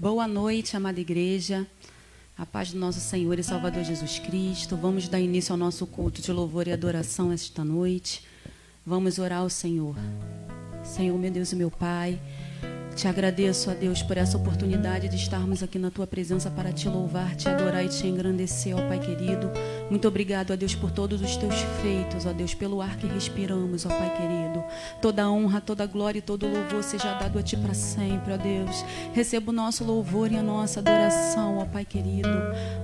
Boa 0.00 0.28
noite, 0.28 0.76
amada 0.76 1.00
igreja. 1.00 1.66
A 2.36 2.46
paz 2.46 2.70
do 2.70 2.78
nosso 2.78 3.00
Senhor 3.00 3.36
e 3.36 3.42
Salvador 3.42 3.82
Jesus 3.82 4.20
Cristo. 4.20 4.76
Vamos 4.76 5.08
dar 5.08 5.18
início 5.18 5.52
ao 5.52 5.58
nosso 5.58 5.84
culto 5.88 6.22
de 6.22 6.30
louvor 6.30 6.68
e 6.68 6.72
adoração 6.72 7.32
esta 7.32 7.64
noite. 7.64 8.24
Vamos 8.86 9.18
orar 9.18 9.40
ao 9.40 9.50
Senhor. 9.50 9.96
Senhor, 10.84 11.18
meu 11.18 11.32
Deus 11.32 11.50
e 11.50 11.56
meu 11.56 11.68
Pai, 11.68 12.16
te 12.98 13.06
agradeço, 13.06 13.70
a 13.70 13.74
Deus, 13.74 14.02
por 14.02 14.16
essa 14.16 14.36
oportunidade 14.36 15.08
de 15.08 15.14
estarmos 15.14 15.62
aqui 15.62 15.78
na 15.78 15.88
tua 15.88 16.04
presença 16.04 16.50
para 16.50 16.72
te 16.72 16.88
louvar, 16.88 17.36
te 17.36 17.48
adorar 17.48 17.84
e 17.84 17.88
te 17.88 18.04
engrandecer, 18.08 18.76
ó 18.76 18.88
Pai 18.88 18.98
querido. 18.98 19.52
Muito 19.88 20.08
obrigado, 20.08 20.52
ó 20.52 20.56
Deus, 20.56 20.74
por 20.74 20.90
todos 20.90 21.22
os 21.22 21.36
teus 21.36 21.54
feitos, 21.80 22.26
ó 22.26 22.32
Deus, 22.32 22.54
pelo 22.54 22.82
ar 22.82 22.96
que 22.96 23.06
respiramos, 23.06 23.86
ó 23.86 23.88
Pai 23.88 24.12
querido. 24.16 24.64
Toda 25.00 25.30
honra, 25.30 25.60
toda 25.60 25.86
glória 25.86 26.18
e 26.18 26.22
todo 26.22 26.48
louvor 26.48 26.82
seja 26.82 27.14
dado 27.14 27.38
a 27.38 27.42
Ti 27.42 27.56
para 27.58 27.72
sempre, 27.72 28.32
ó 28.32 28.36
Deus. 28.36 28.84
Receba 29.12 29.52
o 29.52 29.54
nosso 29.54 29.84
louvor 29.84 30.32
e 30.32 30.36
a 30.36 30.42
nossa 30.42 30.80
adoração, 30.80 31.58
ó 31.58 31.66
Pai 31.66 31.84
querido. 31.84 32.28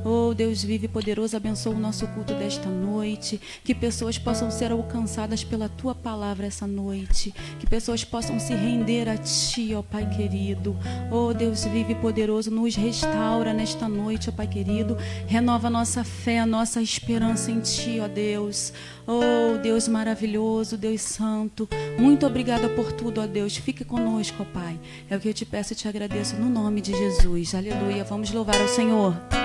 Oh, 0.04 0.32
Deus 0.32 0.62
vive 0.62 0.86
poderoso, 0.86 1.36
abençoa 1.36 1.74
o 1.74 1.80
nosso 1.80 2.06
culto 2.06 2.34
desta 2.34 2.68
noite. 2.68 3.40
Que 3.64 3.74
pessoas 3.74 4.16
possam 4.16 4.48
ser 4.48 4.70
alcançadas 4.70 5.42
pela 5.42 5.68
Tua 5.68 5.92
palavra 5.92 6.46
essa 6.46 6.68
noite. 6.68 7.34
Que 7.58 7.66
pessoas 7.66 8.04
possam 8.04 8.38
se 8.38 8.54
render 8.54 9.08
a 9.08 9.16
Ti, 9.16 9.74
ó 9.74 9.82
Pai 9.82 10.03
querido. 10.06 10.76
Oh, 11.10 11.32
Deus 11.32 11.64
vive 11.64 11.94
poderoso, 11.94 12.50
nos 12.50 12.74
restaura 12.74 13.52
nesta 13.52 13.88
noite, 13.88 14.28
ó 14.28 14.32
Pai 14.32 14.46
querido. 14.46 14.96
Renova 15.26 15.70
nossa 15.70 16.04
fé, 16.04 16.38
a 16.38 16.46
nossa 16.46 16.82
esperança 16.82 17.04
esperança 17.14 17.50
em 17.50 17.60
Ti, 17.60 18.00
ó 18.00 18.08
Deus. 18.08 18.72
Oh, 19.06 19.58
Deus 19.58 19.88
maravilhoso, 19.88 20.76
Deus 20.76 21.00
santo. 21.00 21.68
Muito 21.98 22.26
obrigada 22.26 22.68
por 22.68 22.92
tudo, 22.92 23.20
ó 23.20 23.26
Deus. 23.26 23.56
Fique 23.56 23.84
conosco, 23.84 24.42
ó 24.42 24.44
Pai. 24.44 24.78
É 25.08 25.16
o 25.16 25.20
que 25.20 25.28
eu 25.28 25.34
te 25.34 25.44
peço 25.44 25.72
e 25.72 25.76
te 25.76 25.88
agradeço 25.88 26.36
no 26.36 26.48
nome 26.48 26.80
de 26.80 26.92
Jesus. 26.92 27.54
Aleluia. 27.54 28.04
Vamos 28.04 28.30
louvar 28.32 28.60
ao 28.60 28.68
Senhor. 28.68 29.43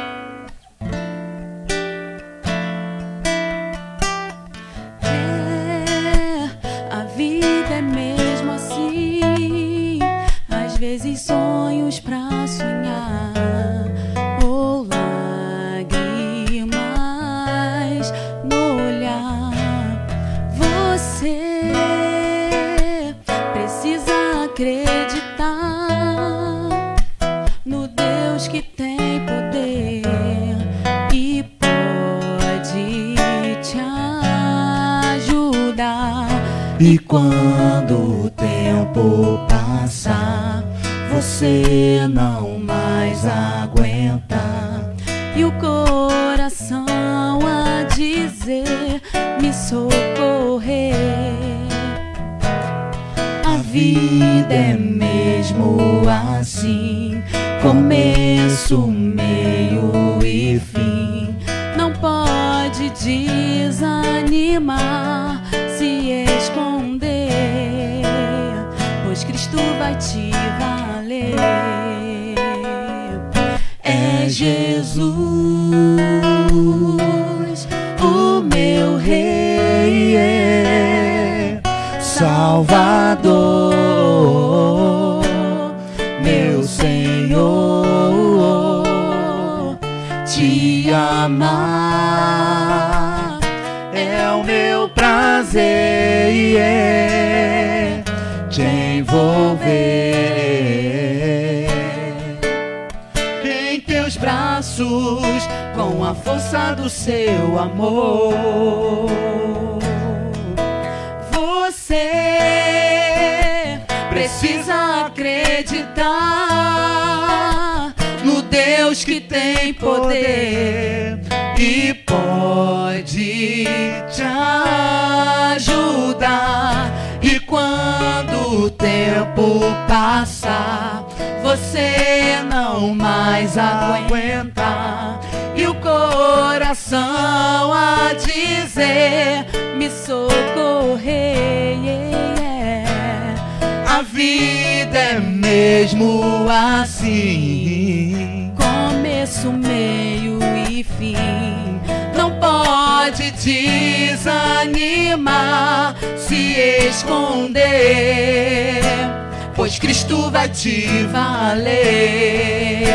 Valer. 161.49 162.85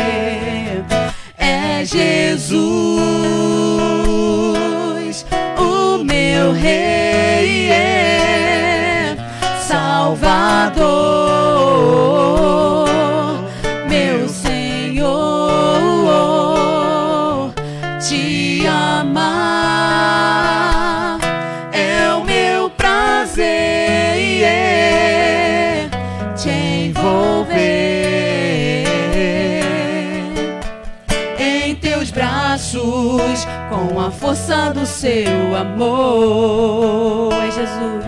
É 1.37 1.83
Jesus, 1.83 2.55
o 5.57 6.03
meu 6.03 6.53
Rei, 6.53 7.69
é 7.69 9.17
Salvador, 9.67 11.34
seu 35.05 35.55
amor. 35.55 37.31
É 37.33 37.51
Jesus, 37.51 38.04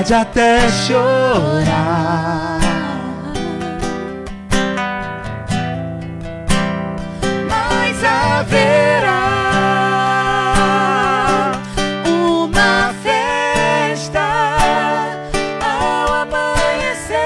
Pode 0.00 0.14
até 0.14 0.66
chorar. 0.70 2.58
Mas 7.46 8.02
haverá 8.02 9.20
uma 12.08 12.94
festa 13.02 14.22
ao 15.62 16.14
amanhecer. 16.22 17.18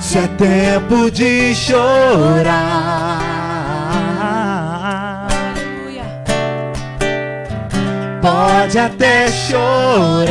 Se 0.00 0.16
é 0.20 0.26
tempo 0.38 1.10
de 1.10 1.54
chorar. 1.54 3.27
Pode 8.20 8.78
até 8.78 9.28
chorar. 9.28 10.28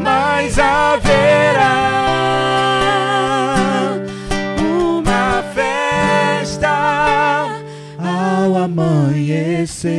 Mas 0.00 0.58
haverá 0.58 1.76
uma 4.58 5.42
festa 5.54 6.68
ao 7.98 8.56
amanhecer. 8.64 9.92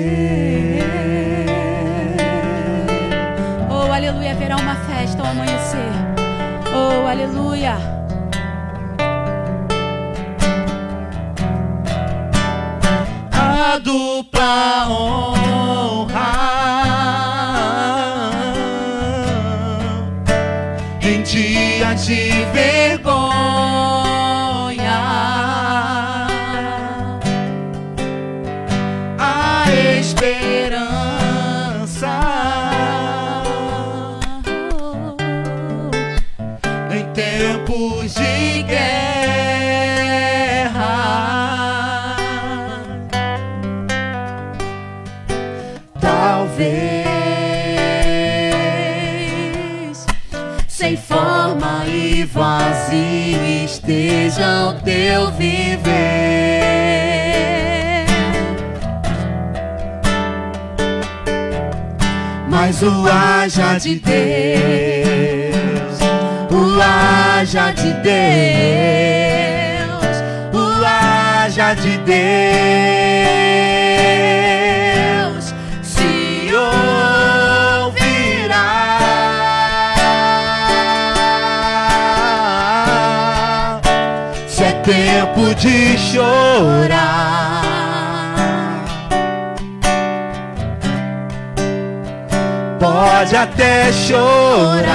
Oh, 3.69 3.91
aleluia, 3.91 4.31
haverá 4.31 4.55
uma 4.55 4.75
festa 4.75 5.21
ao 5.21 5.27
amanhecer. 5.29 5.91
Oh, 6.73 7.05
aleluia. 7.07 7.46
on. 14.47 15.36
O 62.83 63.07
haja 63.07 63.79
de 63.79 63.95
Deus, 63.95 64.17
o 66.51 66.79
haja 66.79 67.71
de 67.71 67.91
Deus, 68.03 68.17
o 70.53 70.85
haja 70.85 71.73
de 71.73 71.97
Deus 71.97 72.25
se 75.81 76.51
ouvirá. 77.83 78.19
Se 84.47 84.63
é 84.63 84.71
tempo 84.83 85.55
de 85.55 85.97
chorar. 85.97 87.56
Pode 92.97 93.35
até 93.35 93.93
chorar. 93.93 94.87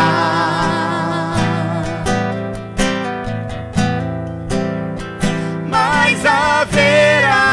Mas 5.69 6.27
haverá 6.27 7.45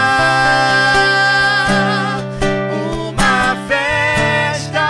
uma 2.81 3.55
festa 3.67 4.87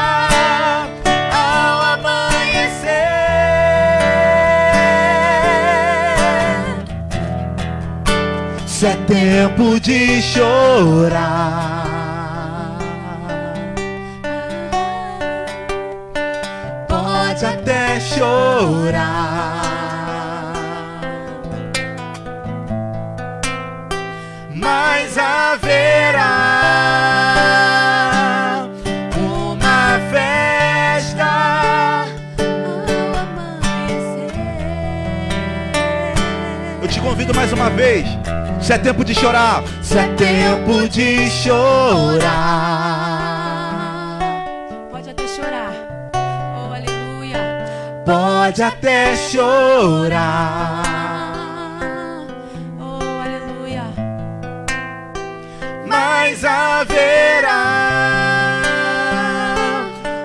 ao 1.33 1.81
amanhecer. 1.95 3.09
Se 8.65 8.85
é 8.85 8.95
tempo 9.07 9.77
de 9.81 10.21
chorar. 10.21 11.68
Chorar. 18.39 19.63
Mas 24.53 25.17
haverá 25.17 26.25
uma 29.17 29.99
festa. 30.11 31.29
Ao 32.39 33.17
amanhecer. 33.19 34.33
Eu 36.81 36.87
te 36.87 36.99
convido 36.99 37.33
mais 37.33 37.51
uma 37.53 37.69
vez. 37.69 38.07
Se 38.61 38.73
é 38.73 38.77
tempo 38.77 39.03
de 39.05 39.15
chorar, 39.15 39.63
se 39.81 39.97
é 39.97 40.07
tempo 40.09 40.87
de 40.89 41.29
chorar. 41.31 42.88
Pode 48.09 48.63
até 48.63 49.15
chorar. 49.15 50.81
Oh, 52.81 52.97
aleluia. 53.23 53.83
mas 55.85 56.43
haverá 56.43 57.53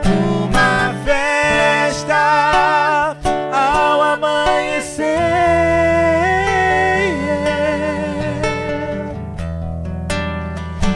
uma 0.07 0.95
festa 1.05 3.15
ao 3.53 4.01
amanhecer. 4.01 5.05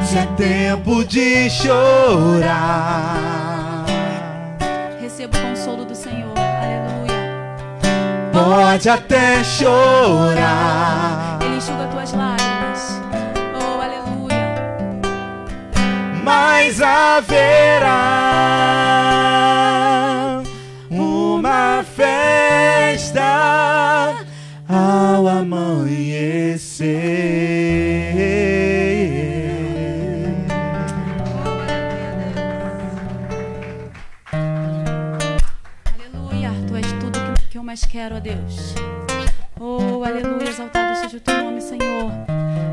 Se 0.04 0.16
é 0.16 0.26
tempo 0.38 1.04
de 1.04 1.50
chorar. 1.50 3.07
Pode 8.48 8.88
até 8.88 9.44
chorar. 9.44 11.38
Ele 11.42 11.56
enxuga 11.56 11.86
tuas 11.88 12.14
lágrimas. 12.14 12.98
Oh, 13.52 13.78
aleluia. 13.78 14.56
Mas 16.24 16.80
haverá 16.80 17.92
uma 20.88 21.84
festa 21.94 23.20
ao 24.66 25.28
amanhecer. 25.28 26.58
Mais 37.78 37.84
quero, 37.84 38.16
ó 38.16 38.20
Deus. 38.20 38.74
Oh, 39.60 40.02
aleluia. 40.04 40.48
Exaltado 40.48 40.96
seja 40.96 41.16
o 41.16 41.20
teu 41.20 41.44
nome, 41.44 41.60
Senhor. 41.60 42.10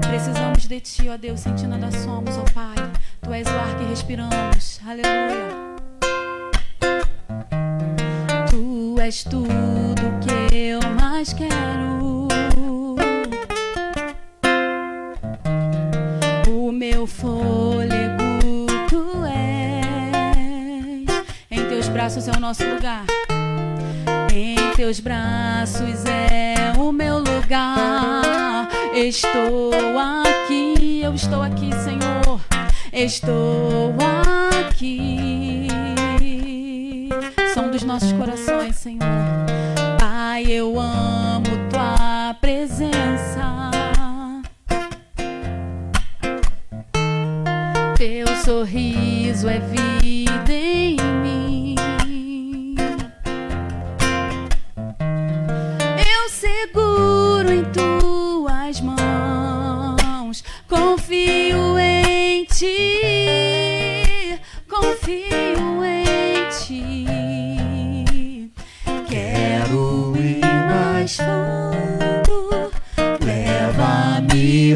Precisamos 0.07 0.67
de 0.67 0.79
ti, 0.79 1.09
ó 1.09 1.17
Deus, 1.17 1.41
sem 1.41 1.53
ti 1.53 1.67
nada 1.67 1.91
somos, 1.91 2.35
ó 2.37 2.43
Pai. 2.53 2.75
Tu 3.21 3.33
és 3.33 3.47
o 3.47 3.51
ar 3.51 3.77
que 3.77 3.83
respiramos. 3.85 4.79
Aleluia. 4.83 5.75
Tu 8.49 8.99
és 8.99 9.23
tudo 9.23 9.45
que 10.23 10.55
eu 10.55 10.79
mais 10.99 11.33
quero. 11.33 12.27
O 16.49 16.71
meu 16.71 17.05
fôlego, 17.05 18.39
tu 18.89 19.23
és. 19.25 21.05
Em 21.51 21.67
teus 21.67 21.87
braços 21.89 22.27
é 22.27 22.31
o 22.31 22.39
nosso 22.39 22.63
lugar. 22.63 23.05
Em 24.37 24.57
teus 24.75 24.99
braços 24.99 26.03
é 26.05 26.77
o 26.77 26.91
meu 26.91 27.19
lugar. 27.19 28.67
Estou 28.93 29.71
aqui, 29.97 30.99
eu 31.01 31.13
estou 31.13 31.41
aqui, 31.41 31.69
Senhor. 31.73 32.41
Estou 32.91 33.95
aqui. 34.67 35.69
São 37.53 37.71
dos 37.71 37.83
nossos 37.83 38.11
corações, 38.11 38.75
Senhor. 38.75 38.99
Pai, 39.97 40.43
eu 40.49 40.77
amo 40.77 41.69
tua 41.69 42.33
presença. 42.41 43.71
Teu 47.97 48.27
sorriso 48.43 49.47
é 49.47 49.59
vida 49.59 50.64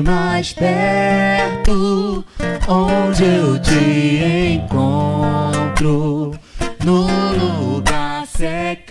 Mais 0.04 0.54
perto, 0.54 2.24
onde 2.68 3.24
eu 3.24 3.60
te 3.60 4.64
encontro, 4.64 6.34
no 6.84 7.08
lugar 7.38 8.26
secreto. 8.28 8.90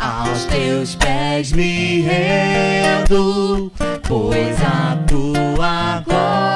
Aos 0.00 0.44
teus 0.46 0.94
pés 0.94 1.52
me 1.52 2.02
rendo, 2.02 3.70
pois 4.08 4.62
a 4.62 4.96
tua 5.06 6.02
glória 6.06 6.55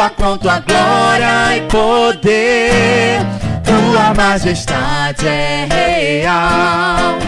Envolva 0.00 0.14
com 0.16 0.38
tua 0.38 0.60
glória 0.60 1.56
e 1.58 1.60
poder. 1.68 3.20
Tua 3.62 4.14
majestade 4.14 5.28
é 5.28 5.66
real. 5.70 7.18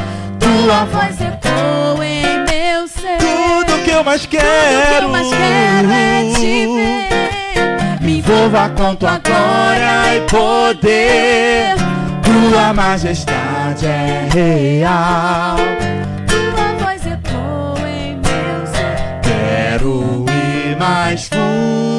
Tua 0.40 0.86
voz 0.86 1.20
ecoa 1.20 2.06
em 2.06 2.38
meu 2.38 2.88
ser. 2.88 3.18
tudo 3.18 3.84
que 3.84 3.90
eu 3.90 4.02
mais 4.02 4.22
Tudo 4.22 4.30
que 4.30 4.38
quero. 4.38 5.02
eu 5.04 5.08
mais 5.10 5.28
quero 5.28 5.92
é 5.92 6.32
te 6.34 6.66
ver. 6.66 8.00
Me 8.00 8.18
envolva 8.20 8.70
com 8.70 8.94
tua 8.94 9.18
glória 9.18 10.16
e 10.16 10.20
poder. 10.22 11.74
Tua 12.22 12.72
majestade 12.72 13.84
é 13.84 14.28
real. 14.32 15.56
Tua 16.26 16.86
voz 16.86 17.02
ecoa 17.06 17.86
em 17.86 18.14
meu 18.14 18.66
ser. 18.66 19.20
Quero 19.20 20.24
ir 20.30 20.74
mais 20.78 21.28
fundo, 21.28 21.91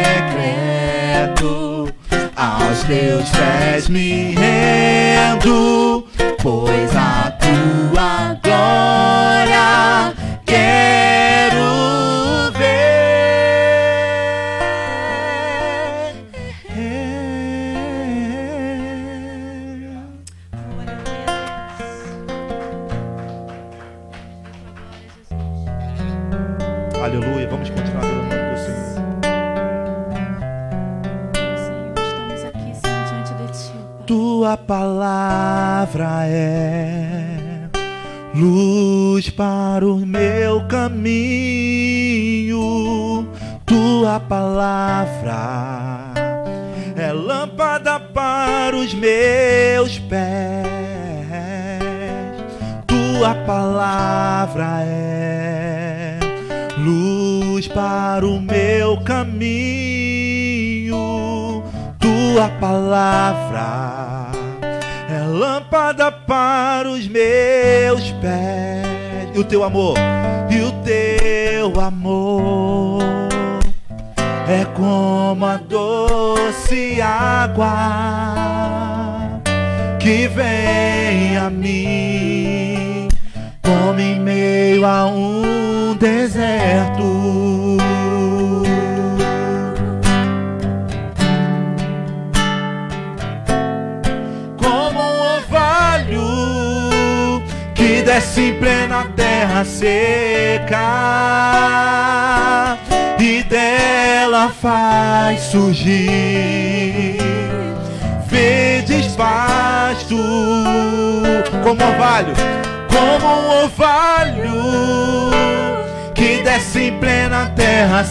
Aos 2.36 2.84
teus 2.84 3.30
pés 3.30 3.88
me 3.88 4.34
rendo, 4.34 6.08
pois 6.42 6.79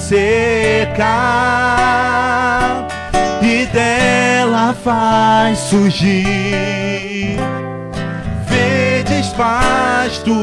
seca 0.09 1.05
e 3.43 3.67
dela 3.67 4.75
faz 4.83 5.59
surgir 5.59 7.37
verdes 8.47 9.27
pastos. 9.37 10.35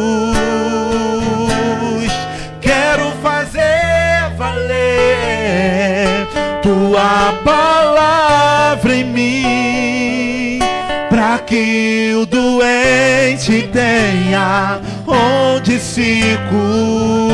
Quero 2.61 3.11
fazer 3.23 4.29
valer 4.37 6.27
tua 6.61 7.33
palavra 7.43 8.95
em 8.95 9.03
mim, 9.03 10.59
para 11.09 11.39
que 11.39 12.13
o 12.13 12.27
doente 12.27 13.67
tenha 13.73 14.79
onde 15.07 15.79
se 15.79 16.37
curar. 16.51 17.24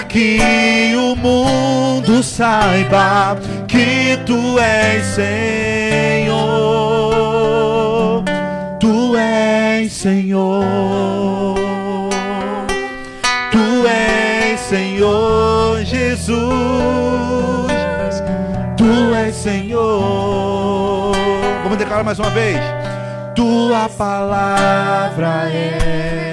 Para 0.00 0.04
que 0.04 0.94
o 0.96 1.14
mundo 1.16 2.22
saiba 2.22 3.36
que 3.68 4.16
tu 4.24 4.58
és 4.58 5.04
Senhor. 5.04 6.40
Tu 8.78 9.16
és 9.16 9.92
Senhor. 9.92 11.54
Tu 13.50 13.86
és 13.86 14.60
Senhor 14.60 15.84
Jesus. 15.84 16.40
Tu 18.76 19.14
és 19.14 19.34
Senhor. 19.34 21.12
Vamos 21.62 21.78
declarar 21.78 22.04
mais 22.04 22.18
uma 22.18 22.30
vez. 22.30 22.58
Tua 23.34 23.88
palavra 23.88 25.48
é 25.50 26.29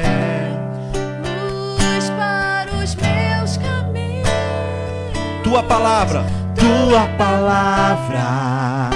tua 5.47 5.63
palavra, 5.63 6.25
tua 6.55 7.07
palavra 7.17 8.89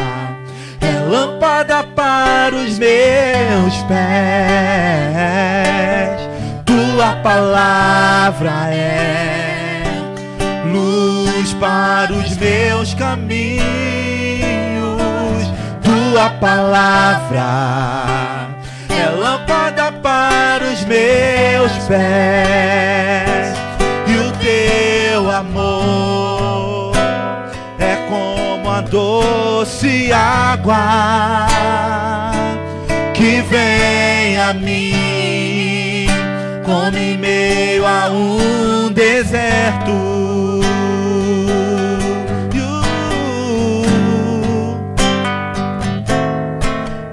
é 0.82 1.00
lâmpada 1.10 1.82
para 1.96 2.54
os 2.54 2.78
meus 2.78 3.78
pés. 3.84 4.02
Tua 6.66 7.16
palavra 7.24 8.52
é 8.70 9.84
luz 10.66 11.54
para 11.54 12.12
os 12.12 12.36
meus 12.36 12.94
caminhos. 12.96 13.64
Tua 15.82 16.32
palavra 16.32 17.46
é 18.90 19.10
lâmpada 19.18 19.90
para 19.94 20.66
os 20.66 20.84
meus 20.84 21.72
pés. 21.88 23.31
Doce 28.92 30.12
água 30.12 31.48
que 33.14 33.42
vem 33.44 34.38
a 34.38 34.54
mim, 34.54 36.08
como 36.66 36.98
em 36.98 37.18
meio 37.18 37.88
a 37.88 38.10
um 38.10 38.92
deserto. 38.92 40.12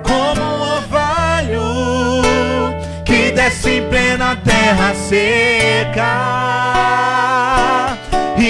Como 0.02 0.42
um 0.42 0.60
orvalho 0.78 1.62
que 3.04 3.30
desce 3.30 3.70
em 3.70 3.88
plena 3.88 4.34
terra 4.44 4.94
seca 4.94 6.48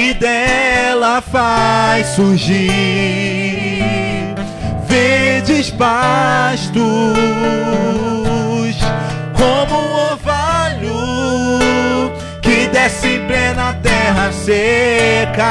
e 0.09 0.15
dela 0.15 1.21
faz 1.21 2.07
surgir 2.09 2.73
verdes 4.87 5.71
pastos, 5.71 6.79
como 9.37 9.75
um 9.79 9.93
orvalho 10.13 10.91
que 12.41 12.69
desce 12.69 13.09
em 13.09 13.27
plena 13.27 13.75
terra 13.83 14.33
seca 14.33 15.45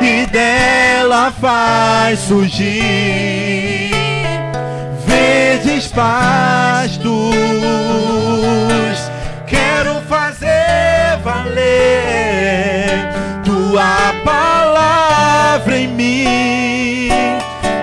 e 0.00 0.26
dela 0.26 1.32
faz 1.32 2.20
surgir 2.20 3.90
verdes 5.04 5.88
pastos 5.88 7.10
valer 11.22 13.08
tua 13.44 14.14
palavra 14.24 15.76
em 15.76 15.88
mim, 15.88 17.08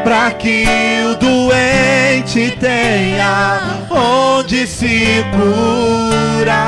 para 0.03 0.31
que 0.31 0.65
o 1.09 1.15
doente 1.15 2.51
tenha 2.59 3.59
onde 3.89 4.67
se 4.67 5.23
curar. 5.31 6.67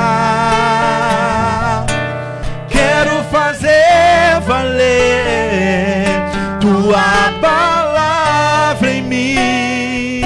Quero 2.69 3.23
fazer 3.31 4.39
valer 4.45 6.05
tua 6.59 7.33
palavra 7.41 8.91
em 8.91 9.01
mim, 9.01 10.21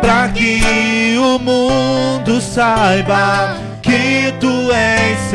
para 0.00 0.28
que 0.28 1.16
o 1.18 1.38
mundo 1.38 2.40
saiba 2.40 3.56
que 3.82 4.32
tu 4.40 4.55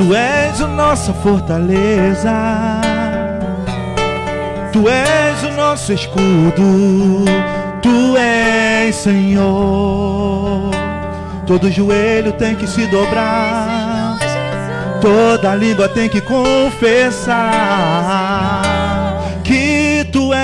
Tu 0.00 0.14
és 0.14 0.60
a 0.62 0.66
nossa 0.66 1.12
fortaleza. 1.12 2.32
Tu 4.72 4.88
és 4.88 5.42
o 5.42 5.50
nosso 5.52 5.92
escudo. 5.92 7.26
Tu 7.82 8.16
és 8.16 8.96
Senhor. 8.96 10.70
Todo 11.46 11.70
joelho 11.70 12.32
tem 12.32 12.54
que 12.54 12.66
se 12.66 12.86
dobrar 12.86 14.18
Toda 15.00 15.54
língua 15.54 15.88
tem 15.88 16.08
que 16.08 16.20
confessar 16.20 17.32
que 19.42 20.06
tu 20.12 20.32
és, 20.34 20.40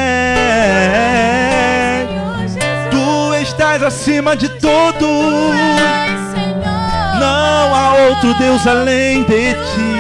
tu 2.91 3.35
estás 3.35 3.83
acima 3.83 4.35
de 4.35 4.49
todos. 4.49 6.06
Outro 8.17 8.33
Deus 8.39 8.67
além 8.67 9.25
de 9.25 9.53
ti. 9.53 9.97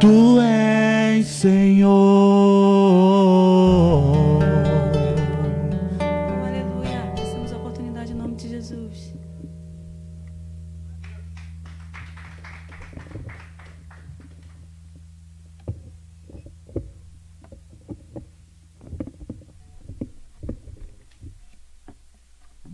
Tu 0.00 0.40
és 0.40 1.24
Senhor. 1.24 2.15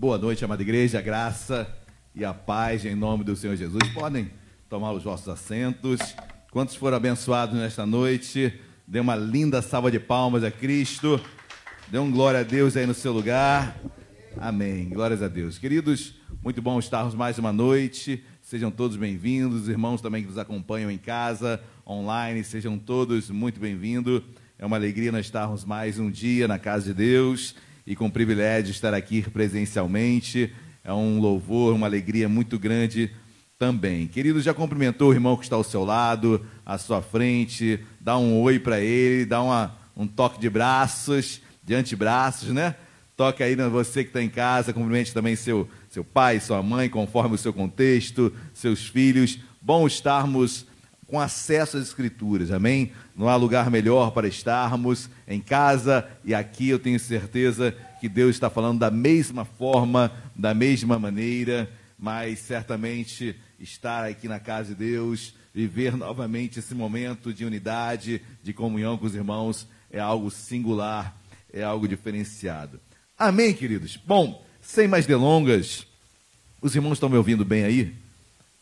Boa 0.02 0.18
noite, 0.18 0.44
amada 0.44 0.60
igreja, 0.60 0.98
a 0.98 1.00
graça 1.00 1.72
e 2.12 2.24
a 2.24 2.34
paz 2.34 2.84
em 2.84 2.92
nome 2.92 3.22
do 3.22 3.36
Senhor 3.36 3.54
Jesus. 3.54 3.88
Podem 3.94 4.32
tomar 4.68 4.90
os 4.90 5.04
vossos 5.04 5.28
assentos. 5.28 6.00
Quantos 6.50 6.74
foram 6.74 6.96
abençoados 6.96 7.54
nesta 7.54 7.86
noite? 7.86 8.52
Dê 8.84 8.98
uma 8.98 9.14
linda 9.14 9.62
salva 9.62 9.92
de 9.92 10.00
palmas 10.00 10.42
a 10.42 10.50
Cristo. 10.50 11.20
Dê 11.86 12.00
um 12.00 12.10
glória 12.10 12.40
a 12.40 12.42
Deus 12.42 12.76
aí 12.76 12.84
no 12.84 12.94
seu 12.94 13.12
lugar. 13.12 13.78
Amém. 14.36 14.88
Glórias 14.88 15.22
a 15.22 15.28
Deus. 15.28 15.56
Queridos, 15.56 16.16
muito 16.42 16.60
bom 16.60 16.80
estarmos 16.80 17.14
mais 17.14 17.38
uma 17.38 17.52
noite. 17.52 18.24
Sejam 18.42 18.72
todos 18.72 18.96
bem-vindos. 18.96 19.62
Os 19.62 19.68
irmãos 19.68 20.00
também 20.00 20.22
que 20.22 20.28
nos 20.28 20.36
acompanham 20.36 20.90
em 20.90 20.98
casa, 20.98 21.62
online, 21.86 22.42
sejam 22.42 22.76
todos 22.76 23.30
muito 23.30 23.60
bem-vindos. 23.60 24.20
É 24.58 24.66
uma 24.66 24.74
alegria 24.74 25.12
nós 25.12 25.26
estarmos 25.26 25.64
mais 25.64 26.00
um 26.00 26.10
dia 26.10 26.48
na 26.48 26.58
casa 26.58 26.86
de 26.86 26.94
Deus 26.94 27.54
e 27.86 27.96
com 27.96 28.06
o 28.06 28.10
privilégio 28.10 28.64
de 28.64 28.70
estar 28.72 28.94
aqui 28.94 29.22
presencialmente. 29.22 30.52
É 30.84 30.92
um 30.92 31.20
louvor, 31.20 31.74
uma 31.74 31.86
alegria 31.86 32.28
muito 32.28 32.58
grande 32.58 33.10
também. 33.58 34.08
Querido, 34.08 34.40
já 34.40 34.52
cumprimentou 34.52 35.10
o 35.10 35.12
irmão 35.12 35.36
que 35.36 35.44
está 35.44 35.54
ao 35.54 35.62
seu 35.62 35.84
lado, 35.84 36.44
à 36.66 36.78
sua 36.78 37.00
frente, 37.00 37.78
dá 38.00 38.18
um 38.18 38.40
oi 38.40 38.58
para 38.58 38.80
ele, 38.80 39.24
dá 39.24 39.40
uma, 39.40 39.76
um 39.96 40.06
toque 40.06 40.40
de 40.40 40.50
braços, 40.50 41.40
de 41.62 41.74
antebraços, 41.74 42.48
né? 42.48 42.74
Toque 43.16 43.42
aí 43.42 43.54
você 43.54 44.02
que 44.02 44.10
está 44.10 44.20
em 44.20 44.28
casa, 44.28 44.72
cumprimente 44.72 45.14
também 45.14 45.36
seu, 45.36 45.68
seu 45.88 46.02
pai, 46.02 46.40
sua 46.40 46.60
mãe, 46.62 46.88
conforme 46.88 47.36
o 47.36 47.38
seu 47.38 47.52
contexto, 47.52 48.32
seus 48.52 48.88
filhos. 48.88 49.38
Bom 49.60 49.86
estarmos 49.86 50.66
com 51.06 51.20
acesso 51.20 51.76
às 51.76 51.84
Escrituras, 51.84 52.50
amém? 52.50 52.90
Não 53.14 53.28
há 53.28 53.36
lugar 53.36 53.70
melhor 53.70 54.10
para 54.12 54.26
estarmos 54.26 55.10
em 55.28 55.40
casa 55.40 56.08
e 56.24 56.34
aqui 56.34 56.68
eu 56.68 56.78
tenho 56.78 56.98
certeza 56.98 57.76
que 58.00 58.08
Deus 58.08 58.30
está 58.34 58.48
falando 58.48 58.78
da 58.78 58.90
mesma 58.90 59.44
forma, 59.44 60.10
da 60.34 60.54
mesma 60.54 60.98
maneira, 60.98 61.70
mas 61.98 62.38
certamente 62.40 63.36
estar 63.60 64.04
aqui 64.04 64.26
na 64.26 64.40
casa 64.40 64.70
de 64.70 64.76
Deus, 64.76 65.34
viver 65.54 65.96
novamente 65.96 66.58
esse 66.58 66.74
momento 66.74 67.32
de 67.32 67.44
unidade, 67.44 68.22
de 68.42 68.52
comunhão 68.52 68.96
com 68.96 69.06
os 69.06 69.14
irmãos, 69.14 69.68
é 69.90 70.00
algo 70.00 70.30
singular, 70.30 71.16
é 71.52 71.62
algo 71.62 71.86
diferenciado. 71.86 72.80
Amém, 73.18 73.52
queridos? 73.52 73.96
Bom, 73.96 74.44
sem 74.60 74.88
mais 74.88 75.06
delongas, 75.06 75.86
os 76.60 76.74
irmãos 76.74 76.94
estão 76.94 77.08
me 77.08 77.16
ouvindo 77.16 77.44
bem 77.44 77.64
aí? 77.64 77.94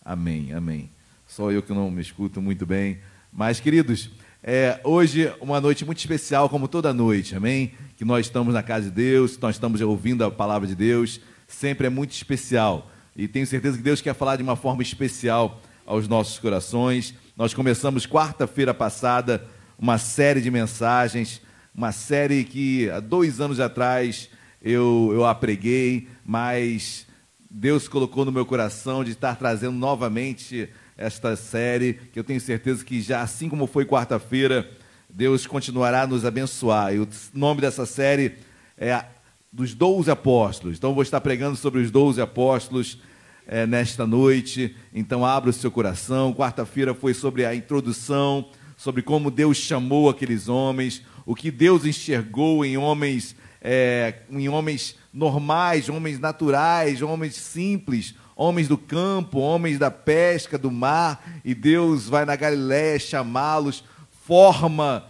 Amém, 0.05 0.53
amém. 0.53 0.91
Só 1.27 1.53
eu 1.53 1.63
que 1.63 1.73
não 1.73 1.91
me 1.91 2.03
escuto 2.03 2.43
muito 2.43 2.67
bem. 2.67 2.99
Mas, 3.33 3.61
queridos, 3.61 4.11
é, 4.43 4.81
hoje 4.85 5.31
uma 5.41 5.61
noite 5.61 5.85
muito 5.85 5.99
especial, 5.99 6.49
como 6.49 6.67
toda 6.67 6.95
noite, 6.95 7.37
amém? 7.37 7.73
Que 7.97 8.05
nós 8.05 8.27
estamos 8.27 8.55
na 8.55 8.63
casa 8.63 8.87
de 8.87 8.91
Deus, 8.91 9.39
nós 9.39 9.57
estamos 9.57 9.81
ouvindo 9.83 10.25
a 10.25 10.31
palavra 10.31 10.67
de 10.67 10.75
Deus, 10.75 11.21
sempre 11.47 11.87
é 11.87 11.91
muito 11.91 12.13
especial. 12.13 12.91
E 13.15 13.29
tenho 13.29 13.47
certeza 13.47 13.77
que 13.77 13.83
Deus 13.83 14.01
quer 14.01 14.15
falar 14.15 14.37
de 14.37 14.43
uma 14.43 14.57
forma 14.57 14.83
especial 14.83 15.61
aos 15.85 16.09
nossos 16.09 16.39
corações. 16.39 17.15
Nós 17.37 17.53
começamos 17.53 18.07
quarta-feira 18.07 18.73
passada 18.73 19.47
uma 19.79 19.99
série 19.99 20.41
de 20.41 20.51
mensagens, 20.51 21.43
uma 21.75 21.93
série 21.93 22.45
que 22.45 22.89
há 22.89 23.01
dois 23.01 23.41
anos 23.41 23.61
atrás 23.61 24.31
eu, 24.63 25.11
eu 25.13 25.27
a 25.27 25.35
preguei, 25.35 26.09
mas 26.25 27.07
Deus 27.51 27.89
colocou 27.89 28.25
no 28.25 28.33
meu 28.33 28.47
coração 28.47 29.05
de 29.05 29.11
estar 29.11 29.37
trazendo 29.37 29.77
novamente 29.77 30.69
esta 31.01 31.35
série, 31.35 31.95
que 32.13 32.19
eu 32.19 32.25
tenho 32.25 32.41
certeza 32.41 32.85
que 32.85 33.01
já 33.01 33.23
assim 33.23 33.49
como 33.49 33.67
foi 33.67 33.87
quarta-feira, 33.87 34.71
Deus 35.09 35.47
continuará 35.47 36.03
a 36.03 36.07
nos 36.07 36.27
abençoar. 36.27 36.95
E 36.95 37.01
o 37.01 37.09
nome 37.33 37.63
dessa 37.63 37.87
série 37.87 38.35
é 38.77 39.03
dos 39.51 39.75
Doze 39.75 40.11
Apóstolos. 40.11 40.77
Então, 40.77 40.93
vou 40.93 41.03
estar 41.03 41.21
pregando 41.23 41.57
sobre 41.57 41.81
os 41.81 41.91
Doze 41.91 42.21
Apóstolos 42.21 42.99
é, 43.47 43.67
nesta 43.67 44.07
noite. 44.07 44.77
Então, 44.95 45.25
abra 45.25 45.49
o 45.49 45.55
seu 45.55 45.71
coração. 45.71 46.35
Quarta-feira 46.35 46.95
foi 46.95 47.15
sobre 47.15 47.47
a 47.47 47.55
introdução, 47.55 48.51
sobre 48.77 49.01
como 49.01 49.31
Deus 49.31 49.57
chamou 49.57 50.11
aqueles 50.11 50.49
homens, 50.49 51.03
o 51.25 51.35
que 51.35 51.51
Deus 51.51 51.87
enxergou 51.87 52.63
em 52.63 52.77
homens, 52.77 53.35
é, 53.61 54.21
em 54.31 54.49
homens 54.51 54.97
normais, 55.13 55.89
homens 55.89 56.19
naturais, 56.21 57.01
homens 57.01 57.37
simples, 57.37 58.15
homens 58.43 58.69
do 58.69 58.79
campo, 58.79 59.39
homens 59.39 59.79
da 59.79 59.91
pesca, 59.91 60.57
do 60.57 60.71
mar, 60.71 61.23
e 61.45 61.55
Deus 61.55 62.09
vai 62.09 62.25
na 62.25 62.35
Galiléia 62.35 62.99
chamá-los, 62.99 63.85
forma 64.25 65.05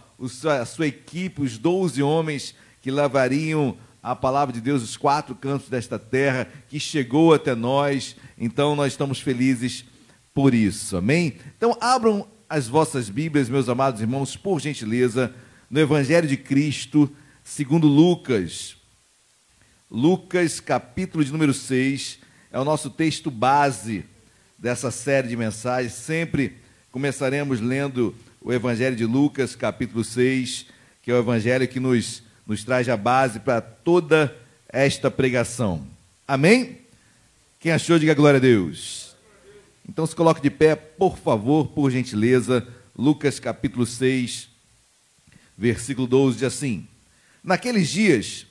a 0.59 0.65
sua 0.65 0.87
equipe, 0.87 1.41
os 1.41 1.57
doze 1.57 2.03
homens 2.03 2.53
que 2.81 2.91
levariam 2.91 3.77
a 4.03 4.13
palavra 4.13 4.53
de 4.53 4.59
Deus 4.59 4.83
os 4.83 4.97
quatro 4.97 5.33
cantos 5.33 5.69
desta 5.69 5.97
terra, 5.97 6.45
que 6.67 6.77
chegou 6.77 7.33
até 7.33 7.55
nós. 7.55 8.17
Então 8.37 8.75
nós 8.75 8.91
estamos 8.91 9.21
felizes 9.21 9.85
por 10.33 10.53
isso. 10.53 10.97
Amém? 10.97 11.37
Então 11.55 11.77
abram 11.79 12.27
as 12.49 12.67
vossas 12.67 13.07
Bíblias, 13.07 13.47
meus 13.47 13.69
amados 13.69 14.01
irmãos, 14.01 14.35
por 14.35 14.59
gentileza, 14.59 15.33
no 15.69 15.79
Evangelho 15.79 16.27
de 16.27 16.35
Cristo, 16.35 17.09
segundo 17.45 17.87
Lucas. 17.87 18.75
Lucas, 19.89 20.59
capítulo 20.59 21.23
de 21.23 21.31
número 21.31 21.53
6, 21.53 22.19
é 22.51 22.59
o 22.59 22.65
nosso 22.65 22.89
texto 22.89 23.31
base 23.31 24.03
dessa 24.57 24.91
série 24.91 25.29
de 25.29 25.37
mensagens. 25.37 25.93
Sempre 25.93 26.57
começaremos 26.91 27.61
lendo 27.61 28.13
o 28.41 28.51
Evangelho 28.51 28.95
de 28.95 29.05
Lucas, 29.05 29.55
capítulo 29.55 30.03
6, 30.03 30.65
que 31.01 31.09
é 31.09 31.13
o 31.13 31.19
Evangelho 31.19 31.67
que 31.67 31.79
nos, 31.79 32.21
nos 32.45 32.63
traz 32.63 32.89
a 32.89 32.97
base 32.97 33.39
para 33.39 33.61
toda 33.61 34.35
esta 34.67 35.09
pregação. 35.09 35.87
Amém? 36.27 36.79
Quem 37.59 37.71
achou, 37.71 37.97
diga 37.97 38.13
glória 38.13 38.37
a 38.37 38.41
Deus. 38.41 39.15
Então 39.87 40.05
se 40.05 40.15
coloque 40.15 40.41
de 40.41 40.49
pé, 40.49 40.75
por 40.75 41.17
favor, 41.17 41.69
por 41.69 41.89
gentileza. 41.89 42.67
Lucas 42.97 43.39
capítulo 43.39 43.85
6, 43.85 44.49
versículo 45.57 46.05
12, 46.05 46.39
diz 46.39 46.43
assim: 46.43 46.85
Naqueles 47.41 47.87
dias, 47.87 48.45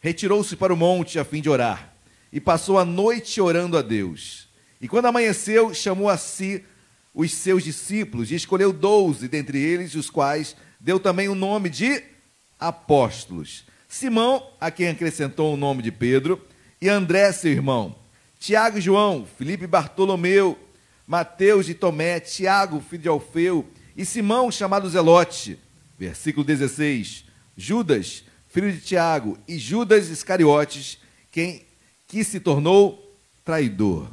retirou-se 0.00 0.56
para 0.56 0.74
o 0.74 0.76
monte 0.76 1.20
a 1.20 1.24
fim 1.24 1.40
de 1.40 1.48
orar, 1.48 1.93
e 2.34 2.40
passou 2.40 2.80
a 2.80 2.84
noite 2.84 3.40
orando 3.40 3.78
a 3.78 3.82
Deus. 3.82 4.48
E 4.80 4.88
quando 4.88 5.06
amanheceu, 5.06 5.72
chamou 5.72 6.08
a 6.08 6.16
si 6.18 6.64
os 7.14 7.32
seus 7.32 7.62
discípulos 7.62 8.32
e 8.32 8.34
escolheu 8.34 8.72
doze 8.72 9.28
dentre 9.28 9.56
eles, 9.56 9.94
os 9.94 10.10
quais 10.10 10.56
deu 10.80 10.98
também 10.98 11.28
o 11.28 11.34
nome 11.36 11.70
de 11.70 12.02
apóstolos. 12.58 13.64
Simão, 13.86 14.50
a 14.60 14.68
quem 14.68 14.88
acrescentou 14.88 15.54
o 15.54 15.56
nome 15.56 15.80
de 15.80 15.92
Pedro, 15.92 16.44
e 16.80 16.88
André, 16.88 17.30
seu 17.30 17.52
irmão, 17.52 17.94
Tiago 18.40 18.78
e 18.78 18.80
João, 18.80 19.24
Felipe 19.38 19.62
e 19.62 19.68
Bartolomeu, 19.68 20.58
Mateus 21.06 21.68
e 21.68 21.74
Tomé, 21.74 22.18
Tiago, 22.18 22.80
filho 22.80 23.02
de 23.02 23.08
Alfeu, 23.08 23.64
e 23.96 24.04
Simão, 24.04 24.50
chamado 24.50 24.90
Zelote. 24.90 25.56
Versículo 25.96 26.44
16. 26.44 27.26
Judas, 27.56 28.24
filho 28.48 28.72
de 28.72 28.80
Tiago, 28.80 29.38
e 29.46 29.56
Judas 29.56 30.08
Iscariotes, 30.08 30.98
quem 31.30 31.63
que 32.14 32.22
se 32.22 32.38
tornou 32.38 33.12
traidor. 33.44 34.06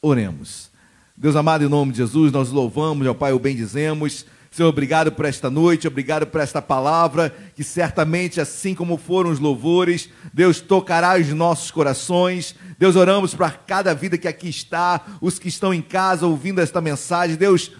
Oremos. 0.00 0.70
Deus 1.14 1.36
amado, 1.36 1.62
em 1.62 1.68
nome 1.68 1.92
de 1.92 1.98
Jesus, 1.98 2.32
nós 2.32 2.48
louvamos, 2.48 3.04
meu 3.04 3.14
Pai, 3.14 3.34
o 3.34 3.38
bendizemos. 3.38 4.24
Senhor, 4.50 4.70
obrigado 4.70 5.12
por 5.12 5.26
esta 5.26 5.50
noite, 5.50 5.86
obrigado 5.86 6.26
por 6.26 6.40
esta 6.40 6.62
palavra, 6.62 7.28
que 7.54 7.62
certamente, 7.62 8.40
assim 8.40 8.74
como 8.74 8.96
foram 8.96 9.28
os 9.28 9.38
louvores, 9.38 10.08
Deus 10.32 10.62
tocará 10.62 11.20
os 11.20 11.28
nossos 11.28 11.70
corações. 11.70 12.54
Deus, 12.78 12.96
oramos 12.96 13.34
para 13.34 13.50
cada 13.50 13.94
vida 13.94 14.16
que 14.16 14.28
aqui 14.28 14.48
está, 14.48 15.04
os 15.20 15.38
que 15.38 15.48
estão 15.48 15.74
em 15.74 15.82
casa 15.82 16.26
ouvindo 16.26 16.58
esta 16.58 16.80
mensagem. 16.80 17.36
Deus, 17.36 17.70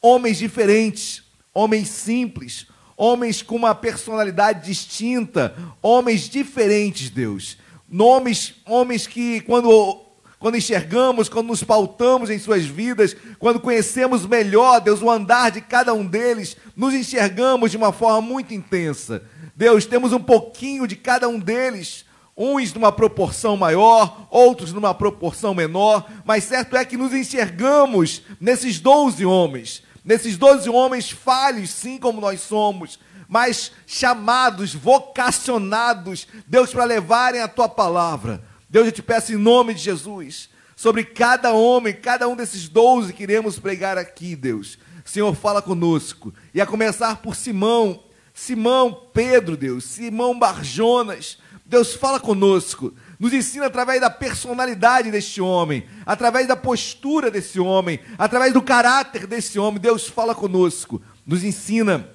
homens 0.00 0.38
diferentes, 0.38 1.22
homens 1.52 1.88
simples, 1.88 2.66
homens 2.96 3.42
com 3.42 3.56
uma 3.56 3.74
personalidade 3.74 4.64
distinta, 4.64 5.54
homens 5.82 6.30
diferentes, 6.30 7.10
Deus. 7.10 7.58
Nomes, 7.88 8.54
homens 8.66 9.06
que, 9.06 9.40
quando 9.40 10.04
quando 10.38 10.56
enxergamos, 10.56 11.28
quando 11.28 11.48
nos 11.48 11.64
pautamos 11.64 12.30
em 12.30 12.38
suas 12.38 12.64
vidas, 12.64 13.16
quando 13.40 13.58
conhecemos 13.58 14.24
melhor, 14.24 14.80
Deus, 14.80 15.02
o 15.02 15.10
andar 15.10 15.50
de 15.50 15.60
cada 15.60 15.92
um 15.92 16.06
deles, 16.06 16.56
nos 16.76 16.94
enxergamos 16.94 17.72
de 17.72 17.76
uma 17.76 17.92
forma 17.92 18.20
muito 18.20 18.54
intensa. 18.54 19.24
Deus, 19.56 19.84
temos 19.84 20.12
um 20.12 20.20
pouquinho 20.20 20.86
de 20.86 20.94
cada 20.94 21.28
um 21.28 21.40
deles, 21.40 22.04
uns 22.36 22.72
numa 22.72 22.92
proporção 22.92 23.56
maior, 23.56 24.28
outros 24.30 24.72
numa 24.72 24.94
proporção 24.94 25.52
menor, 25.52 26.08
mas 26.24 26.44
certo 26.44 26.76
é 26.76 26.84
que 26.84 26.96
nos 26.96 27.12
enxergamos 27.12 28.22
nesses 28.40 28.78
doze 28.78 29.26
homens, 29.26 29.82
nesses 30.04 30.36
doze 30.36 30.70
homens 30.70 31.10
falhos, 31.10 31.70
sim, 31.70 31.98
como 31.98 32.20
nós 32.20 32.40
somos, 32.42 33.00
mas 33.28 33.72
chamados, 33.86 34.74
vocacionados, 34.74 36.26
Deus, 36.46 36.72
para 36.72 36.84
levarem 36.84 37.42
a 37.42 37.48
tua 37.48 37.68
palavra. 37.68 38.42
Deus, 38.70 38.86
eu 38.86 38.92
te 38.92 39.02
peço 39.02 39.32
em 39.32 39.36
nome 39.36 39.74
de 39.74 39.82
Jesus, 39.82 40.48
sobre 40.74 41.04
cada 41.04 41.52
homem, 41.52 41.92
cada 41.92 42.26
um 42.26 42.34
desses 42.34 42.68
doze 42.68 43.12
que 43.12 43.22
iremos 43.22 43.58
pregar 43.58 43.98
aqui, 43.98 44.34
Deus. 44.34 44.78
Senhor, 45.04 45.34
fala 45.34 45.60
conosco. 45.60 46.32
E 46.54 46.60
a 46.60 46.66
começar 46.66 47.16
por 47.16 47.34
Simão, 47.34 48.02
Simão 48.32 49.08
Pedro, 49.12 49.56
Deus, 49.56 49.84
Simão 49.84 50.38
Barjonas. 50.38 51.38
Deus, 51.66 51.94
fala 51.94 52.18
conosco. 52.18 52.94
Nos 53.18 53.32
ensina 53.32 53.66
através 53.66 54.00
da 54.00 54.08
personalidade 54.08 55.10
deste 55.10 55.40
homem, 55.40 55.86
através 56.06 56.46
da 56.46 56.56
postura 56.56 57.30
desse 57.30 57.58
homem, 57.60 58.00
através 58.16 58.52
do 58.52 58.62
caráter 58.62 59.26
desse 59.26 59.58
homem. 59.58 59.80
Deus, 59.80 60.06
fala 60.06 60.34
conosco. 60.34 61.02
Nos 61.26 61.42
ensina 61.42 62.08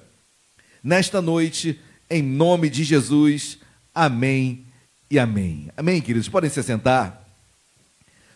nesta 0.84 1.22
noite, 1.22 1.80
em 2.10 2.22
nome 2.22 2.68
de 2.68 2.84
Jesus. 2.84 3.56
Amém 3.94 4.66
e 5.10 5.18
amém. 5.18 5.70
Amém, 5.74 6.02
queridos? 6.02 6.28
Podem 6.28 6.50
se 6.50 6.62
sentar. 6.62 7.26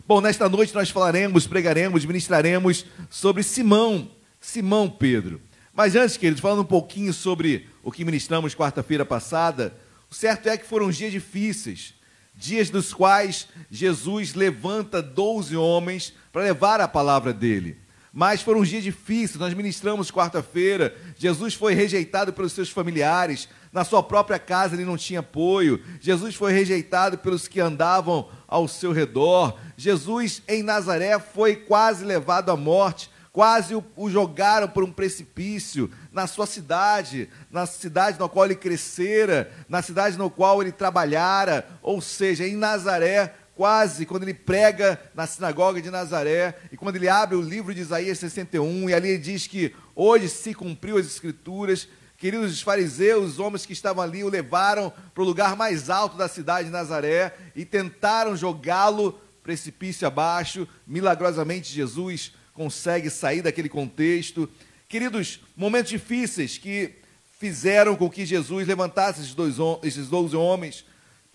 Bom, 0.07 0.23
nesta 0.23 0.49
noite 0.49 0.75
nós 0.75 0.89
falaremos, 0.89 1.47
pregaremos, 1.47 2.07
ministraremos 2.07 2.87
sobre 3.11 3.43
Simão, 3.43 4.11
Simão 4.41 4.89
Pedro. 4.89 5.43
Mas 5.75 5.95
antes, 5.95 6.17
queridos, 6.17 6.41
falando 6.41 6.63
um 6.63 6.65
pouquinho 6.65 7.13
sobre 7.13 7.69
o 7.83 7.93
que 7.93 8.07
ministramos 8.07 8.55
quarta-feira 8.55 9.05
passada, 9.05 9.77
o 10.11 10.15
certo 10.15 10.49
é 10.49 10.57
que 10.57 10.67
foram 10.67 10.91
dias 10.91 11.13
difíceis, 11.13 11.93
dias 12.35 12.71
dos 12.71 12.95
quais 12.95 13.47
Jesus 13.71 14.33
levanta 14.33 15.03
doze 15.03 15.55
homens 15.55 16.15
para 16.33 16.45
levar 16.45 16.81
a 16.81 16.89
palavra 16.89 17.35
dele. 17.35 17.77
Mas 18.13 18.41
foram 18.41 18.65
dias 18.65 18.83
difíceis, 18.83 19.39
nós 19.39 19.55
ministramos 19.55 20.11
quarta-feira, 20.11 20.97
Jesus 21.17 21.55
foi 21.55 21.75
rejeitado 21.75 22.33
pelos 22.33 22.53
seus 22.53 22.71
familiares, 22.71 23.49
na 23.73 23.85
sua 23.85 24.03
própria 24.03 24.39
casa 24.39 24.75
ele 24.75 24.85
não 24.85 24.97
tinha 24.97 25.21
apoio. 25.21 25.83
Jesus 26.01 26.35
foi 26.35 26.53
rejeitado 26.53 27.19
pelos 27.19 27.47
que 27.47 27.61
andavam 27.61 28.29
ao 28.47 28.67
seu 28.67 28.93
redor. 28.93 29.59
Jesus 29.77 30.43
em 30.49 30.63
Nazaré 30.63 31.19
foi 31.19 31.55
quase 31.55 32.05
levado 32.05 32.51
à 32.51 32.57
morte. 32.57 33.11
Quase 33.31 33.75
o, 33.75 33.85
o 33.95 34.11
jogaram 34.11 34.67
por 34.67 34.83
um 34.83 34.91
precipício 34.91 35.89
na 36.11 36.27
sua 36.27 36.45
cidade, 36.45 37.29
na 37.53 37.67
cidade 37.67 38.19
na 38.19 38.29
qual 38.29 38.47
ele 38.47 38.57
crescera, 38.57 39.53
na 39.69 39.81
cidade 39.81 40.19
na 40.19 40.29
qual 40.29 40.61
ele 40.61 40.73
trabalhara, 40.73 41.65
ou 41.81 42.01
seja, 42.01 42.49
em 42.49 42.57
Nazaré, 42.57 43.35
quase 43.59 44.07
quando 44.07 44.23
ele 44.23 44.35
prega 44.35 45.01
na 45.17 45.27
sinagoga 45.27 45.83
de 45.83 45.91
Nazaré 45.91 46.57
e 46.71 46.77
quando 46.77 46.95
ele 46.95 47.09
abre 47.09 47.35
o 47.35 47.43
livro 47.43 47.75
de 47.75 47.81
Isaías 47.81 48.17
61 48.21 48.89
e 48.89 48.95
ali 48.95 49.09
ele 49.09 49.19
diz 49.19 49.49
que 49.49 49.75
hoje 49.97 50.29
se 50.29 50.55
cumpriu 50.55 50.97
as 50.97 51.07
escrituras 51.07 51.89
Queridos, 52.17 52.53
os 52.53 52.63
fariseus, 52.63 53.35
os 53.35 53.39
homens 53.39 53.65
que 53.65 53.73
estavam 53.73 54.03
ali, 54.03 54.25
o 54.25 54.29
levaram 54.29 54.93
para 55.15 55.23
o 55.23 55.27
lugar 55.27 55.55
mais 55.55 55.89
alto 55.89 56.17
da 56.17 56.27
cidade 56.27 56.67
de 56.67 56.73
Nazaré 56.73 57.33
e 57.55 57.65
tentaram 57.65 58.37
jogá-lo 58.37 59.13
precipício 59.41 60.05
abaixo. 60.05 60.67
Milagrosamente, 60.85 61.73
Jesus 61.73 62.33
consegue 62.53 63.09
sair 63.09 63.41
daquele 63.41 63.69
contexto. 63.69 64.51
Queridos, 64.89 65.39
momentos 65.57 65.91
difíceis 65.91 66.59
que 66.59 66.97
fizeram 67.39 67.95
com 67.95 68.11
que 68.11 68.27
Jesus 68.27 68.67
levantasse 68.67 69.21
esses, 69.21 69.35
dois, 69.35 69.55
esses 69.85 70.09
12 70.09 70.35
homens. 70.35 70.85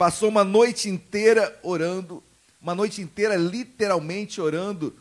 Passou 0.04 0.28
uma 0.28 0.44
noite 0.44 0.90
inteira 0.90 1.58
orando, 1.64 2.22
uma 2.62 2.76
noite 2.76 3.02
inteira 3.02 3.38
literalmente 3.38 4.42
orando, 4.42 4.94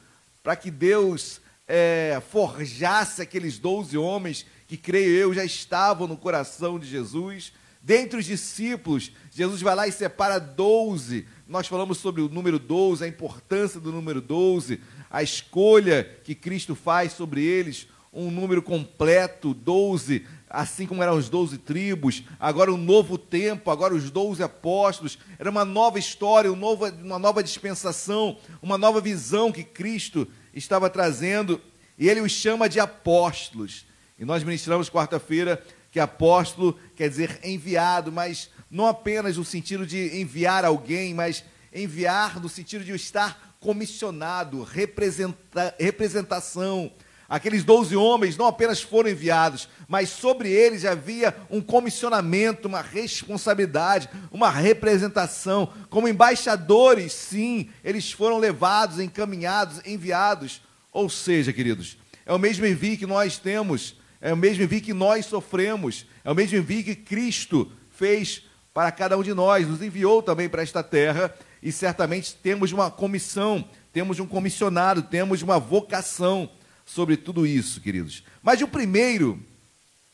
para 0.45 0.55
que 0.55 0.71
Deus 0.71 1.41
é, 1.67 2.23
forjasse 2.31 3.21
aqueles 3.21 3.59
12 3.59 3.99
homens 3.99 4.47
que 4.69 4.77
creio 4.77 5.11
eu 5.11 5.35
já 5.35 5.45
estavam 5.45 6.07
no 6.07 6.17
coração 6.17 6.79
de 6.79 6.87
Jesus. 6.87 7.53
Dentre 7.83 8.21
os 8.21 8.25
discípulos, 8.25 9.11
Jesus 9.33 9.61
vai 9.61 9.75
lá 9.75 9.89
e 9.89 9.93
separa 9.93 10.39
12. 10.39 11.27
Nós 11.49 11.67
falamos 11.67 11.99
sobre 11.99 12.23
o 12.23 12.29
número 12.29 12.61
12, 12.61 13.03
a 13.03 13.09
importância 13.09 13.81
do 13.81 13.91
número 13.91 14.21
12, 14.21 14.79
a 15.11 15.21
escolha 15.21 16.09
que 16.23 16.37
Cristo 16.37 16.77
faz 16.77 17.13
sobre 17.15 17.43
eles, 17.43 17.89
um 18.13 18.31
número 18.31 18.63
completo, 18.63 19.53
12, 19.53 20.25
assim 20.53 20.87
como 20.87 21.03
eram 21.03 21.17
os 21.17 21.31
12 21.31 21.57
tribos, 21.59 22.23
agora 22.39 22.71
um 22.71 22.77
novo 22.77 23.17
tempo, 23.17 23.71
agora 23.71 23.95
os 23.95 24.11
12 24.11 24.43
apóstolos, 24.43 25.19
era 25.39 25.51
uma 25.51 25.65
nova 25.65 25.99
história, 25.99 26.53
uma 26.53 26.61
nova, 26.61 26.91
uma 27.03 27.19
nova 27.19 27.43
dispensação, 27.43 28.37
uma 28.61 28.77
nova 28.77 29.01
visão 29.01 29.51
que 29.51 29.65
Cristo 29.65 30.29
estava 30.53 30.91
trazendo, 30.91 31.59
e 31.99 32.09
ele 32.09 32.21
os 32.21 32.33
chama 32.33 32.69
de 32.69 32.79
apóstolos. 32.79 33.87
E 34.19 34.25
nós 34.27 34.45
ministramos 34.45 34.91
quarta-feira 34.91 35.63
que 35.91 35.99
apóstolo 35.99 36.79
quer 36.95 37.09
dizer 37.09 37.41
enviado, 37.43 38.13
mas 38.13 38.51
não 38.71 38.87
apenas 38.87 39.39
no 39.39 39.45
sentido 39.45 39.87
de 39.87 40.21
enviar 40.21 40.65
alguém, 40.65 41.15
mas 41.15 41.45
enviar 41.75 42.39
no 42.41 42.49
sentido 42.49 42.85
de 42.85 42.93
estar 42.93 43.57
comissionado, 43.59 44.63
representa, 44.63 45.75
representação. 45.79 46.93
Aqueles 47.33 47.65
doze 47.65 47.97
homens 47.97 48.37
não 48.37 48.45
apenas 48.45 48.83
foram 48.83 49.09
enviados, 49.09 49.67
mas 49.89 50.11
sobre 50.11 50.51
eles 50.51 50.85
havia 50.85 51.35
um 51.49 51.63
comissionamento, 51.63 52.69
uma 52.69 52.83
responsabilidade, 52.83 54.07
uma 54.31 54.51
representação. 54.51 55.73
Como 55.89 56.07
embaixadores, 56.07 57.15
sim, 57.15 57.71
eles 57.83 58.13
foram 58.13 58.37
levados, 58.37 59.01
encaminhados, 59.01 59.81
enviados. 59.87 60.61
Ou 60.93 61.09
seja, 61.09 61.55
queridos, 61.55 61.97
é 62.27 62.35
o 62.35 62.39
mesmo 62.39 62.67
envio 62.67 62.99
que 62.99 63.07
nós 63.07 63.39
temos 63.39 63.97
é 64.21 64.31
o 64.31 64.37
mesmo 64.37 64.63
envio 64.63 64.83
que 64.83 64.93
nós 64.93 65.25
sofremos, 65.25 66.05
é 66.23 66.31
o 66.31 66.35
mesmo 66.35 66.59
envio 66.59 66.85
que 66.85 66.95
Cristo 66.95 67.73
fez 67.91 68.43
para 68.75 68.93
cada 68.93 69.17
um 69.17 69.23
de 69.23 69.33
nós, 69.33 69.67
nos 69.67 69.81
enviou 69.81 70.23
também 70.23 70.51
para 70.51 70.63
esta 70.63 70.83
terra 70.83 71.35
e 71.63 71.73
certamente 71.73 72.35
temos 72.35 72.73
uma 72.73 72.91
comissão, 72.91 73.65
temos 73.91 74.21
um 74.21 74.27
comissionado, 74.27 75.03
temos 75.03 75.41
uma 75.41 75.59
vocação 75.59 76.51
sobre 76.85 77.17
tudo 77.17 77.47
isso, 77.47 77.81
queridos. 77.81 78.23
Mas 78.43 78.61
o 78.61 78.69
primeiro, 78.69 79.43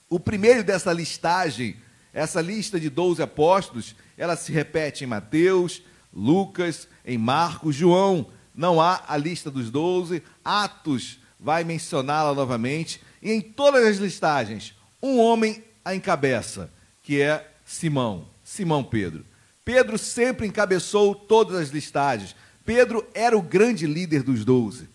o 0.09 0.19
primeiro 0.21 0.63
dessa 0.63 0.93
listagem, 0.93 1.77
essa 2.13 2.41
lista 2.41 2.79
de 2.79 2.91
12 2.91 3.23
apóstolos, 3.23 3.95
ela 4.17 4.37
se 4.37 4.53
repete 4.53 5.05
em 5.05 5.07
Mateus, 5.07 5.83
Lucas, 6.13 6.89
em 7.05 7.19
Marcos, 7.19 7.75
João. 7.75 8.29
Não 8.55 8.81
há 8.81 9.05
a 9.07 9.17
lista 9.17 9.51
dos 9.51 9.71
12, 9.71 10.23
Atos 10.45 11.19
vai 11.39 11.63
mencioná-la 11.65 12.35
novamente. 12.35 13.01
E 13.23 13.31
em 13.31 13.41
todas 13.41 13.87
as 13.87 13.97
listagens, 13.99 14.75
um 15.03 15.19
homem 15.19 15.63
a 15.85 15.95
encabeça, 15.95 16.71
que 17.03 17.21
é 17.21 17.51
Simão, 17.65 18.29
Simão 18.45 18.83
Pedro. 18.83 19.25
Pedro 19.65 19.99
sempre 19.99 20.47
encabeçou 20.47 21.15
todas 21.15 21.57
as 21.57 21.69
listagens. 21.69 22.35
Pedro 22.65 23.07
era 23.15 23.37
o 23.37 23.43
grande 23.43 23.87
líder 23.87 24.23
dos 24.23 24.45
doze. 24.45 24.89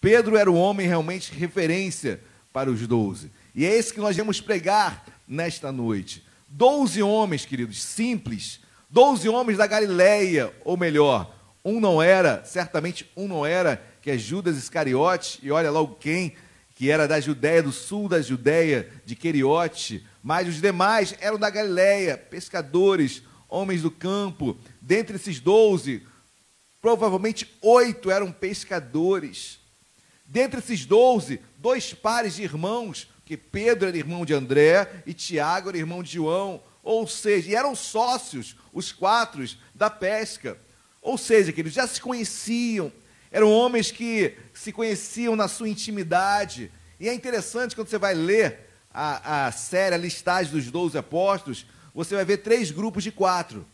Pedro 0.00 0.36
era 0.36 0.50
o 0.50 0.54
homem 0.54 0.86
realmente 0.86 1.32
referência 1.32 2.20
para 2.52 2.70
os 2.70 2.86
doze. 2.86 3.30
E 3.54 3.66
é 3.66 3.76
esse 3.76 3.92
que 3.92 4.00
nós 4.00 4.16
vamos 4.16 4.40
pregar 4.40 5.04
nesta 5.28 5.70
noite. 5.70 6.24
Doze 6.48 7.02
homens, 7.02 7.44
queridos, 7.44 7.82
simples. 7.82 8.60
Doze 8.88 9.28
homens 9.28 9.58
da 9.58 9.66
Galileia, 9.66 10.52
ou 10.64 10.76
melhor, 10.76 11.34
um 11.64 11.78
não 11.78 12.02
era, 12.02 12.42
certamente 12.44 13.08
um 13.16 13.28
não 13.28 13.44
era, 13.44 13.80
que 14.00 14.10
é 14.10 14.16
Judas 14.16 14.56
Iscariote, 14.56 15.38
e 15.42 15.50
olha 15.50 15.70
logo 15.70 15.96
quem, 15.96 16.34
que 16.74 16.90
era 16.90 17.06
da 17.06 17.20
Judéia, 17.20 17.62
do 17.62 17.70
sul 17.70 18.08
da 18.08 18.22
Judéia, 18.22 18.90
de 19.04 19.14
Queriote, 19.14 20.04
mas 20.22 20.48
os 20.48 20.60
demais 20.60 21.14
eram 21.20 21.38
da 21.38 21.50
Galileia, 21.50 22.16
pescadores, 22.16 23.22
homens 23.48 23.82
do 23.82 23.90
campo. 23.90 24.56
Dentre 24.80 25.16
esses 25.16 25.38
doze, 25.38 26.02
provavelmente 26.80 27.54
oito 27.60 28.10
eram 28.10 28.32
pescadores. 28.32 29.59
Dentre 30.30 30.60
esses 30.60 30.86
doze, 30.86 31.40
dois 31.58 31.92
pares 31.92 32.36
de 32.36 32.44
irmãos, 32.44 33.10
que 33.26 33.36
Pedro 33.36 33.88
era 33.88 33.98
irmão 33.98 34.24
de 34.24 34.32
André 34.32 35.02
e 35.04 35.12
Tiago 35.12 35.70
era 35.70 35.76
irmão 35.76 36.04
de 36.04 36.12
João, 36.12 36.62
ou 36.84 37.04
seja, 37.04 37.58
eram 37.58 37.74
sócios, 37.74 38.54
os 38.72 38.92
quatro, 38.92 39.44
da 39.74 39.90
pesca. 39.90 40.56
Ou 41.02 41.18
seja, 41.18 41.52
que 41.52 41.60
eles 41.60 41.72
já 41.72 41.84
se 41.84 42.00
conheciam, 42.00 42.92
eram 43.28 43.50
homens 43.50 43.90
que 43.90 44.36
se 44.54 44.70
conheciam 44.70 45.34
na 45.34 45.48
sua 45.48 45.68
intimidade. 45.68 46.70
E 47.00 47.08
é 47.08 47.12
interessante 47.12 47.74
quando 47.74 47.88
você 47.88 47.98
vai 47.98 48.14
ler 48.14 48.70
a, 48.94 49.46
a 49.46 49.52
série, 49.52 49.96
a 49.96 49.98
listagem 49.98 50.52
dos 50.52 50.70
doze 50.70 50.96
apóstolos, 50.96 51.66
você 51.92 52.14
vai 52.14 52.24
ver 52.24 52.36
três 52.36 52.70
grupos 52.70 53.02
de 53.02 53.10
quatro. 53.10 53.66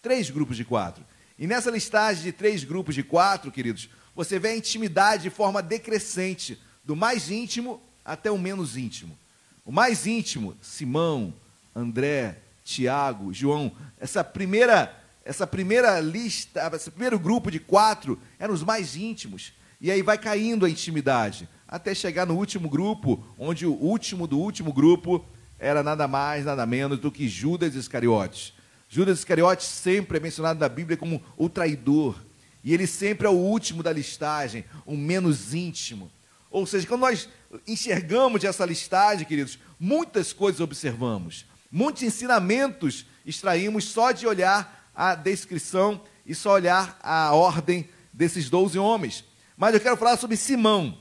Três 0.00 0.30
grupos 0.30 0.56
de 0.56 0.64
quatro. 0.64 1.04
E 1.38 1.46
nessa 1.46 1.70
listagem 1.70 2.22
de 2.22 2.32
três 2.32 2.64
grupos 2.64 2.94
de 2.94 3.02
quatro, 3.02 3.52
queridos, 3.52 3.90
você 4.18 4.36
vê 4.36 4.48
a 4.48 4.56
intimidade 4.56 5.22
de 5.22 5.30
forma 5.30 5.62
decrescente, 5.62 6.60
do 6.84 6.96
mais 6.96 7.30
íntimo 7.30 7.80
até 8.04 8.28
o 8.28 8.36
menos 8.36 8.76
íntimo. 8.76 9.16
O 9.64 9.70
mais 9.70 10.08
íntimo, 10.08 10.56
Simão, 10.60 11.32
André, 11.72 12.38
Tiago, 12.64 13.32
João. 13.32 13.70
Essa 13.96 14.24
primeira 14.24 14.92
essa 15.24 15.46
primeira 15.46 16.00
lista, 16.00 16.68
esse 16.74 16.90
primeiro 16.90 17.16
grupo 17.16 17.48
de 17.48 17.60
quatro 17.60 18.18
eram 18.40 18.52
os 18.52 18.64
mais 18.64 18.96
íntimos. 18.96 19.52
E 19.80 19.88
aí 19.88 20.02
vai 20.02 20.18
caindo 20.18 20.66
a 20.66 20.70
intimidade, 20.70 21.48
até 21.68 21.94
chegar 21.94 22.26
no 22.26 22.34
último 22.34 22.68
grupo, 22.68 23.24
onde 23.38 23.66
o 23.66 23.72
último 23.72 24.26
do 24.26 24.40
último 24.40 24.72
grupo 24.72 25.24
era 25.60 25.80
nada 25.80 26.08
mais, 26.08 26.44
nada 26.44 26.66
menos 26.66 26.98
do 26.98 27.12
que 27.12 27.28
Judas 27.28 27.76
Iscariotes. 27.76 28.52
Judas 28.88 29.20
Iscariotes 29.20 29.68
sempre 29.68 30.16
é 30.16 30.20
mencionado 30.20 30.58
na 30.58 30.68
Bíblia 30.68 30.96
como 30.96 31.22
o 31.36 31.48
traidor. 31.48 32.26
E 32.68 32.74
ele 32.74 32.86
sempre 32.86 33.26
é 33.26 33.30
o 33.30 33.32
último 33.32 33.82
da 33.82 33.90
listagem, 33.90 34.62
o 34.84 34.94
menos 34.94 35.54
íntimo. 35.54 36.12
Ou 36.50 36.66
seja, 36.66 36.86
quando 36.86 37.00
nós 37.00 37.26
enxergamos 37.66 38.44
essa 38.44 38.62
listagem, 38.66 39.26
queridos, 39.26 39.58
muitas 39.80 40.34
coisas 40.34 40.60
observamos, 40.60 41.46
muitos 41.72 42.02
ensinamentos 42.02 43.06
extraímos 43.24 43.84
só 43.84 44.12
de 44.12 44.26
olhar 44.26 44.90
a 44.94 45.14
descrição 45.14 45.98
e 46.26 46.34
só 46.34 46.52
olhar 46.52 46.98
a 47.02 47.32
ordem 47.32 47.88
desses 48.12 48.50
doze 48.50 48.78
homens. 48.78 49.24
Mas 49.56 49.72
eu 49.72 49.80
quero 49.80 49.96
falar 49.96 50.18
sobre 50.18 50.36
Simão. 50.36 50.94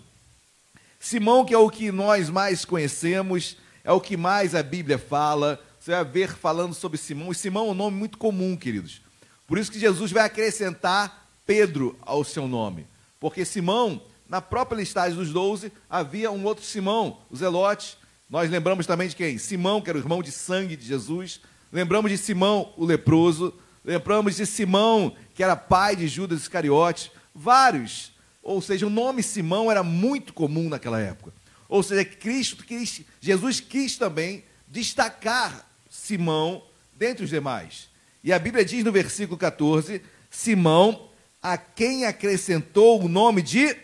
Simão, 0.97 1.43
que 1.43 1.53
é 1.53 1.57
o 1.57 1.69
que 1.69 1.91
nós 1.91 2.29
mais 2.29 2.63
conhecemos, 2.63 3.57
é 3.83 3.91
o 3.91 3.99
que 3.99 4.15
mais 4.15 4.55
a 4.55 4.63
Bíblia 4.63 4.97
fala. 4.97 5.61
Você 5.81 5.91
vai 5.91 6.05
ver 6.05 6.33
falando 6.33 6.73
sobre 6.73 6.97
Simão. 6.97 7.33
E 7.33 7.35
Simão 7.35 7.67
é 7.67 7.71
um 7.71 7.73
nome 7.73 7.97
muito 7.97 8.17
comum, 8.17 8.55
queridos. 8.55 9.01
Por 9.45 9.57
isso 9.57 9.69
que 9.69 9.77
Jesus 9.77 10.13
vai 10.13 10.23
acrescentar 10.23 11.26
Pedro 11.47 11.97
ao 12.01 12.23
seu 12.23 12.47
nome. 12.47 12.85
Porque 13.19 13.45
Simão, 13.45 14.01
na 14.29 14.41
própria 14.41 14.77
listagem 14.77 15.17
dos 15.17 15.31
doze, 15.31 15.71
havia 15.89 16.29
um 16.29 16.43
outro 16.43 16.63
Simão, 16.63 17.19
o 17.31 17.35
Zelote. 17.35 17.97
Nós 18.29 18.51
lembramos 18.51 18.85
também 18.85 19.07
de 19.07 19.15
quem? 19.15 19.37
Simão, 19.37 19.81
que 19.81 19.89
era 19.89 19.97
o 19.97 20.01
irmão 20.01 20.21
de 20.21 20.31
sangue 20.31 20.75
de 20.75 20.85
Jesus. 20.85 21.39
Lembramos 21.71 22.11
de 22.11 22.17
Simão, 22.17 22.73
o 22.77 22.85
leproso. 22.85 23.53
Lembramos 23.83 24.35
de 24.35 24.45
Simão, 24.45 25.15
que 25.33 25.41
era 25.41 25.55
pai 25.55 25.95
de 25.95 26.07
Judas 26.07 26.41
Iscariote, 26.41 27.11
vários. 27.33 28.11
Ou 28.43 28.61
seja, 28.61 28.85
o 28.85 28.89
nome 28.89 29.23
Simão 29.23 29.71
era 29.71 29.81
muito 29.81 30.33
comum 30.33 30.67
naquela 30.67 30.99
época. 30.99 31.33
Ou 31.69 31.81
seja, 31.81 32.03
Cristo, 32.03 32.65
Cristo, 32.65 33.03
Jesus 33.21 33.59
quis 33.61 33.97
também 33.97 34.43
destacar 34.67 35.65
Simão 35.89 36.63
dentre 36.93 37.23
os 37.23 37.29
demais. 37.29 37.89
E 38.23 38.33
a 38.33 38.39
Bíblia 38.39 38.65
diz 38.65 38.83
no 38.83 38.91
versículo 38.91 39.37
14: 39.37 40.01
Simão, 40.29 41.06
a 41.41 41.57
quem 41.57 42.05
acrescentou 42.05 43.01
o 43.01 43.07
nome 43.07 43.41
de 43.41 43.75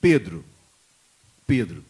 Pedro. 0.00 0.44
Pedro. 1.46 1.84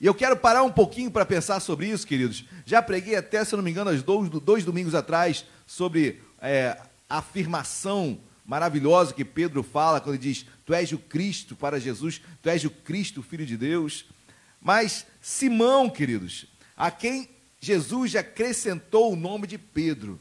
E 0.00 0.06
eu 0.06 0.14
quero 0.14 0.36
parar 0.36 0.62
um 0.62 0.70
pouquinho 0.70 1.10
para 1.10 1.26
pensar 1.26 1.60
sobre 1.60 1.88
isso, 1.88 2.06
queridos. 2.06 2.44
Já 2.64 2.80
preguei 2.80 3.16
até, 3.16 3.44
se 3.44 3.56
não 3.56 3.62
me 3.62 3.70
engano, 3.70 3.90
dois, 4.02 4.28
dois 4.28 4.64
domingos 4.64 4.94
atrás, 4.94 5.44
sobre 5.66 6.20
é, 6.40 6.78
afirmação 7.08 8.18
maravilhosa 8.46 9.12
que 9.12 9.24
Pedro 9.24 9.62
fala 9.62 10.00
quando 10.00 10.14
ele 10.14 10.22
diz: 10.22 10.46
Tu 10.64 10.72
és 10.72 10.92
o 10.92 10.98
Cristo 10.98 11.56
para 11.56 11.80
Jesus, 11.80 12.20
tu 12.42 12.48
és 12.48 12.64
o 12.64 12.70
Cristo, 12.70 13.22
filho 13.22 13.44
de 13.44 13.56
Deus. 13.56 14.04
Mas 14.60 15.06
Simão, 15.20 15.90
queridos, 15.90 16.46
a 16.76 16.90
quem 16.90 17.28
Jesus 17.60 18.14
acrescentou 18.14 19.12
o 19.12 19.16
nome 19.16 19.46
de 19.46 19.58
Pedro. 19.58 20.18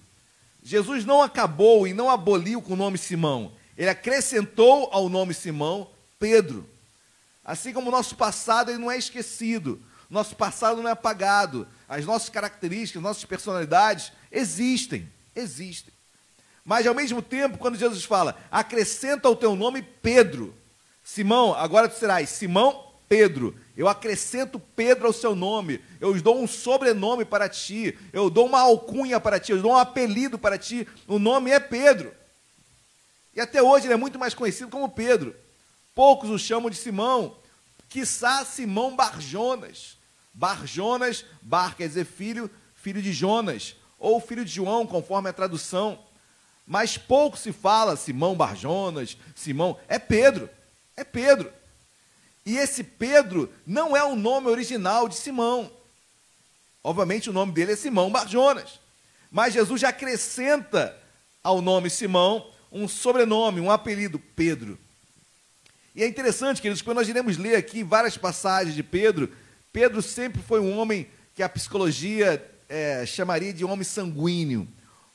Jesus 0.64 1.06
não 1.06 1.22
acabou 1.22 1.88
e 1.88 1.94
não 1.94 2.10
aboliu 2.10 2.62
com 2.62 2.74
o 2.74 2.78
nome 2.78 2.98
Simão. 2.98 3.54
Ele 3.78 3.90
acrescentou 3.90 4.90
ao 4.92 5.08
nome 5.08 5.34
Simão 5.34 5.90
Pedro. 6.20 6.68
Assim 7.46 7.72
como 7.72 7.90
o 7.90 7.92
nosso 7.92 8.16
passado 8.16 8.72
ele 8.72 8.80
não 8.80 8.92
é 8.92 8.98
esquecido, 8.98 9.82
nosso 10.10 10.36
passado 10.36 10.82
não 10.82 10.90
é 10.90 10.94
apagado, 10.94 11.68
as 11.88 12.06
nossas 12.06 12.30
características, 12.30 13.02
nossas 13.02 13.24
personalidades 13.24 14.12
existem, 14.32 15.10
existem. 15.36 15.94
Mas 16.66 16.86
ao 16.86 16.94
mesmo 16.94 17.22
tempo, 17.22 17.58
quando 17.58 17.78
Jesus 17.78 18.04
fala, 18.04 18.38
acrescenta 18.52 19.28
ao 19.28 19.36
teu 19.36 19.56
nome 19.56 19.82
Pedro. 19.82 20.54
Simão, 21.02 21.54
agora 21.54 21.88
tu 21.88 21.98
serás 21.98 22.30
Simão 22.30 22.88
Pedro. 23.08 23.56
Eu 23.76 23.88
acrescento 23.88 24.60
Pedro 24.76 25.08
ao 25.08 25.14
seu 25.14 25.34
nome. 25.34 25.80
Eu 26.02 26.20
dou 26.22 26.42
um 26.42 26.48
sobrenome 26.48 27.24
para 27.24 27.48
ti. 27.48 27.98
Eu 28.12 28.30
dou 28.30 28.48
uma 28.48 28.60
alcunha 28.60 29.18
para 29.18 29.40
ti. 29.40 29.54
Eu 29.54 29.62
dou 29.62 29.72
um 29.72 29.78
apelido 29.78 30.38
para 30.38 30.58
ti. 30.58 30.86
O 31.08 31.18
nome 31.18 31.52
é 31.52 31.60
Pedro. 31.60 32.12
E 33.38 33.40
até 33.40 33.64
hoje 33.64 33.86
ele 33.86 33.94
é 33.94 33.98
muito 33.98 34.20
mais 34.20 34.34
conhecido 34.34 34.70
como 34.70 34.90
Pedro. 34.90 35.34
Poucos 35.96 36.30
o 36.30 36.38
chamam 36.38 36.70
de 36.70 36.76
Simão. 36.76 37.38
Quiçá 37.88 38.44
Simão 38.44 38.98
Barjonas. 38.98 39.98
Barjonas, 40.34 41.24
Bar 41.42 41.78
quer 41.78 41.88
dizer 41.88 42.06
filho, 42.06 42.52
filho 42.76 43.02
de 43.02 43.14
Jonas. 43.14 43.78
Ou 43.98 44.20
filho 44.20 44.44
de 44.44 44.52
João, 44.52 44.86
conforme 44.86 45.30
a 45.30 45.34
tradução 45.34 46.06
mas 46.68 46.98
pouco 46.98 47.38
se 47.38 47.54
fala 47.54 47.96
Simão 47.96 48.36
Barjonas, 48.36 49.18
Simão, 49.34 49.80
é 49.88 49.98
Pedro, 49.98 50.50
é 50.98 51.04
Pedro. 51.06 51.52
E 52.46 52.58
esse 52.58 52.84
Pedro 52.84 53.52
não 53.66 53.96
é 53.96 54.04
o 54.04 54.18
nome 54.18 54.50
original 54.50 55.08
de 55.08 55.16
Simão. 55.16 55.72
Obviamente 56.84 57.30
o 57.30 57.34
nome 57.34 57.54
dele 57.54 57.72
é 57.72 57.76
Simão 57.78 58.12
Barjonas. 58.12 58.82
Mas 59.32 59.54
Jesus 59.54 59.80
já 59.80 59.90
acrescenta 59.90 60.96
ao 61.42 61.62
nome 61.62 61.90
Simão 61.90 62.52
um 62.72 62.88
sobrenome, 62.88 63.62
um 63.62 63.72
apelido, 63.72 64.20
Pedro. 64.36 64.78
E 65.96 66.04
é 66.04 66.08
interessante, 66.08 66.62
queridos, 66.62 66.82
quando 66.82 66.98
nós 66.98 67.10
iremos 67.10 67.38
ler 67.38 67.56
aqui 67.56 67.84
várias 67.84 68.18
passagens 68.18 68.76
de 68.76 68.84
Pedro, 68.84 69.32
Pedro 69.74 70.02
sempre 70.02 70.42
foi 70.42 70.60
um 70.60 70.78
homem 70.78 71.08
que 71.34 71.42
a 71.42 71.50
psicologia 71.50 72.44
é, 72.70 73.06
chamaria 73.06 73.54
de 73.54 73.66
homem 73.66 73.84
sanguíneo 73.84 74.68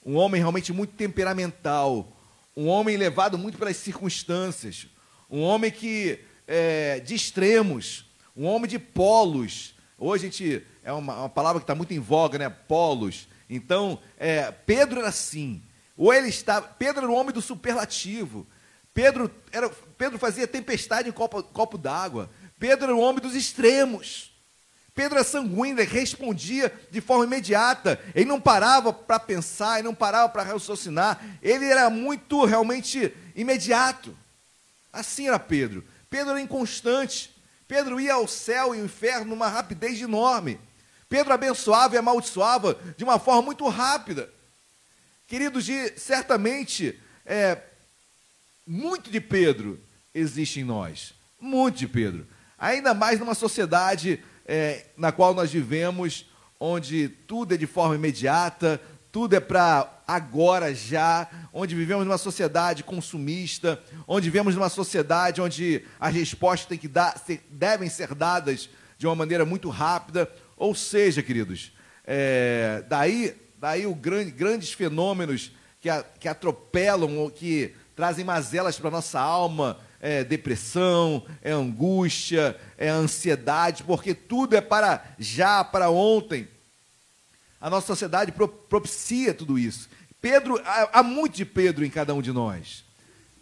um 0.05 0.17
homem 0.17 0.41
realmente 0.41 0.73
muito 0.73 0.95
temperamental, 0.95 2.13
um 2.57 2.67
homem 2.67 2.97
levado 2.97 3.39
muito 3.39 3.57
pelas 3.57 3.77
circunstâncias, 3.77 4.87
um 5.31 5.41
homem 5.41 5.71
que 5.71 6.19
é, 6.47 7.01
de 7.01 7.15
extremos, 7.15 8.05
um 8.37 8.47
homem 8.47 8.69
de 8.69 8.79
polos. 8.79 9.75
Hoje 9.97 10.27
a 10.27 10.31
gente 10.31 10.67
é 10.83 10.93
uma, 10.93 11.21
uma 11.21 11.29
palavra 11.29 11.61
que 11.61 11.65
está 11.65 11.75
muito 11.75 11.95
em 11.95 12.01
voga, 12.01 12.39
né? 12.39 12.49
Polos. 12.51 13.29
Então, 13.49 13.99
é, 14.19 14.51
Pedro 14.51 14.99
era 14.99 15.09
assim. 15.09 15.63
Ou 15.97 16.13
ele 16.13 16.29
estava. 16.29 16.67
Pedro 16.67 17.03
era 17.03 17.11
o 17.11 17.15
homem 17.15 17.33
do 17.33 17.43
superlativo. 17.43 18.47
Pedro, 18.95 19.31
era, 19.51 19.69
Pedro 19.97 20.19
fazia 20.19 20.47
tempestade 20.47 21.09
em 21.09 21.13
copo, 21.13 21.43
copo 21.43 21.79
d'água. 21.79 22.31
Pedro 22.59 22.87
era 22.87 22.95
o 22.95 23.01
homem 23.01 23.21
dos 23.21 23.35
extremos. 23.35 24.33
Pedro 24.95 25.19
é 25.19 25.25
sanguíneo, 25.25 25.81
ele 25.81 25.91
respondia 25.91 26.73
de 26.91 27.01
forma 27.01 27.25
imediata. 27.25 27.99
Ele 28.15 28.27
não 28.27 28.41
parava 28.41 28.93
para 28.93 29.19
pensar, 29.19 29.79
ele 29.79 29.89
não 29.89 29.95
parava 29.95 30.29
para 30.29 30.43
raciocinar. 30.43 31.25
Ele 31.41 31.65
era 31.65 31.89
muito 31.89 32.45
realmente 32.45 33.15
imediato. 33.35 34.15
Assim 34.93 35.29
era 35.29 35.39
Pedro. 35.39 35.83
Pedro 36.11 36.31
era 36.31 36.41
inconstante. 36.41 37.35
Pedro 37.67 37.99
ia 37.99 38.15
ao 38.15 38.29
céu 38.29 38.75
e 38.75 38.79
ao 38.79 38.85
inferno 38.85 39.31
numa 39.31 39.49
rapidez 39.49 39.99
enorme. 39.99 40.61
Pedro 41.09 41.33
abençoava 41.33 41.95
e 41.95 41.99
amaldiçoava 41.99 42.79
de 42.97 43.03
uma 43.03 43.19
forma 43.19 43.41
muito 43.41 43.67
rápida. 43.69 44.31
Queridos, 45.33 45.65
de, 45.65 45.99
certamente, 45.99 47.01
é, 47.25 47.57
muito 48.67 49.11
de 49.11 49.19
Pedro 49.19 49.81
existe 50.15 50.61
em 50.61 50.63
nós. 50.63 51.15
Muito 51.41 51.79
de 51.79 51.89
Pedro. 51.89 52.27
Ainda 52.59 52.93
mais 52.93 53.19
numa 53.19 53.35
sociedade 53.35 54.23
é, 54.45 54.85
na 54.95 55.11
qual 55.11 55.33
nós 55.33 55.51
vivemos, 55.51 56.27
onde 56.61 57.09
tudo 57.09 57.55
é 57.55 57.57
de 57.57 57.67
forma 57.67 57.95
imediata, 57.95 58.79
tudo 59.11 59.35
é 59.35 59.41
para 59.41 60.03
agora 60.07 60.75
já, 60.75 61.27
onde 61.51 61.75
vivemos 61.75 62.05
numa 62.05 62.19
sociedade 62.19 62.85
consumista, 62.85 63.83
onde 64.07 64.29
vivemos 64.29 64.55
numa 64.55 64.69
sociedade 64.69 65.41
onde 65.41 65.83
as 65.99 66.15
respostas 66.15 66.69
têm 66.69 66.77
que 66.77 66.89
dar, 66.89 67.19
devem 67.49 67.89
ser 67.89 68.15
dadas 68.15 68.69
de 68.99 69.07
uma 69.07 69.17
maneira 69.17 69.47
muito 69.47 69.71
rápida. 69.71 70.31
Ou 70.59 70.75
seja, 70.75 71.23
queridos, 71.23 71.73
é, 72.05 72.85
daí, 72.87 73.35
daí 73.63 73.87
o 73.87 73.95
grande, 73.95 74.33
grandes 74.33 74.73
fenômenos 74.73 75.53
que, 75.81 75.89
a, 75.89 76.03
que 76.03 76.27
atropelam 76.27 77.17
ou 77.19 77.31
que 77.31 77.73
trazem 77.95 78.25
mazelas 78.25 78.77
para 78.77 78.89
a 78.89 78.91
nossa 78.91 79.21
alma, 79.21 79.79
é 80.01 80.25
depressão, 80.25 81.25
é 81.41 81.53
angústia, 81.53 82.59
é 82.77 82.89
ansiedade, 82.89 83.85
porque 83.85 84.15
tudo 84.15 84.57
é 84.57 84.61
para 84.61 85.15
já, 85.17 85.63
para 85.63 85.91
ontem. 85.91 86.49
A 87.61 87.71
nossa 87.71 87.87
sociedade 87.87 88.33
propicia 88.69 89.33
tudo 89.33 89.57
isso. 89.57 89.89
Pedro, 90.21 90.61
há 90.65 91.01
muito 91.01 91.37
de 91.37 91.45
Pedro 91.45 91.85
em 91.85 91.91
cada 91.91 92.13
um 92.15 92.21
de 92.21 92.33
nós. 92.33 92.85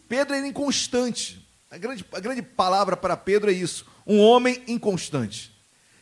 Pedro 0.06 0.34
é 0.34 0.46
inconstante. 0.46 1.42
A 1.70 1.78
grande, 1.78 2.04
a 2.12 2.20
grande 2.20 2.42
palavra 2.42 2.94
para 2.94 3.16
Pedro 3.16 3.50
é 3.50 3.54
isso: 3.54 3.86
um 4.06 4.20
homem 4.20 4.62
inconstante. 4.68 5.50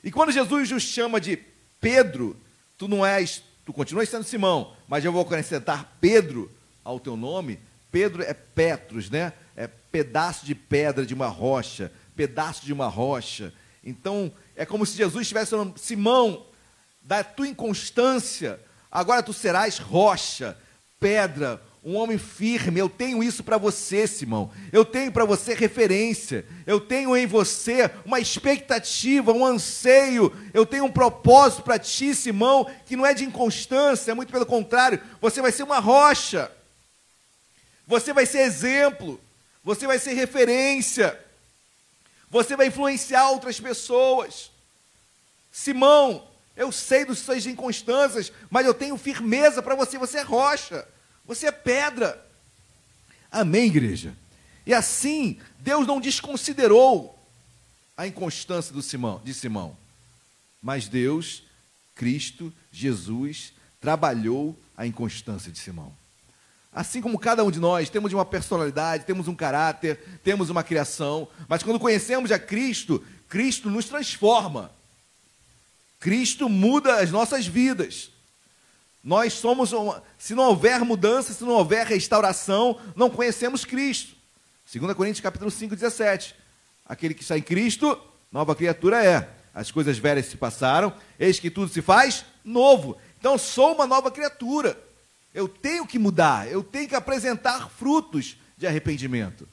E 0.02 0.10
quando 0.10 0.32
Jesus 0.32 0.72
nos 0.72 0.82
chama 0.82 1.20
de 1.20 1.38
Pedro, 1.80 2.36
tu 2.76 2.88
não 2.88 3.06
és, 3.06 3.44
tu 3.68 3.72
continuas 3.74 4.08
sendo 4.08 4.24
Simão, 4.24 4.74
mas 4.88 5.04
eu 5.04 5.12
vou 5.12 5.20
acrescentar 5.20 5.98
Pedro 6.00 6.50
ao 6.82 6.98
teu 6.98 7.18
nome. 7.18 7.60
Pedro 7.92 8.22
é 8.22 8.32
Petros, 8.32 9.10
né? 9.10 9.34
É 9.54 9.66
pedaço 9.66 10.46
de 10.46 10.54
pedra 10.54 11.04
de 11.04 11.12
uma 11.12 11.26
rocha, 11.26 11.92
pedaço 12.16 12.64
de 12.64 12.72
uma 12.72 12.86
rocha. 12.88 13.52
Então, 13.84 14.32
é 14.56 14.64
como 14.64 14.86
se 14.86 14.96
Jesus 14.96 15.20
estivesse 15.20 15.50
falando, 15.50 15.78
Simão, 15.78 16.46
da 17.02 17.22
tua 17.22 17.46
inconstância, 17.46 18.58
agora 18.90 19.22
tu 19.22 19.34
serás 19.34 19.76
rocha, 19.76 20.56
pedra, 20.98 21.62
um 21.88 21.96
homem 21.96 22.18
firme. 22.18 22.78
Eu 22.78 22.90
tenho 22.90 23.22
isso 23.22 23.42
para 23.42 23.56
você, 23.56 24.06
Simão. 24.06 24.50
Eu 24.70 24.84
tenho 24.84 25.10
para 25.10 25.24
você 25.24 25.54
referência. 25.54 26.44
Eu 26.66 26.78
tenho 26.78 27.16
em 27.16 27.26
você 27.26 27.90
uma 28.04 28.20
expectativa, 28.20 29.32
um 29.32 29.44
anseio. 29.44 30.30
Eu 30.52 30.66
tenho 30.66 30.84
um 30.84 30.92
propósito 30.92 31.62
para 31.62 31.78
ti, 31.78 32.14
Simão, 32.14 32.70
que 32.84 32.94
não 32.94 33.06
é 33.06 33.14
de 33.14 33.24
inconstância, 33.24 34.10
é 34.10 34.14
muito 34.14 34.30
pelo 34.30 34.44
contrário. 34.44 35.00
Você 35.18 35.40
vai 35.40 35.50
ser 35.50 35.62
uma 35.62 35.78
rocha. 35.78 36.52
Você 37.86 38.12
vai 38.12 38.26
ser 38.26 38.40
exemplo. 38.40 39.18
Você 39.64 39.86
vai 39.86 39.98
ser 39.98 40.12
referência. 40.12 41.18
Você 42.28 42.54
vai 42.54 42.66
influenciar 42.66 43.30
outras 43.30 43.58
pessoas. 43.58 44.50
Simão, 45.50 46.28
eu 46.54 46.70
sei 46.70 47.06
dos 47.06 47.20
suas 47.20 47.46
inconstâncias, 47.46 48.30
mas 48.50 48.66
eu 48.66 48.74
tenho 48.74 48.98
firmeza 48.98 49.62
para 49.62 49.74
você. 49.74 49.96
Você 49.96 50.18
é 50.18 50.22
rocha. 50.22 50.86
Você 51.28 51.46
é 51.46 51.52
pedra. 51.52 52.26
Amém, 53.30 53.66
igreja? 53.66 54.16
E 54.66 54.72
assim, 54.72 55.38
Deus 55.60 55.86
não 55.86 56.00
desconsiderou 56.00 57.16
a 57.94 58.06
inconstância 58.06 58.72
do 58.72 58.80
Simão, 58.80 59.20
de 59.22 59.34
Simão. 59.34 59.76
Mas 60.62 60.88
Deus, 60.88 61.42
Cristo, 61.94 62.52
Jesus, 62.72 63.52
trabalhou 63.78 64.58
a 64.74 64.86
inconstância 64.86 65.52
de 65.52 65.58
Simão. 65.58 65.92
Assim 66.72 67.02
como 67.02 67.18
cada 67.18 67.44
um 67.44 67.50
de 67.50 67.58
nós 67.58 67.90
temos 67.90 68.12
uma 68.12 68.24
personalidade, 68.24 69.04
temos 69.04 69.28
um 69.28 69.34
caráter, 69.34 70.20
temos 70.24 70.48
uma 70.48 70.62
criação, 70.62 71.28
mas 71.46 71.62
quando 71.62 71.78
conhecemos 71.78 72.32
a 72.32 72.38
Cristo, 72.38 73.04
Cristo 73.28 73.68
nos 73.68 73.84
transforma. 73.84 74.70
Cristo 76.00 76.48
muda 76.48 77.00
as 77.00 77.10
nossas 77.10 77.46
vidas. 77.46 78.10
Nós 79.02 79.32
somos, 79.34 79.72
uma, 79.72 80.02
se 80.18 80.34
não 80.34 80.44
houver 80.44 80.80
mudança, 80.80 81.32
se 81.32 81.44
não 81.44 81.52
houver 81.52 81.86
restauração, 81.86 82.78
não 82.96 83.08
conhecemos 83.08 83.64
Cristo. 83.64 84.16
2 84.72 84.94
Coríntios 84.94 85.22
capítulo 85.22 85.50
5, 85.50 85.74
17. 85.74 86.34
Aquele 86.84 87.14
que 87.14 87.22
está 87.22 87.38
em 87.38 87.42
Cristo, 87.42 87.98
nova 88.30 88.54
criatura 88.54 89.04
é. 89.04 89.28
As 89.54 89.70
coisas 89.70 89.98
velhas 89.98 90.26
se 90.26 90.36
passaram, 90.36 90.92
eis 91.18 91.40
que 91.40 91.50
tudo 91.50 91.72
se 91.72 91.82
faz 91.82 92.24
novo. 92.44 92.96
Então 93.18 93.36
sou 93.38 93.74
uma 93.74 93.86
nova 93.86 94.10
criatura. 94.10 94.78
Eu 95.34 95.48
tenho 95.48 95.86
que 95.86 95.98
mudar, 95.98 96.50
eu 96.50 96.62
tenho 96.62 96.88
que 96.88 96.94
apresentar 96.94 97.68
frutos 97.70 98.36
de 98.56 98.66
arrependimento. 98.66 99.48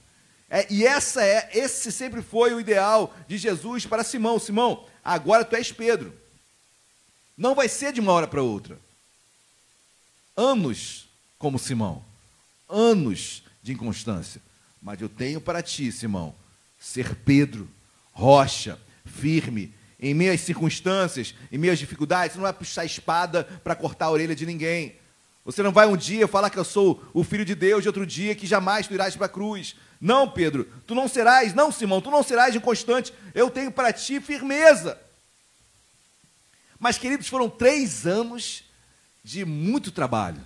É, 0.50 0.66
e 0.70 0.86
essa 0.86 1.24
é, 1.24 1.50
esse 1.54 1.92
sempre 1.92 2.22
foi 2.22 2.54
o 2.54 2.60
ideal 2.60 3.14
de 3.28 3.38
Jesus 3.38 3.86
para 3.86 4.04
Simão. 4.04 4.40
Simão, 4.40 4.86
agora 5.04 5.44
tu 5.44 5.56
és 5.56 5.72
Pedro. 5.72 6.14
Não 7.38 7.56
vai 7.56 7.68
ser 7.68 7.92
de 7.92 8.00
uma 8.00 8.14
hora 8.14 8.28
para 8.28 8.42
outra. 8.42 8.80
Anos 10.36 11.08
como 11.38 11.60
Simão, 11.60 12.04
anos 12.68 13.44
de 13.62 13.74
inconstância. 13.74 14.42
Mas 14.82 15.02
eu 15.02 15.10
tenho 15.10 15.40
para 15.40 15.62
ti, 15.62 15.92
Simão, 15.92 16.36
ser 16.80 17.16
Pedro, 17.16 17.70
rocha, 18.12 18.80
firme, 19.06 19.74
em 20.00 20.14
meio 20.14 20.34
às 20.34 20.42
circunstâncias, 20.42 21.34
em 21.52 21.58
meio 21.58 21.74
às 21.74 21.80
dificuldades, 21.80 22.34
você 22.34 22.38
não 22.38 22.44
vai 22.44 22.54
puxar 22.54 22.82
a 22.82 22.86
espada 22.86 23.44
para 23.64 23.76
cortar 23.76 24.06
a 24.06 24.12
orelha 24.12 24.36
de 24.36 24.46
ninguém. 24.46 24.96
Você 25.46 25.62
não 25.62 25.72
vai 25.72 25.88
um 25.88 25.96
dia 25.96 26.28
falar 26.28 26.50
que 26.50 26.58
eu 26.58 26.66
sou 26.66 27.04
o 27.14 27.24
filho 27.24 27.46
de 27.46 27.56
Deus 27.56 27.86
e 27.86 27.88
outro 27.88 28.06
dia 28.06 28.36
que 28.36 28.48
jamais 28.48 28.88
tu 28.88 28.94
irás 28.94 29.16
para 29.16 29.28
a 29.28 29.30
cruz. 29.30 29.76
Não, 30.02 30.30
Pedro, 30.30 30.68
tu 30.86 30.94
não 30.94 31.08
serás, 31.08 31.54
não, 31.54 31.72
Simão, 31.72 32.02
tu 32.02 32.12
não 32.12 32.24
serás 32.24 32.56
inconstante. 32.56 33.14
Eu 33.34 33.50
tenho 33.50 33.72
para 33.72 33.94
ti 33.94 34.20
firmeza. 34.20 35.00
Mas, 36.80 36.98
queridos, 36.98 37.28
foram 37.28 37.50
três 37.50 38.06
anos 38.06 38.65
de 39.26 39.44
muito 39.44 39.92
trabalho 39.92 40.40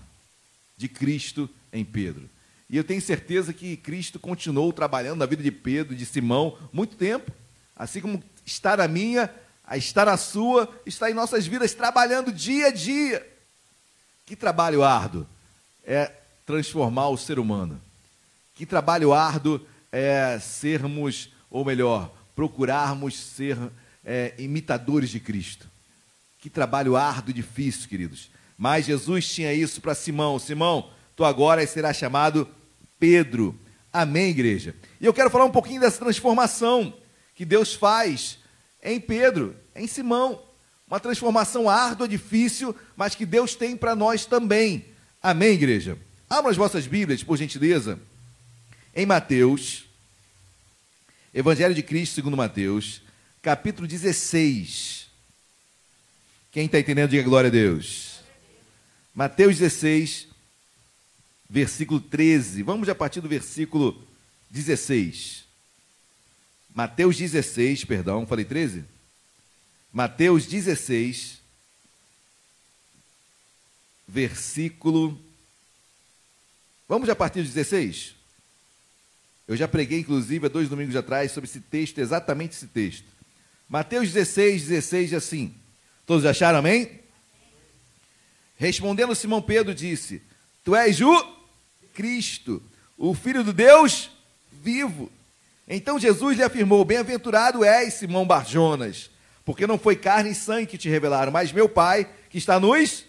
de 0.77 0.87
Cristo 0.87 1.49
em 1.71 1.83
Pedro. 1.83 2.29
E 2.69 2.77
eu 2.77 2.83
tenho 2.83 3.01
certeza 3.01 3.51
que 3.53 3.75
Cristo 3.75 4.17
continuou 4.17 4.71
trabalhando 4.71 5.19
na 5.19 5.25
vida 5.25 5.43
de 5.43 5.51
Pedro, 5.51 5.93
de 5.93 6.05
Simão, 6.05 6.57
muito 6.71 6.95
tempo. 6.95 7.29
Assim 7.75 7.99
como 7.99 8.23
está 8.45 8.77
na 8.77 8.87
minha, 8.87 9.29
está 9.73 10.05
na 10.05 10.15
sua, 10.15 10.73
está 10.85 11.11
em 11.11 11.13
nossas 11.13 11.45
vidas, 11.45 11.73
trabalhando 11.73 12.31
dia 12.31 12.67
a 12.67 12.71
dia. 12.71 13.27
Que 14.25 14.33
trabalho 14.33 14.81
árduo 14.81 15.27
é 15.83 16.13
transformar 16.45 17.09
o 17.09 17.17
ser 17.17 17.37
humano. 17.37 17.81
Que 18.55 18.65
trabalho 18.65 19.11
árduo 19.11 19.59
é 19.91 20.39
sermos, 20.39 21.33
ou 21.49 21.65
melhor, 21.65 22.15
procurarmos 22.33 23.17
ser 23.19 23.57
é, 24.05 24.33
imitadores 24.37 25.09
de 25.09 25.19
Cristo. 25.19 25.69
Que 26.39 26.49
trabalho 26.49 26.95
árduo 26.95 27.31
e 27.31 27.33
difícil, 27.33 27.89
queridos. 27.89 28.29
Mas 28.59 28.87
Jesus 28.87 29.25
tinha 29.25 29.53
isso 29.53 29.79
para 29.79 29.95
Simão. 29.95 30.37
Simão, 30.37 30.91
tu 31.15 31.23
agora 31.23 31.65
será 31.65 31.93
chamado 31.93 32.45
Pedro. 32.99 33.57
Amém, 33.91 34.31
igreja? 34.31 34.75
E 34.99 35.05
eu 35.05 35.13
quero 35.13 35.29
falar 35.29 35.45
um 35.45 35.51
pouquinho 35.51 35.79
dessa 35.79 35.97
transformação 35.97 36.93
que 37.33 37.45
Deus 37.45 37.73
faz 37.73 38.37
em 38.83 38.99
Pedro, 38.99 39.55
em 39.73 39.87
Simão. 39.87 40.43
Uma 40.85 40.99
transformação 40.99 41.69
árdua, 41.69 42.05
difícil, 42.05 42.75
mas 42.97 43.15
que 43.15 43.25
Deus 43.25 43.55
tem 43.55 43.77
para 43.77 43.95
nós 43.95 44.25
também. 44.25 44.83
Amém, 45.23 45.53
igreja? 45.53 45.97
Abram 46.29 46.51
as 46.51 46.57
vossas 46.57 46.85
Bíblias, 46.85 47.23
por 47.23 47.37
gentileza, 47.37 47.97
em 48.93 49.05
Mateus, 49.05 49.85
Evangelho 51.33 51.73
de 51.73 51.81
Cristo 51.81 52.15
segundo 52.15 52.35
Mateus, 52.35 53.01
capítulo 53.41 53.87
16. 53.87 55.07
Quem 56.51 56.65
está 56.65 56.77
entendendo, 56.77 57.11
diga 57.11 57.23
glória 57.23 57.47
a 57.47 57.51
Deus. 57.51 58.08
Mateus 59.19 59.57
16, 59.57 60.29
versículo 61.49 61.99
13. 61.99 62.63
Vamos 62.63 62.87
a 62.87 62.95
partir 62.95 63.19
do 63.19 63.27
versículo 63.27 64.01
16. 64.49 65.43
Mateus 66.73 67.17
16, 67.17 67.83
perdão, 67.83 68.25
falei 68.25 68.45
13? 68.45 68.85
Mateus 69.91 70.45
16, 70.45 71.37
versículo. 74.07 75.19
Vamos 76.87 77.09
a 77.09 77.15
partir 77.15 77.41
do 77.41 77.49
16? 77.49 78.15
Eu 79.49 79.57
já 79.57 79.67
preguei, 79.67 79.99
inclusive, 79.99 80.45
há 80.45 80.49
dois 80.49 80.69
domingos 80.69 80.95
atrás, 80.95 81.33
sobre 81.33 81.49
esse 81.49 81.59
texto, 81.59 81.97
exatamente 81.97 82.53
esse 82.55 82.67
texto. 82.67 83.03
Mateus 83.67 84.13
16, 84.13 84.65
16, 84.67 85.13
assim. 85.13 85.53
Todos 86.05 86.25
acharam, 86.25 86.59
amém? 86.59 86.98
Respondendo 88.59 89.15
Simão 89.15 89.41
Pedro, 89.41 89.73
disse: 89.73 90.21
Tu 90.65 90.75
és 90.75 90.99
o 90.99 91.37
Cristo, 91.93 92.61
o 92.97 93.13
Filho 93.15 93.41
do 93.41 93.53
Deus 93.53 94.11
vivo. 94.51 95.09
Então 95.65 95.97
Jesus 95.97 96.35
lhe 96.35 96.43
afirmou: 96.43 96.83
Bem-aventurado 96.83 97.63
és, 97.63 97.93
Simão 97.93 98.27
Barjonas, 98.27 99.09
porque 99.45 99.65
não 99.65 99.79
foi 99.79 99.95
carne 99.95 100.31
e 100.31 100.35
sangue 100.35 100.67
que 100.67 100.77
te 100.77 100.89
revelaram, 100.89 101.31
mas 101.31 101.53
meu 101.53 101.69
Pai 101.69 102.07
que 102.29 102.37
está 102.37 102.59
nos. 102.59 103.05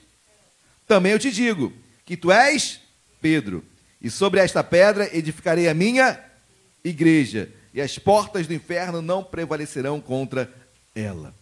Também 0.87 1.13
eu 1.13 1.19
te 1.19 1.33
digo 1.33 1.73
que 2.05 2.17
tu 2.17 2.31
és 2.31 2.81
Pedro, 3.21 3.65
e 4.01 4.09
sobre 4.09 4.41
esta 4.41 4.63
pedra 4.63 5.15
edificarei 5.17 5.69
a 5.69 5.75
minha 5.75 6.19
igreja, 6.85 7.51
e 7.75 7.81
as 7.81 7.99
portas 7.99 8.47
do 8.47 8.55
inferno 8.55 9.03
não 9.03 9.23
prevalecerão 9.23 10.01
contra 10.01 10.49
ela. 10.95 11.35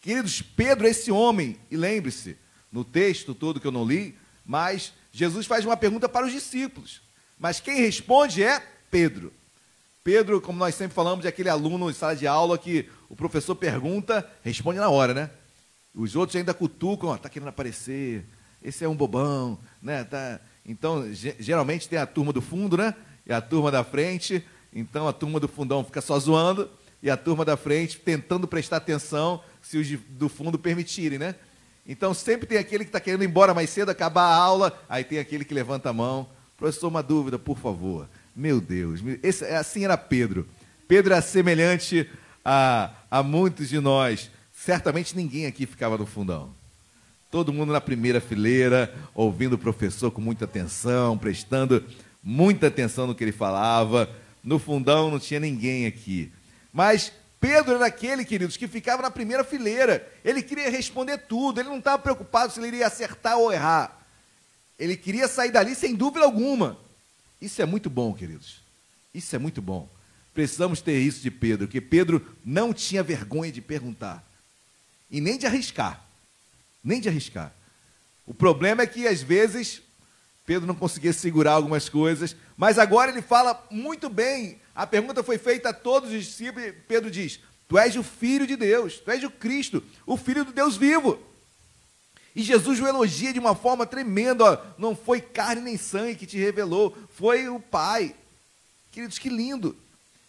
Queridos, 0.00 0.40
Pedro 0.40 0.86
esse 0.86 1.10
homem, 1.10 1.56
e 1.70 1.76
lembre-se, 1.76 2.36
no 2.70 2.84
texto 2.84 3.34
todo 3.34 3.60
que 3.60 3.66
eu 3.66 3.72
não 3.72 3.84
li, 3.84 4.16
mas 4.44 4.92
Jesus 5.12 5.46
faz 5.46 5.64
uma 5.64 5.76
pergunta 5.76 6.08
para 6.08 6.26
os 6.26 6.32
discípulos. 6.32 7.00
Mas 7.38 7.60
quem 7.60 7.80
responde 7.80 8.42
é 8.42 8.62
Pedro. 8.90 9.32
Pedro, 10.02 10.40
como 10.40 10.58
nós 10.58 10.74
sempre 10.74 10.94
falamos, 10.94 11.24
é 11.24 11.28
aquele 11.28 11.48
aluno 11.48 11.90
em 11.90 11.94
sala 11.94 12.16
de 12.16 12.26
aula 12.26 12.56
que 12.58 12.88
o 13.08 13.16
professor 13.16 13.54
pergunta, 13.54 14.28
responde 14.42 14.78
na 14.78 14.88
hora, 14.88 15.12
né? 15.12 15.30
Os 15.94 16.16
outros 16.16 16.36
ainda 16.36 16.54
cutucam, 16.54 17.10
ó, 17.10 17.16
tá 17.16 17.28
querendo 17.28 17.48
aparecer, 17.48 18.24
esse 18.62 18.84
é 18.84 18.88
um 18.88 18.94
bobão, 18.94 19.58
né? 19.82 20.04
Tá... 20.04 20.40
Então, 20.64 21.04
geralmente 21.12 21.88
tem 21.88 21.98
a 21.98 22.06
turma 22.06 22.32
do 22.32 22.40
fundo, 22.40 22.76
né? 22.76 22.94
E 23.26 23.32
a 23.32 23.40
turma 23.40 23.70
da 23.70 23.82
frente. 23.82 24.44
Então, 24.72 25.08
a 25.08 25.12
turma 25.12 25.40
do 25.40 25.48
fundão 25.48 25.84
fica 25.84 26.00
só 26.00 26.18
zoando 26.18 26.70
e 27.02 27.10
a 27.10 27.16
turma 27.16 27.44
da 27.44 27.56
frente 27.56 27.98
tentando 27.98 28.46
prestar 28.46 28.76
atenção 28.76 29.42
se 29.62 29.78
os 29.78 29.88
do 30.10 30.28
fundo 30.28 30.58
permitirem, 30.58 31.18
né? 31.18 31.34
Então, 31.86 32.14
sempre 32.14 32.46
tem 32.46 32.58
aquele 32.58 32.84
que 32.84 32.88
está 32.88 33.00
querendo 33.00 33.24
ir 33.24 33.26
embora 33.26 33.54
mais 33.54 33.70
cedo, 33.70 33.90
acabar 33.90 34.22
a 34.22 34.34
aula, 34.34 34.78
aí 34.88 35.02
tem 35.02 35.18
aquele 35.18 35.44
que 35.44 35.54
levanta 35.54 35.90
a 35.90 35.92
mão. 35.92 36.28
Professor, 36.56 36.88
uma 36.88 37.02
dúvida, 37.02 37.38
por 37.38 37.58
favor. 37.58 38.08
Meu 38.36 38.60
Deus, 38.60 39.00
esse, 39.22 39.44
é, 39.44 39.56
assim 39.56 39.84
era 39.84 39.96
Pedro. 39.96 40.46
Pedro 40.86 41.12
era 41.12 41.22
semelhante 41.22 42.08
a, 42.44 42.90
a 43.10 43.22
muitos 43.22 43.68
de 43.68 43.80
nós. 43.80 44.30
Certamente 44.52 45.16
ninguém 45.16 45.46
aqui 45.46 45.66
ficava 45.66 45.96
no 45.96 46.06
fundão. 46.06 46.50
Todo 47.30 47.52
mundo 47.52 47.72
na 47.72 47.80
primeira 47.80 48.20
fileira, 48.20 48.92
ouvindo 49.14 49.54
o 49.54 49.58
professor 49.58 50.10
com 50.10 50.20
muita 50.20 50.44
atenção, 50.44 51.16
prestando 51.16 51.84
muita 52.22 52.66
atenção 52.66 53.06
no 53.06 53.14
que 53.14 53.24
ele 53.24 53.32
falava. 53.32 54.10
No 54.42 54.58
fundão 54.58 55.10
não 55.10 55.18
tinha 55.18 55.40
ninguém 55.40 55.86
aqui. 55.86 56.30
Mas 56.72 57.12
Pedro 57.40 57.76
era 57.76 57.86
aquele, 57.86 58.24
queridos, 58.24 58.58
que 58.58 58.68
ficava 58.68 59.02
na 59.02 59.10
primeira 59.10 59.42
fileira. 59.42 60.06
Ele 60.22 60.42
queria 60.42 60.70
responder 60.70 61.16
tudo, 61.18 61.58
ele 61.58 61.70
não 61.70 61.78
estava 61.78 62.00
preocupado 62.00 62.52
se 62.52 62.60
ele 62.60 62.68
iria 62.68 62.86
acertar 62.86 63.38
ou 63.38 63.50
errar. 63.50 63.98
Ele 64.78 64.94
queria 64.96 65.26
sair 65.26 65.50
dali 65.50 65.74
sem 65.74 65.94
dúvida 65.94 66.24
alguma. 66.24 66.78
Isso 67.40 67.62
é 67.62 67.66
muito 67.66 67.88
bom, 67.88 68.12
queridos. 68.12 68.60
Isso 69.14 69.34
é 69.34 69.38
muito 69.38 69.62
bom. 69.62 69.88
Precisamos 70.34 70.82
ter 70.82 70.98
isso 70.98 71.22
de 71.22 71.30
Pedro, 71.30 71.66
que 71.66 71.80
Pedro 71.80 72.24
não 72.44 72.72
tinha 72.74 73.02
vergonha 73.02 73.50
de 73.50 73.60
perguntar. 73.60 74.22
E 75.10 75.20
nem 75.20 75.38
de 75.38 75.46
arriscar. 75.46 76.04
Nem 76.84 77.00
de 77.00 77.08
arriscar. 77.08 77.52
O 78.26 78.34
problema 78.34 78.82
é 78.82 78.86
que, 78.86 79.08
às 79.08 79.22
vezes, 79.22 79.82
Pedro 80.46 80.66
não 80.66 80.74
conseguia 80.74 81.12
segurar 81.12 81.52
algumas 81.52 81.88
coisas, 81.88 82.34
mas 82.56 82.78
agora 82.78 83.10
ele 83.10 83.22
fala 83.22 83.66
muito 83.70 84.08
bem. 84.08 84.60
A 84.74 84.86
pergunta 84.86 85.22
foi 85.22 85.38
feita 85.38 85.70
a 85.70 85.72
todos 85.72 86.10
os 86.10 86.24
discípulos, 86.24 86.68
e 86.68 86.72
Pedro 86.72 87.10
diz: 87.10 87.40
Tu 87.68 87.78
és 87.78 87.94
o 87.96 88.02
Filho 88.02 88.46
de 88.46 88.56
Deus, 88.56 88.98
tu 88.98 89.10
és 89.10 89.22
o 89.22 89.30
Cristo, 89.30 89.82
o 90.06 90.16
Filho 90.16 90.44
do 90.44 90.52
Deus 90.52 90.76
vivo. 90.76 91.18
E 92.34 92.42
Jesus 92.42 92.80
o 92.80 92.86
elogia 92.86 93.32
de 93.32 93.38
uma 93.38 93.54
forma 93.54 93.86
tremenda. 93.86 94.44
Ó. 94.44 94.58
Não 94.78 94.94
foi 94.94 95.20
carne 95.20 95.62
nem 95.62 95.76
sangue 95.76 96.14
que 96.14 96.26
te 96.26 96.38
revelou, 96.38 96.96
foi 97.14 97.48
o 97.48 97.60
Pai. 97.60 98.14
Queridos, 98.92 99.18
que 99.18 99.28
lindo. 99.28 99.76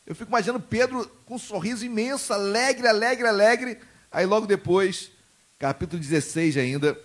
Eu 0.05 0.16
fico 0.16 0.30
imaginando 0.30 0.59
Pedro 0.59 1.09
com 1.26 1.36
um 1.36 1.39
sorriso 1.39 1.86
imenso, 1.86 2.34
alegre, 2.34 2.88
alegre, 2.88 3.28
alegre. 3.28 3.78
Aí 4.12 4.26
logo 4.26 4.45
depois, 4.45 5.12
capítulo 5.57 6.01
16 6.01 6.57
ainda, 6.57 6.99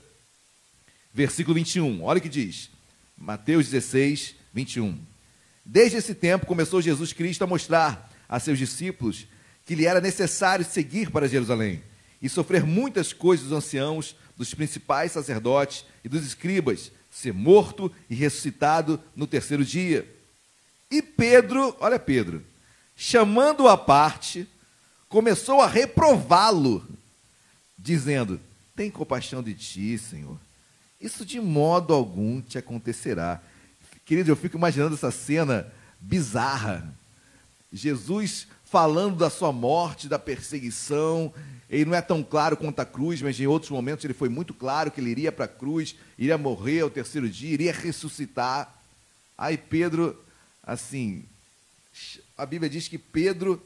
versículo 1.13 1.55
21. 1.55 2.03
Olha 2.03 2.19
o 2.19 2.23
que 2.23 2.29
diz. 2.29 2.71
Mateus 3.17 3.69
16, 3.69 4.35
21. 4.53 4.99
Desde 5.65 5.97
esse 5.97 6.15
tempo 6.15 6.47
começou 6.47 6.83
Jesus 6.83 7.13
Cristo 7.13 7.43
a 7.43 7.47
mostrar 7.47 8.13
a 8.29 8.39
seus 8.39 8.59
discípulos 8.59 9.27
que 9.65 9.75
lhe 9.75 9.87
era 9.87 10.01
necessário 10.01 10.65
seguir 10.65 11.11
para 11.11 11.29
Jerusalém 11.29 11.83
e 12.21 12.29
sofrer 12.29 12.65
muitas 12.65 13.13
coisas 13.13 13.47
dos 13.47 13.57
anciãos 13.57 14.17
dos 14.37 14.53
principais 14.53 15.13
sacerdotes 15.13 15.85
e 16.05 16.09
dos 16.09 16.25
escribas, 16.25 16.93
ser 17.11 17.33
morto 17.33 17.91
e 18.09 18.15
ressuscitado 18.15 19.01
no 19.15 19.27
terceiro 19.27 19.65
dia. 19.65 20.07
E 20.91 21.01
Pedro, 21.01 21.75
olha 21.81 21.99
Pedro, 21.99 22.45
chamando-o 22.95 23.69
à 23.69 23.79
parte, 23.79 24.47
começou 25.09 25.61
a 25.63 25.67
reprová-lo, 25.67 26.87
dizendo: 27.79 28.39
Tem 28.75 28.91
compaixão 28.91 29.43
de 29.43 29.55
ti, 29.55 29.99
Senhor. 29.99 30.39
Isso 31.01 31.25
de 31.25 31.41
modo 31.41 31.93
algum 31.93 32.41
te 32.41 32.59
acontecerá. 32.59 33.41
Querido, 34.05 34.31
eu 34.31 34.37
fico 34.37 34.57
imaginando 34.57 34.95
essa 34.95 35.11
cena 35.11 35.73
bizarra. 36.01 36.95
Jesus 37.73 38.47
falando 38.65 39.17
da 39.17 39.31
sua 39.31 39.53
morte, 39.53 40.09
da 40.09 40.19
perseguição, 40.19 41.33
ele 41.69 41.85
não 41.85 41.95
é 41.95 42.01
tão 42.01 42.23
claro 42.23 42.57
quanto 42.57 42.81
a 42.81 42.85
cruz, 42.85 43.21
mas 43.21 43.39
em 43.41 43.47
outros 43.47 43.71
momentos 43.71 44.05
ele 44.05 44.15
foi 44.15 44.29
muito 44.29 44.55
claro 44.55 44.91
que 44.91 45.01
ele 45.01 45.11
iria 45.11 45.33
para 45.33 45.47
a 45.47 45.49
cruz, 45.49 45.97
iria 46.19 46.39
morrer 46.39 46.81
ao 46.81 46.91
terceiro 46.91 47.29
dia, 47.29 47.51
iria 47.51 47.73
ressuscitar. 47.73 48.73
Aí 49.37 49.57
Pedro, 49.57 50.19
assim, 50.63 51.25
a 52.37 52.47
Bíblia 52.47 52.71
diz 52.71 52.89
que 52.89 52.99
Pedro, 52.99 53.61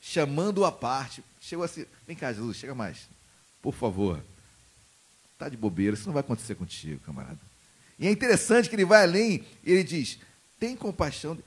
chamando-o 0.00 0.64
à 0.64 0.72
parte, 0.72 1.22
chegou 1.40 1.64
assim: 1.64 1.86
vem 2.06 2.16
cá, 2.16 2.32
Jesus, 2.32 2.56
chega 2.56 2.74
mais, 2.74 3.08
por 3.62 3.74
favor. 3.74 4.22
Está 5.38 5.48
de 5.48 5.56
bobeira, 5.56 5.94
isso 5.94 6.06
não 6.06 6.12
vai 6.12 6.20
acontecer 6.20 6.56
contigo, 6.56 6.98
camarada. 7.06 7.38
E 7.96 8.08
é 8.08 8.10
interessante 8.10 8.68
que 8.68 8.74
ele 8.74 8.84
vai 8.84 9.04
além, 9.04 9.44
ele 9.64 9.84
diz: 9.84 10.18
tem 10.58 10.74
compaixão. 10.74 11.36
De... 11.36 11.44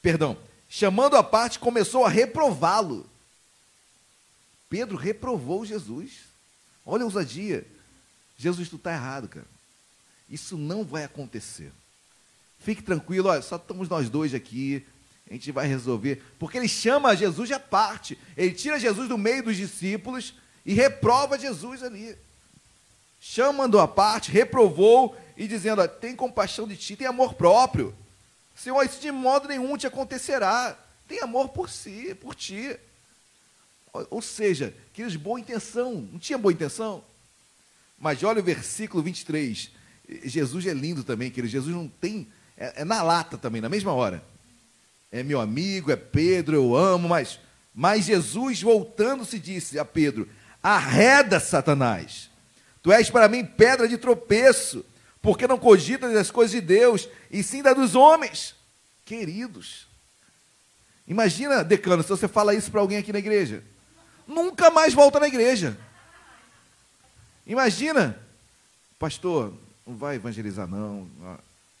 Perdão, 0.00 0.38
chamando 0.66 1.14
a 1.14 1.22
parte, 1.22 1.58
começou 1.58 2.06
a 2.06 2.08
reprová-lo. 2.08 3.06
Pedro 4.70 4.96
reprovou 4.96 5.66
Jesus. 5.66 6.20
Olha 6.86 7.02
a 7.02 7.04
ousadia. 7.04 7.66
Jesus, 8.38 8.70
tu 8.70 8.76
está 8.76 8.94
errado, 8.94 9.28
cara. 9.28 9.46
Isso 10.30 10.56
não 10.56 10.82
vai 10.82 11.04
acontecer. 11.04 11.70
Fique 12.60 12.82
tranquilo, 12.82 13.28
olha, 13.28 13.42
só 13.42 13.56
estamos 13.56 13.90
nós 13.90 14.08
dois 14.08 14.32
aqui. 14.32 14.82
A 15.28 15.34
gente 15.34 15.52
vai 15.52 15.66
resolver. 15.66 16.22
Porque 16.38 16.56
ele 16.56 16.66
chama 16.66 17.14
Jesus 17.14 17.52
à 17.52 17.60
parte. 17.60 18.18
Ele 18.38 18.52
tira 18.52 18.80
Jesus 18.80 19.06
do 19.06 19.18
meio 19.18 19.42
dos 19.42 19.56
discípulos 19.56 20.32
e 20.64 20.72
reprova 20.72 21.38
Jesus 21.38 21.82
ali. 21.82 22.16
Chamando 23.26 23.80
a 23.80 23.88
parte, 23.88 24.30
reprovou 24.30 25.16
e 25.34 25.48
dizendo: 25.48 25.88
tem 25.88 26.14
compaixão 26.14 26.68
de 26.68 26.76
ti, 26.76 26.94
tem 26.94 27.06
amor 27.06 27.32
próprio. 27.32 27.94
Senhor, 28.54 28.84
isso 28.84 29.00
de 29.00 29.10
modo 29.10 29.48
nenhum 29.48 29.78
te 29.78 29.86
acontecerá. 29.86 30.78
Tem 31.08 31.20
amor 31.20 31.48
por 31.48 31.70
si, 31.70 32.14
por 32.20 32.34
ti. 32.34 32.78
Ou 34.10 34.20
seja, 34.20 34.76
queridos, 34.92 35.16
boa 35.16 35.40
intenção. 35.40 36.06
Não 36.12 36.18
tinha 36.18 36.36
boa 36.36 36.52
intenção? 36.52 37.02
Mas 37.98 38.22
olha 38.22 38.40
o 38.40 38.44
versículo 38.44 39.02
23. 39.02 39.70
Jesus 40.24 40.66
é 40.66 40.74
lindo 40.74 41.02
também, 41.02 41.30
querido. 41.30 41.50
Jesus 41.50 41.74
não 41.74 41.88
tem. 41.88 42.28
É, 42.58 42.82
é 42.82 42.84
na 42.84 43.02
lata 43.02 43.38
também, 43.38 43.62
na 43.62 43.70
mesma 43.70 43.94
hora. 43.94 44.22
É 45.10 45.22
meu 45.22 45.40
amigo, 45.40 45.90
é 45.90 45.96
Pedro, 45.96 46.56
eu 46.56 46.76
amo, 46.76 47.08
mas. 47.08 47.40
Mas 47.74 48.04
Jesus, 48.04 48.60
voltando-se, 48.60 49.38
disse 49.38 49.78
a 49.78 49.84
Pedro: 49.84 50.28
Arreda, 50.62 51.40
Satanás. 51.40 52.33
Tu 52.84 52.92
és 52.92 53.10
para 53.10 53.28
mim 53.28 53.44
pedra 53.44 53.88
de 53.88 53.98
tropeço, 53.98 54.84
porque 55.20 55.48
não 55.48 55.58
cogitas 55.58 56.12
das 56.12 56.30
coisas 56.30 56.52
de 56.52 56.60
Deus, 56.60 57.08
e 57.32 57.42
sim 57.42 57.64
das 57.64 57.74
dos 57.74 57.96
homens. 57.96 58.54
Queridos, 59.04 59.88
imagina, 61.08 61.64
decano, 61.64 62.04
se 62.04 62.08
você 62.10 62.28
fala 62.28 62.54
isso 62.54 62.70
para 62.70 62.80
alguém 62.80 62.98
aqui 62.98 63.12
na 63.12 63.18
igreja 63.18 63.64
nunca 64.26 64.70
mais 64.70 64.94
volta 64.94 65.20
na 65.20 65.28
igreja. 65.28 65.76
Imagina, 67.46 68.18
pastor, 68.98 69.52
não 69.86 69.96
vai 69.96 70.16
evangelizar 70.16 70.66
não, 70.66 71.08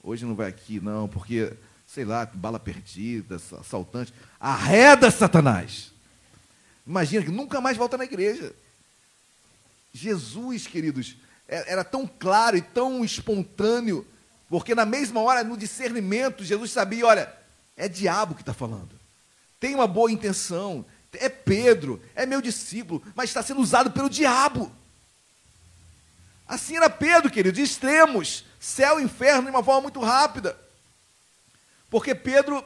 hoje 0.02 0.24
não 0.24 0.34
vai 0.34 0.48
aqui 0.48 0.78
não, 0.80 1.08
porque, 1.08 1.52
sei 1.86 2.04
lá, 2.04 2.26
bala 2.26 2.60
perdida, 2.60 3.36
assaltante, 3.36 4.12
arreda 4.38 5.10
Satanás. 5.10 5.90
Imagina 6.86 7.24
que 7.24 7.30
nunca 7.30 7.60
mais 7.60 7.76
volta 7.76 7.96
na 7.96 8.04
igreja. 8.04 8.52
Jesus, 9.94 10.66
queridos, 10.66 11.16
é, 11.48 11.72
era 11.72 11.82
tão 11.82 12.06
claro 12.06 12.56
e 12.56 12.60
tão 12.60 13.02
espontâneo, 13.02 14.06
porque 14.48 14.74
na 14.74 14.84
mesma 14.84 15.22
hora, 15.22 15.42
no 15.42 15.56
discernimento, 15.56 16.44
Jesus 16.44 16.70
sabia, 16.72 17.06
olha, 17.06 17.32
é 17.76 17.88
diabo 17.88 18.34
que 18.34 18.42
está 18.42 18.52
falando. 18.52 18.90
Tem 19.58 19.74
uma 19.74 19.86
boa 19.86 20.12
intenção, 20.12 20.84
é 21.12 21.30
Pedro, 21.30 22.02
é 22.14 22.26
meu 22.26 22.42
discípulo, 22.42 23.02
mas 23.14 23.30
está 23.30 23.42
sendo 23.42 23.60
usado 23.60 23.92
pelo 23.92 24.10
diabo. 24.10 24.70
Assim 26.46 26.76
era 26.76 26.90
Pedro, 26.90 27.30
querido, 27.30 27.54
de 27.54 27.62
extremos, 27.62 28.44
céu 28.60 29.00
e 29.00 29.04
inferno 29.04 29.44
de 29.44 29.50
uma 29.50 29.64
forma 29.64 29.82
muito 29.82 30.00
rápida. 30.00 30.58
Porque 31.88 32.14
Pedro 32.14 32.62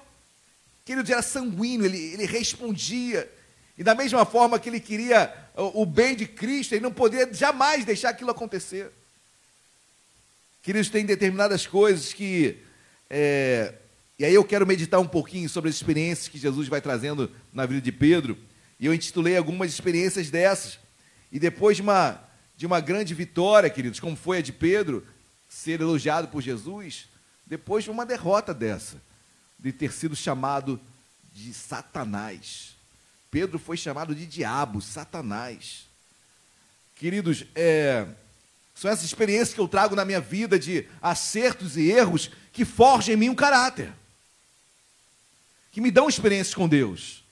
Queridos, 0.89 1.11
era 1.11 1.21
sanguíneo, 1.21 1.85
ele, 1.85 1.99
ele 1.99 2.25
respondia. 2.25 3.31
E 3.79 3.85
da 3.85 3.95
mesma 3.95 4.27
forma 4.27 4.59
que 4.59 4.69
ele 4.69 4.81
queria 4.81 5.33
o, 5.55 5.87
bem 5.87 6.17
de 6.17 6.27
Cristo, 6.27 6.75
ele 6.75 6.83
não 6.83 6.93
poderia 6.93 7.33
jamais 7.33 7.85
deixar 7.85 8.09
aquilo 8.11 8.33
acontecer. 8.33 8.91
Queridos, 10.61 10.91
tem 10.91 11.07
determinadas 11.07 11.65
coisas 11.65 12.13
que. 12.13 12.59
É, 13.09 13.73
e 14.19 14.25
aí 14.25 14.35
eu 14.35 14.45
quero 14.45 14.67
meditar 14.67 14.99
um 14.99 15.07
pouquinho 15.07 15.49
sobre 15.49 15.71
as 15.71 15.77
experiências 15.77 16.27
que 16.27 16.39
Jesus 16.39 16.67
vai 16.67 16.81
trazendo 16.81 17.31
na 17.53 17.67
vida 17.67 17.81
de 17.81 17.93
Pedro. 17.93 18.37
E 18.81 18.87
eu 18.87 18.93
intitulei 18.93 19.37
algumas 19.37 19.73
experiências 19.73 20.29
dessas. 20.29 20.77
E 21.31 21.39
depois 21.39 21.77
de 21.77 21.83
uma, 21.83 22.21
de 22.57 22.67
uma 22.67 22.81
grande 22.81 23.15
vitória, 23.15 23.71
queridos, 23.71 24.01
como 24.01 24.17
foi 24.17 24.39
a 24.39 24.43
de 24.43 24.53
Pedro, 24.53 25.07
ser 25.49 25.81
elogiado 25.81 26.27
por 26.29 26.43
Jesus, 26.43 27.09
depois 27.47 27.85
de 27.85 27.91
uma 27.91 28.05
derrota 28.05 28.53
dessa, 28.53 29.01
de 29.57 29.73
ter 29.73 29.93
sido 29.93 30.17
chamado 30.17 30.81
de 31.33 31.55
Satanás. 31.55 32.78
Pedro 33.31 33.59
foi 33.59 33.77
chamado 33.77 34.15
de 34.15 34.27
diabo, 34.27 34.81
Satanás. 34.81 35.87
Queridos, 36.95 37.45
é, 37.55 38.07
são 38.75 38.91
essas 38.91 39.05
experiências 39.05 39.55
que 39.55 39.61
eu 39.61 39.69
trago 39.69 39.95
na 39.95 40.05
minha 40.05 40.21
vida 40.21 40.59
de 40.59 40.87
acertos 41.03 41.77
e 41.77 41.91
erros 41.91 42.31
que 42.53 42.65
forjam 42.65 43.15
em 43.15 43.19
mim 43.19 43.29
um 43.29 43.35
caráter, 43.35 43.93
que 45.71 45.81
me 45.81 45.91
dão 45.91 46.09
experiências 46.09 46.55
com 46.55 46.69
Deus. 46.69 47.23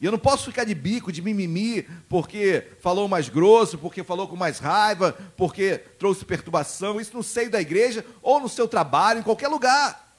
E 0.00 0.04
eu 0.04 0.12
não 0.12 0.18
posso 0.18 0.44
ficar 0.44 0.64
de 0.64 0.74
bico, 0.74 1.10
de 1.10 1.20
mimimi, 1.20 1.82
porque 2.08 2.68
falou 2.80 3.08
mais 3.08 3.28
grosso, 3.28 3.78
porque 3.78 4.04
falou 4.04 4.28
com 4.28 4.36
mais 4.36 4.58
raiva, 4.58 5.12
porque 5.36 5.78
trouxe 5.98 6.24
perturbação, 6.24 7.00
isso 7.00 7.16
no 7.16 7.22
seio 7.22 7.50
da 7.50 7.60
igreja 7.60 8.04
ou 8.22 8.38
no 8.38 8.48
seu 8.48 8.68
trabalho, 8.68 9.20
em 9.20 9.24
qualquer 9.24 9.48
lugar. 9.48 10.16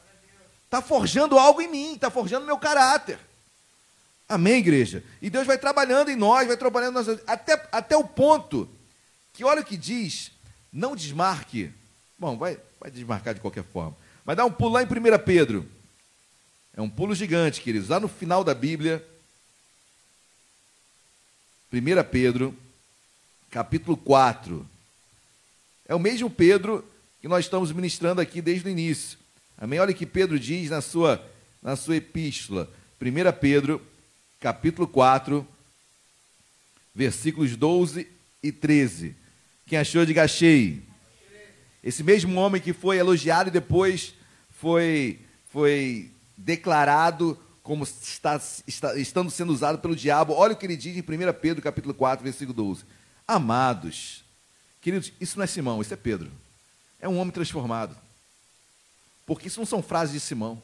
Está 0.66 0.82
forjando 0.82 1.38
algo 1.38 1.62
em 1.62 1.68
mim, 1.70 1.94
está 1.94 2.10
forjando 2.10 2.46
meu 2.46 2.58
caráter. 2.58 3.29
Amém, 4.30 4.60
igreja? 4.60 5.04
E 5.20 5.28
Deus 5.28 5.48
vai 5.48 5.58
trabalhando 5.58 6.10
em 6.12 6.16
nós, 6.16 6.48
vai 6.48 6.56
trabalhando 6.56 6.94
nós, 6.94 7.20
até, 7.26 7.68
até 7.72 7.98
o 7.98 8.04
ponto 8.04 8.70
que, 9.34 9.44
olha 9.44 9.62
o 9.62 9.66
que 9.66 9.76
diz, 9.76 10.32
não 10.72 10.96
desmarque. 10.96 11.72
Bom, 12.18 12.38
vai, 12.38 12.60
vai 12.80 12.92
desmarcar 12.92 13.34
de 13.34 13.42
qualquer 13.42 13.64
forma. 13.64 13.98
Mas 14.24 14.38
dá 14.38 14.46
um 14.46 14.52
pulo 14.52 14.74
lá 14.74 14.84
em 14.84 14.86
1 14.86 14.90
Pedro. 15.26 15.68
É 16.78 16.82
um 16.82 16.90
pulo 16.90 17.16
gigante, 17.16 17.60
queridos. 17.60 17.90
Lá 17.90 18.00
no 18.00 18.08
final 18.08 18.44
da 18.44 18.54
Bíblia, 18.54 19.04
1 21.74 21.80
Pedro, 22.12 22.56
capítulo 23.50 23.98
4. 23.98 24.64
É 25.88 25.96
o 25.96 26.00
mesmo 26.00 26.30
Pedro 26.30 26.86
que 27.20 27.28
nós 27.28 27.46
estamos 27.46 27.72
ministrando 27.72 28.22
aqui 28.22 28.44
desde 28.44 28.68
o 28.68 28.72
início. 28.72 29.18
Amém? 29.58 29.80
Olha 29.80 29.92
o 29.92 29.96
que 29.96 30.06
Pedro 30.06 30.40
diz 30.40 30.70
na 30.70 30.82
sua, 30.82 31.20
na 31.64 31.76
sua 31.76 31.96
epístola. 31.96 32.72
1 33.02 33.40
Pedro, 33.40 33.82
capítulo 34.40 34.88
4, 34.88 35.46
versículos 36.96 37.56
12 37.56 38.08
e 38.42 38.52
13. 38.52 39.16
Quem 39.66 39.78
achou, 39.78 40.06
de 40.06 40.18
achei. 40.20 40.82
Esse 41.84 42.04
mesmo 42.04 42.40
homem 42.40 42.62
que 42.62 42.74
foi 42.74 42.98
elogiado 42.98 43.50
e 43.50 43.52
depois 43.52 44.14
foi, 44.50 45.20
foi 45.52 46.12
declarado 46.38 47.38
como 47.62 47.84
está, 47.84 48.42
está, 48.66 48.98
estando 48.98 49.30
sendo 49.30 49.54
usado 49.54 49.78
pelo 49.80 49.96
diabo. 49.96 50.34
Olha 50.34 50.54
o 50.54 50.56
que 50.56 50.66
ele 50.66 50.76
diz 50.76 50.96
em 50.96 51.02
1 51.02 51.34
Pedro, 51.40 51.62
capítulo 51.62 51.94
4, 51.94 52.24
versículo 52.24 52.54
12. 52.54 52.84
Amados, 53.28 54.24
queridos, 54.82 55.12
isso 55.22 55.38
não 55.38 55.44
é 55.44 55.48
Simão, 55.48 55.82
isso 55.82 55.94
é 55.94 55.98
Pedro. 55.98 56.32
É 57.00 57.08
um 57.08 57.20
homem 57.20 57.32
transformado. 57.32 57.96
Porque 59.26 59.48
isso 59.48 59.60
não 59.60 59.68
são 59.68 59.84
frases 59.84 60.14
de 60.14 60.20
Simão. 60.20 60.62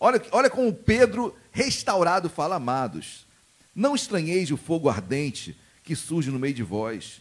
Olha, 0.00 0.22
olha 0.30 0.50
como 0.50 0.72
Pedro, 0.72 1.36
restaurado, 1.50 2.30
fala, 2.30 2.56
amados. 2.56 3.26
Não 3.74 3.94
estranheis 3.94 4.50
o 4.50 4.56
fogo 4.56 4.88
ardente 4.88 5.56
que 5.82 5.96
surge 5.96 6.30
no 6.30 6.38
meio 6.38 6.54
de 6.54 6.62
vós, 6.62 7.20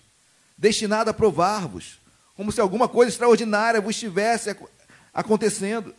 destinado 0.57 1.09
a 1.09 1.13
provar-vos, 1.13 1.99
como 2.35 2.51
se 2.51 2.61
alguma 2.61 2.87
coisa 2.87 3.11
extraordinária 3.11 3.81
vos 3.81 3.95
estivesse 3.95 4.55
acontecendo. 5.13 5.95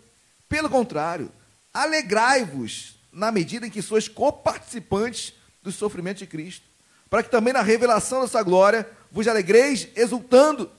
Pelo 0.49 0.69
contrário, 0.69 1.33
alegrai-vos 1.73 2.97
na 3.13 3.33
medida 3.33 3.67
em 3.67 3.71
que 3.71 3.83
sois 3.83 4.07
coparticipantes 4.07 5.33
dos 5.63 5.75
sofrimentos 5.75 6.21
de 6.21 6.27
Cristo, 6.27 6.65
para 7.11 7.23
que 7.23 7.31
também 7.31 7.53
na 7.53 7.63
revelação 7.63 8.23
dessa 8.23 8.43
glória 8.43 8.89
vos 9.11 9.27
alegreis 9.27 9.89
exultando. 9.97 10.71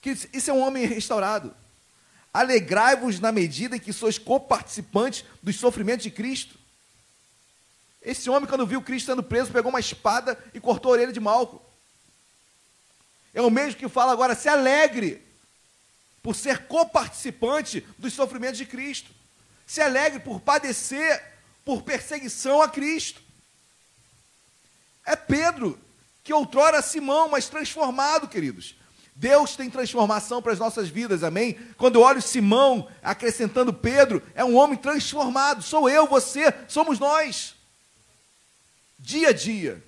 Que 0.00 0.10
isso 0.32 0.50
é 0.50 0.52
um 0.52 0.60
homem 0.60 0.86
restaurado. 0.86 1.52
Alegrai-vos 2.36 3.18
na 3.18 3.32
medida 3.32 3.76
em 3.76 3.80
que 3.80 3.94
sois 3.94 4.18
coparticipantes 4.18 5.24
dos 5.42 5.56
sofrimentos 5.56 6.02
de 6.02 6.10
Cristo. 6.10 6.54
Esse 8.02 8.28
homem, 8.28 8.46
quando 8.46 8.66
viu 8.66 8.82
Cristo 8.82 9.06
sendo 9.06 9.22
preso, 9.22 9.50
pegou 9.50 9.70
uma 9.70 9.80
espada 9.80 10.38
e 10.52 10.60
cortou 10.60 10.90
a 10.90 10.96
orelha 10.96 11.14
de 11.14 11.18
Malco. 11.18 11.62
É 13.32 13.40
o 13.40 13.48
mesmo 13.50 13.78
que 13.80 13.88
fala 13.88 14.12
agora, 14.12 14.34
se 14.34 14.50
alegre 14.50 15.22
por 16.22 16.36
ser 16.36 16.66
coparticipante 16.66 17.80
dos 17.96 18.12
sofrimentos 18.12 18.58
de 18.58 18.66
Cristo. 18.66 19.10
Se 19.66 19.80
alegre 19.80 20.20
por 20.20 20.38
padecer 20.38 21.24
por 21.64 21.84
perseguição 21.84 22.60
a 22.60 22.68
Cristo. 22.68 23.22
É 25.06 25.16
Pedro, 25.16 25.80
que 26.22 26.34
outrora 26.34 26.82
Simão, 26.82 27.30
mas 27.30 27.48
transformado, 27.48 28.28
queridos. 28.28 28.75
Deus 29.16 29.56
tem 29.56 29.68
transformação 29.70 30.40
para 30.40 30.52
as 30.52 30.58
nossas 30.58 30.88
vidas, 30.88 31.24
amém? 31.24 31.56
Quando 31.76 31.96
eu 31.96 32.02
olho 32.02 32.22
Simão 32.22 32.86
acrescentando 33.02 33.72
Pedro, 33.72 34.22
é 34.34 34.44
um 34.44 34.56
homem 34.56 34.76
transformado. 34.76 35.62
Sou 35.62 35.88
eu, 35.88 36.06
você, 36.06 36.52
somos 36.68 36.98
nós. 36.98 37.54
Dia 38.98 39.30
a 39.30 39.32
dia, 39.32 39.82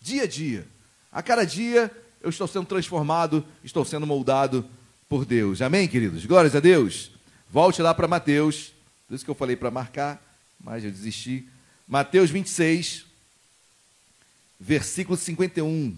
dia 0.00 0.24
a 0.24 0.26
dia, 0.26 0.66
a 1.12 1.22
cada 1.22 1.44
dia 1.44 1.90
eu 2.20 2.30
estou 2.30 2.46
sendo 2.46 2.66
transformado, 2.66 3.44
estou 3.62 3.84
sendo 3.84 4.06
moldado 4.06 4.68
por 5.08 5.24
Deus, 5.24 5.62
amém, 5.62 5.86
queridos? 5.86 6.26
Glórias 6.26 6.54
a 6.56 6.60
Deus. 6.60 7.12
Volte 7.50 7.80
lá 7.80 7.94
para 7.94 8.08
Mateus, 8.08 8.72
por 9.06 9.14
isso 9.14 9.24
que 9.24 9.30
eu 9.30 9.34
falei 9.34 9.56
para 9.56 9.70
marcar 9.70 10.22
mas 10.58 10.84
eu 10.84 10.90
desisti. 10.90 11.48
Mateus 11.86 12.30
26, 12.30 13.04
versículo 14.58 15.16
51. 15.16 15.96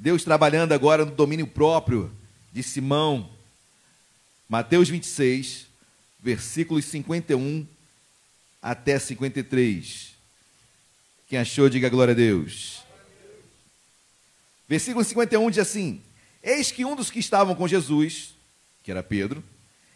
Deus 0.00 0.24
trabalhando 0.24 0.72
agora 0.72 1.04
no 1.04 1.10
domínio 1.10 1.46
próprio 1.46 2.10
de 2.50 2.62
Simão. 2.62 3.28
Mateus 4.48 4.88
26, 4.88 5.66
versículos 6.18 6.86
51 6.86 7.66
até 8.62 8.98
53. 8.98 10.14
Quem 11.28 11.38
achou, 11.38 11.68
diga 11.68 11.90
glória 11.90 12.12
a 12.12 12.16
Deus. 12.16 12.82
Versículo 14.66 15.04
51 15.04 15.50
diz 15.50 15.58
assim: 15.58 16.00
Eis 16.42 16.72
que 16.72 16.82
um 16.82 16.96
dos 16.96 17.10
que 17.10 17.18
estavam 17.18 17.54
com 17.54 17.68
Jesus, 17.68 18.34
que 18.82 18.90
era 18.90 19.02
Pedro, 19.02 19.44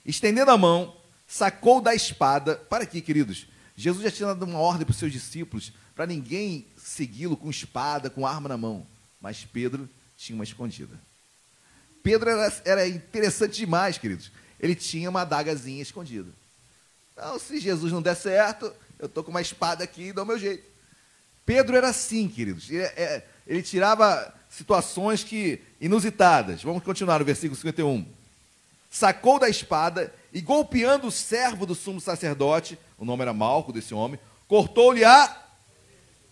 estendendo 0.04 0.50
a 0.50 0.58
mão, 0.58 0.94
sacou 1.26 1.80
da 1.80 1.94
espada. 1.94 2.56
Para 2.56 2.84
aqui, 2.84 3.00
queridos. 3.00 3.46
Jesus 3.74 4.04
já 4.04 4.10
tinha 4.10 4.26
dado 4.26 4.44
uma 4.44 4.58
ordem 4.58 4.84
para 4.84 4.92
os 4.92 4.98
seus 4.98 5.10
discípulos 5.10 5.72
para 5.96 6.06
ninguém 6.06 6.66
segui-lo 6.76 7.38
com 7.38 7.48
espada, 7.48 8.10
com 8.10 8.26
arma 8.26 8.50
na 8.50 8.58
mão. 8.58 8.86
Mas 9.24 9.42
Pedro 9.42 9.88
tinha 10.18 10.36
uma 10.36 10.44
escondida. 10.44 11.00
Pedro 12.02 12.28
era, 12.28 12.62
era 12.66 12.86
interessante 12.86 13.56
demais, 13.56 13.96
queridos. 13.96 14.30
Ele 14.60 14.74
tinha 14.74 15.08
uma 15.08 15.22
adagazinha 15.22 15.80
escondida. 15.80 16.28
Então, 17.14 17.38
se 17.38 17.58
Jesus 17.58 17.90
não 17.90 18.02
der 18.02 18.16
certo, 18.16 18.70
eu 18.98 19.06
estou 19.06 19.24
com 19.24 19.30
uma 19.30 19.40
espada 19.40 19.82
aqui 19.82 20.08
e 20.08 20.12
dou 20.12 20.26
meu 20.26 20.38
jeito. 20.38 20.62
Pedro 21.46 21.74
era 21.74 21.88
assim, 21.88 22.28
queridos. 22.28 22.68
Ele, 22.68 22.82
é, 22.82 23.26
ele 23.46 23.62
tirava 23.62 24.30
situações 24.50 25.24
que 25.24 25.58
inusitadas. 25.80 26.62
Vamos 26.62 26.84
continuar 26.84 27.18
no 27.18 27.24
versículo 27.24 27.56
51. 27.56 28.06
Sacou 28.90 29.38
da 29.38 29.48
espada 29.48 30.14
e 30.34 30.42
golpeando 30.42 31.06
o 31.06 31.10
servo 31.10 31.64
do 31.64 31.74
sumo 31.74 31.98
sacerdote, 31.98 32.78
o 32.98 33.06
nome 33.06 33.22
era 33.22 33.32
Malco 33.32 33.72
desse 33.72 33.94
homem, 33.94 34.20
cortou-lhe 34.46 35.02
a. 35.02 35.34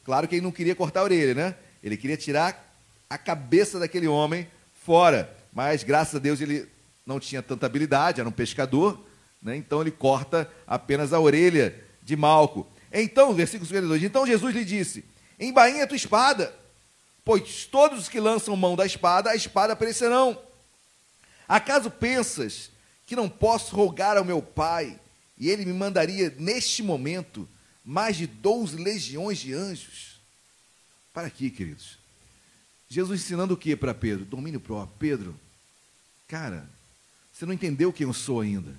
Claro 0.04 0.28
que 0.28 0.34
ele 0.34 0.42
não 0.42 0.52
queria 0.52 0.74
cortar 0.74 1.00
a 1.00 1.04
orelha, 1.04 1.34
né? 1.34 1.56
Ele 1.82 1.96
queria 1.96 2.18
tirar 2.18 2.70
a 3.12 3.18
cabeça 3.18 3.78
daquele 3.78 4.08
homem 4.08 4.48
fora. 4.72 5.36
Mas 5.52 5.82
graças 5.82 6.14
a 6.14 6.18
Deus 6.18 6.40
ele 6.40 6.66
não 7.04 7.20
tinha 7.20 7.42
tanta 7.42 7.66
habilidade, 7.66 8.20
era 8.20 8.28
um 8.28 8.32
pescador, 8.32 8.98
né? 9.42 9.54
então 9.54 9.82
ele 9.82 9.90
corta 9.90 10.50
apenas 10.66 11.12
a 11.12 11.20
orelha 11.20 11.78
de 12.02 12.16
Malco. 12.16 12.66
Então, 12.90 13.34
versículo 13.34 13.66
52, 13.66 14.02
então 14.02 14.26
Jesus 14.26 14.54
lhe 14.54 14.64
disse: 14.64 15.04
Embainha 15.38 15.86
tua 15.86 15.96
espada, 15.96 16.54
pois 17.22 17.66
todos 17.66 17.98
os 17.98 18.08
que 18.08 18.18
lançam 18.18 18.56
mão 18.56 18.76
da 18.76 18.86
espada, 18.86 19.30
a 19.30 19.36
espada 19.36 19.76
perecerão. 19.76 20.38
Acaso 21.46 21.90
pensas 21.90 22.70
que 23.06 23.14
não 23.14 23.28
posso 23.28 23.76
rogar 23.76 24.16
ao 24.16 24.24
meu 24.24 24.40
Pai, 24.40 24.98
e 25.36 25.50
ele 25.50 25.66
me 25.66 25.72
mandaria 25.74 26.34
neste 26.38 26.82
momento 26.82 27.46
mais 27.84 28.16
de 28.16 28.26
12 28.26 28.76
legiões 28.76 29.38
de 29.38 29.52
anjos. 29.52 30.20
Para 31.12 31.26
aqui, 31.26 31.50
queridos. 31.50 32.01
Jesus 32.92 33.22
ensinando 33.22 33.54
o 33.54 33.56
que 33.56 33.74
para 33.74 33.94
Pedro? 33.94 34.26
Domínio 34.26 34.60
próprio. 34.60 34.94
Pedro, 34.98 35.40
cara, 36.28 36.68
você 37.32 37.46
não 37.46 37.54
entendeu 37.54 37.90
quem 37.90 38.06
eu 38.06 38.12
sou 38.12 38.42
ainda. 38.42 38.74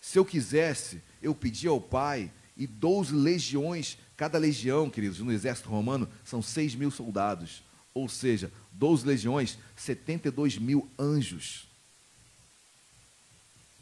Se 0.00 0.18
eu 0.18 0.24
quisesse, 0.24 1.00
eu 1.22 1.32
pedia 1.32 1.70
ao 1.70 1.80
Pai 1.80 2.32
e 2.56 2.66
12 2.66 3.14
legiões. 3.14 3.96
Cada 4.16 4.38
legião, 4.38 4.90
queridos, 4.90 5.20
no 5.20 5.30
exército 5.30 5.68
romano, 5.68 6.08
são 6.24 6.42
6 6.42 6.74
mil 6.74 6.90
soldados. 6.90 7.62
Ou 7.94 8.08
seja, 8.08 8.50
12 8.72 9.06
legiões, 9.06 9.56
72 9.76 10.58
mil 10.58 10.90
anjos. 10.98 11.68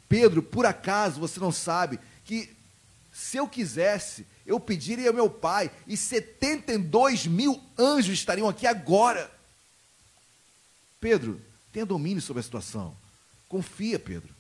Pedro, 0.07 0.42
por 0.42 0.66
acaso 0.66 1.18
você 1.18 1.40
não 1.40 1.50
sabe 1.50 1.98
que 2.26 2.54
se 3.11 3.38
eu 3.38 3.48
quisesse, 3.48 4.26
eu 4.44 4.61
pediria 4.61 5.09
ao 5.09 5.14
meu 5.14 5.30
pai 5.30 5.70
e 5.86 5.96
72 5.96 7.26
mil 7.26 7.59
anjos 7.78 8.18
estariam 8.18 8.50
aqui 8.50 8.66
agora. 8.66 9.34
Pedro, 11.01 11.40
tenha 11.72 11.86
domínio 11.86 12.22
sobre 12.22 12.40
a 12.40 12.42
situação. 12.42 12.97
Confia, 13.49 13.99
Pedro. 13.99 14.34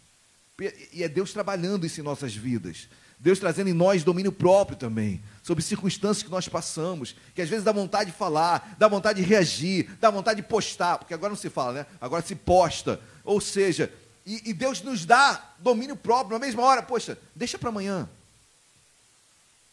E 0.92 1.02
é 1.02 1.08
Deus 1.08 1.32
trabalhando 1.32 1.84
isso 1.84 2.00
em 2.00 2.04
nossas 2.04 2.34
vidas. 2.34 2.88
Deus 3.18 3.38
trazendo 3.38 3.70
em 3.70 3.74
nós 3.74 4.04
domínio 4.04 4.30
próprio 4.30 4.76
também, 4.76 5.22
sobre 5.42 5.62
circunstâncias 5.62 6.22
que 6.22 6.30
nós 6.30 6.48
passamos, 6.48 7.16
que 7.34 7.40
às 7.40 7.48
vezes 7.48 7.64
dá 7.64 7.72
vontade 7.72 8.10
de 8.10 8.16
falar, 8.16 8.76
dá 8.78 8.88
vontade 8.88 9.22
de 9.22 9.28
reagir, 9.28 9.90
dá 9.98 10.10
vontade 10.10 10.42
de 10.42 10.46
postar, 10.46 10.98
porque 10.98 11.14
agora 11.14 11.30
não 11.30 11.36
se 11.36 11.48
fala, 11.48 11.72
né? 11.72 11.86
Agora 11.98 12.22
se 12.22 12.34
posta. 12.34 13.00
Ou 13.24 13.40
seja, 13.40 13.92
e, 14.24 14.50
e 14.50 14.52
Deus 14.52 14.82
nos 14.82 15.06
dá 15.06 15.42
domínio 15.58 15.96
próprio 15.96 16.38
na 16.38 16.44
mesma 16.44 16.62
hora. 16.62 16.82
Poxa, 16.82 17.18
deixa 17.34 17.58
para 17.58 17.70
amanhã. 17.70 18.08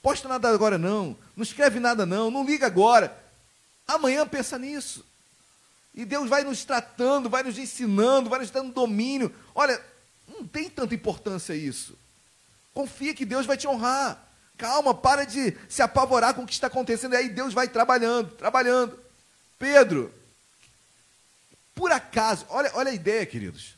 Posta 0.01 0.27
nada 0.27 0.49
agora 0.49 0.77
não, 0.77 1.17
não 1.35 1.43
escreve 1.43 1.79
nada 1.79 2.05
não, 2.05 2.29
não 2.29 2.45
liga 2.45 2.65
agora. 2.65 3.17
Amanhã 3.87 4.27
pensa 4.27 4.57
nisso. 4.57 5.05
E 5.95 6.05
Deus 6.05 6.29
vai 6.29 6.43
nos 6.43 6.65
tratando, 6.65 7.29
vai 7.29 7.43
nos 7.43 7.57
ensinando, 7.57 8.29
vai 8.29 8.39
nos 8.39 8.49
dando 8.49 8.73
domínio. 8.73 9.33
Olha, 9.53 9.79
não 10.27 10.45
tem 10.47 10.69
tanta 10.69 10.95
importância 10.95 11.53
isso. 11.53 11.97
Confia 12.73 13.13
que 13.13 13.25
Deus 13.25 13.45
vai 13.45 13.57
te 13.57 13.67
honrar. 13.67 14.19
Calma, 14.57 14.93
para 14.93 15.25
de 15.25 15.55
se 15.69 15.81
apavorar 15.81 16.33
com 16.33 16.43
o 16.43 16.47
que 16.47 16.53
está 16.53 16.67
acontecendo. 16.67 17.13
E 17.13 17.17
aí 17.17 17.29
Deus 17.29 17.53
vai 17.53 17.67
trabalhando, 17.67 18.31
trabalhando. 18.31 18.97
Pedro, 19.59 20.13
por 21.75 21.91
acaso, 21.91 22.45
olha, 22.49 22.71
olha 22.73 22.91
a 22.91 22.95
ideia, 22.95 23.25
queridos. 23.25 23.75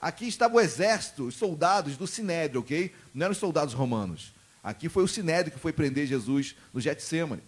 Aqui 0.00 0.28
estava 0.28 0.54
o 0.54 0.60
exército, 0.60 1.26
os 1.26 1.34
soldados 1.34 1.96
do 1.96 2.06
Sinédrio, 2.06 2.60
ok? 2.60 2.94
Não 3.12 3.24
eram 3.24 3.32
os 3.32 3.38
soldados 3.38 3.74
romanos. 3.74 4.32
Aqui 4.62 4.88
foi 4.88 5.02
o 5.02 5.08
Sinédrio 5.08 5.52
que 5.52 5.60
foi 5.60 5.72
prender 5.72 6.06
Jesus 6.06 6.54
no 6.72 6.80
Getsemane. 6.80 7.42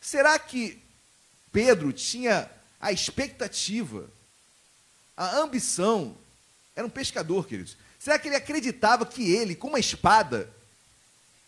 Será 0.00 0.38
que 0.38 0.82
Pedro 1.50 1.92
tinha 1.92 2.50
a 2.86 2.92
expectativa, 2.92 4.08
a 5.16 5.38
ambição? 5.38 6.16
Era 6.74 6.86
um 6.86 6.90
pescador, 6.90 7.44
queridos. 7.48 7.76
Será 7.98 8.16
que 8.16 8.28
ele 8.28 8.36
acreditava 8.36 9.04
que 9.04 9.34
ele, 9.34 9.56
com 9.56 9.66
uma 9.66 9.80
espada, 9.80 10.48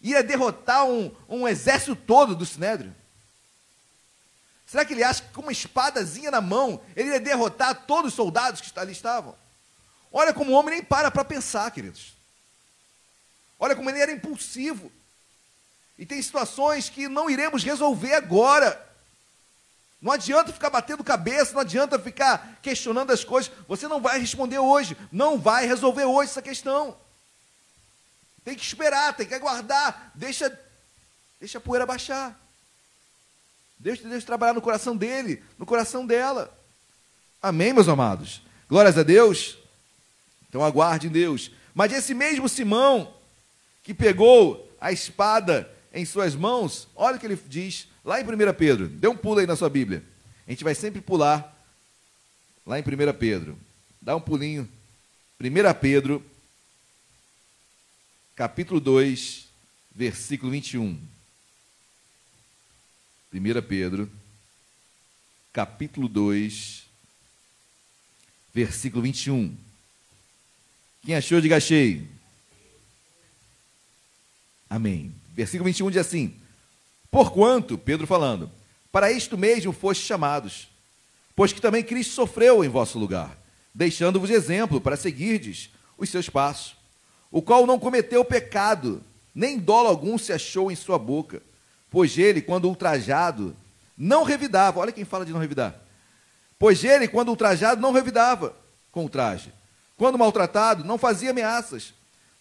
ia 0.01 0.20
derrotar 0.20 0.84
um, 0.84 1.14
um 1.28 1.47
exército 1.47 1.95
todo 1.95 2.34
do 2.34 2.45
Sinédrio? 2.45 2.93
Será 4.66 4.84
que 4.84 4.93
ele 4.93 5.05
acha 5.05 5.22
que 5.22 5.32
com 5.32 5.43
uma 5.43 5.53
espadazinha 5.53 6.28
na 6.32 6.41
mão, 6.41 6.82
ele 6.97 7.11
ia 7.11 7.20
derrotar 7.20 7.86
todos 7.86 8.11
os 8.11 8.16
soldados 8.16 8.61
que 8.61 8.76
ali 8.76 8.91
estavam? 8.91 9.36
Olha 10.12 10.34
como 10.34 10.51
o 10.51 10.55
homem 10.55 10.74
nem 10.74 10.82
para 10.82 11.09
para 11.09 11.24
pensar, 11.24 11.70
queridos. 11.70 12.14
Olha 13.61 13.76
como 13.76 13.89
ele 13.91 14.01
era 14.01 14.11
impulsivo. 14.11 14.91
E 15.97 16.05
tem 16.05 16.20
situações 16.20 16.89
que 16.89 17.07
não 17.07 17.30
iremos 17.30 17.62
resolver 17.62 18.14
agora. 18.14 18.88
Não 20.01 20.13
adianta 20.13 20.53
ficar 20.53 20.71
batendo 20.71 21.03
cabeça, 21.03 21.53
não 21.53 21.61
adianta 21.61 21.99
ficar 21.99 22.59
questionando 22.63 23.11
as 23.11 23.25
coisas. 23.25 23.51
Você 23.67 23.89
não 23.89 24.01
vai 24.01 24.21
responder 24.21 24.59
hoje, 24.59 24.97
não 25.11 25.39
vai 25.39 25.67
resolver 25.67 26.05
hoje 26.05 26.31
essa 26.31 26.43
questão. 26.43 26.97
Tem 28.45 28.55
que 28.55 28.65
esperar, 28.65 29.17
tem 29.17 29.27
que 29.27 29.35
aguardar. 29.35 30.13
Deixa, 30.15 30.57
deixa 31.41 31.59
a 31.59 31.61
poeira 31.61 31.85
baixar. 31.85 32.39
Deixa 33.79 34.09
Deus 34.09 34.25
trabalhar 34.25 34.55
no 34.55 34.63
coração 34.63 34.97
dele, 34.97 35.43
no 35.59 35.67
coração 35.67 36.07
dela. 36.07 36.57
Amém, 37.43 37.73
meus 37.73 37.89
amados? 37.89 38.43
Glórias 38.69 38.99
a 38.99 39.03
Deus. 39.03 39.59
Então 40.49 40.65
aguarde 40.65 41.09
em 41.09 41.11
Deus. 41.11 41.51
Mas 41.75 41.93
esse 41.93 42.15
mesmo 42.15 42.49
Simão 42.49 43.15
que 43.83 43.93
pegou 43.93 44.69
a 44.81 44.93
espada 44.93 45.71
em 45.93 46.05
suas 46.05 46.35
mãos, 46.35 46.89
olha 46.95 47.17
o 47.17 47.21
que 47.21 47.27
ele 47.27 47.41
diz 47.47 47.89
lá 48.09 48.19
em 48.19 48.25
1 48.25 48.55
Pedro. 48.55 48.89
Dê 48.89 49.07
um 49.07 49.17
pulo 49.17 49.39
aí 49.39 49.47
na 49.47 49.55
sua 49.55 49.69
Bíblia. 49.69 50.03
A 50.47 50.51
gente 50.51 50.65
vai 50.65 50.75
sempre 50.75 51.03
pular 51.03 51.55
lá 52.65 52.79
em 52.79 52.83
1 52.83 52.85
Pedro. 53.19 53.59
Dá 54.01 54.17
um 54.17 54.21
pulinho. 54.21 54.67
1 55.39 55.75
Pedro, 55.79 56.25
capítulo 58.35 58.81
2, 58.81 59.47
versículo 59.95 60.51
21. 60.51 60.99
1 63.31 63.63
Pedro, 63.69 64.11
capítulo 65.53 66.09
2, 66.09 66.85
versículo 68.55 69.03
21. 69.03 69.55
Quem 71.05 71.15
achou, 71.15 71.43
diga 71.43 71.59
achei. 71.59 72.09
Amém. 74.71 75.15
Versículo 75.35 75.67
21 75.67 75.91
diz 75.91 75.99
assim: 75.99 76.35
Porquanto, 77.11 77.79
Pedro 77.79 78.07
falando, 78.07 78.51
para 78.93 79.11
isto 79.11 79.37
mesmo 79.39 79.73
foste 79.73 80.05
chamados, 80.05 80.69
pois 81.35 81.53
que 81.53 81.61
também 81.61 81.83
Cristo 81.83 82.13
sofreu 82.13 82.65
em 82.65 82.69
vosso 82.69 82.99
lugar, 82.99 83.39
deixando-vos 83.75 84.31
exemplo 84.31 84.81
para 84.81 84.97
seguirdes 84.97 85.71
os 85.97 86.11
seus 86.11 86.29
passos, 86.29 86.77
o 87.31 87.43
qual 87.43 87.67
não 87.67 87.79
cometeu 87.79 88.25
pecado, 88.25 89.03
nem 89.35 89.59
dolo 89.59 89.89
algum 89.89 90.19
se 90.19 90.33
achou 90.33 90.71
em 90.71 90.77
sua 90.77 90.99
boca, 90.99 91.43
pois 91.91 92.19
ele, 92.19 92.43
quando 92.43 92.69
ultrajado, 92.69 93.57
não 93.97 94.23
revidava. 94.23 94.81
Olha 94.81 94.93
quem 94.93 95.05
fala 95.05 95.27
de 95.27 95.33
não 95.33 95.41
revidar. 95.41 95.75
Pois 96.59 96.83
ele, 96.85 97.09
quando 97.09 97.29
ultrajado, 97.29 97.81
não 97.81 97.93
revidava 97.93 98.55
com 98.91 99.05
o 99.05 99.09
traje. 99.09 99.53
Quando 99.97 100.19
maltratado, 100.19 100.85
não 100.85 100.99
fazia 100.99 101.31
ameaças, 101.31 101.93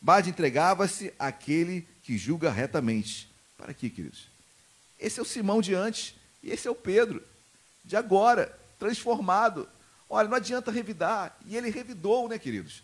mas 0.01 0.28
entregava-se 0.28 1.13
àquele 1.18 1.88
que 2.03 2.18
julga 2.18 2.51
retamente. 2.51 3.30
Para 3.57 3.72
aqui, 3.72 3.89
queridos. 3.89 4.36
Esse 4.99 5.19
é 5.19 5.21
o 5.21 5.25
Simão 5.25 5.61
de 5.61 5.73
antes 5.73 6.15
e 6.41 6.51
esse 6.51 6.67
é 6.67 6.71
o 6.71 6.75
Pedro 6.75 7.23
de 7.83 7.95
agora, 7.95 8.53
transformado. 8.77 9.67
Olha, 10.09 10.27
não 10.27 10.35
adianta 10.35 10.71
revidar. 10.71 11.35
E 11.45 11.55
ele 11.55 11.69
revidou, 11.69 12.27
né, 12.27 12.37
queridos? 12.37 12.83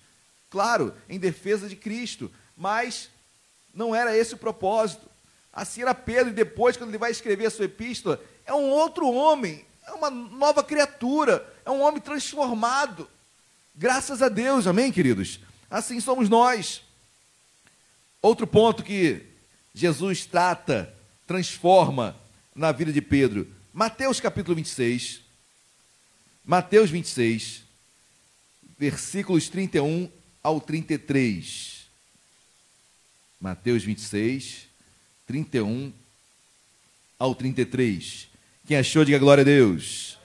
Claro, 0.50 0.94
em 1.10 1.20
defesa 1.20 1.68
de 1.68 1.76
Cristo, 1.76 2.32
mas 2.56 3.10
não 3.74 3.94
era 3.94 4.16
esse 4.16 4.34
o 4.34 4.38
propósito. 4.38 5.10
Assim 5.52 5.82
era 5.82 5.94
Pedro, 5.94 6.30
e 6.30 6.36
depois, 6.36 6.78
quando 6.78 6.90
ele 6.90 6.98
vai 6.98 7.12
escrever 7.12 7.48
a 7.48 7.52
sua 7.52 7.66
epístola, 7.66 8.24
é 8.46 8.54
um 8.54 8.70
outro 8.70 9.12
homem, 9.12 9.66
é 9.86 9.92
uma 9.92 10.10
nova 10.10 10.64
criatura, 10.64 11.46
é 11.66 11.70
um 11.70 11.82
homem 11.82 12.00
transformado. 12.00 13.10
Graças 13.76 14.22
a 14.22 14.30
Deus, 14.30 14.68
amém, 14.68 14.92
queridos? 14.92 15.40
Assim 15.70 16.00
somos 16.00 16.30
nós. 16.30 16.84
Outro 18.22 18.48
ponto 18.48 18.84
que 18.84 19.26
Jesus 19.74 20.26
trata, 20.26 20.93
transforma 21.26 22.16
na 22.56 22.72
vida 22.72 22.92
de 22.92 23.02
Pedro. 23.02 23.48
Mateus 23.74 24.20
capítulo 24.20 24.56
26. 24.56 25.22
Mateus 26.46 26.90
26, 26.90 27.64
versículos 28.78 29.48
31 29.48 30.12
ao 30.44 30.60
33. 30.60 31.88
Mateus 33.40 33.84
26, 33.84 34.68
31 35.26 35.94
ao 37.18 37.34
33. 37.34 38.28
Quem 38.68 38.78
achou, 38.78 39.06
diga 39.06 39.20
glória 39.20 39.42
a 39.42 39.46
Deus. 39.46 40.18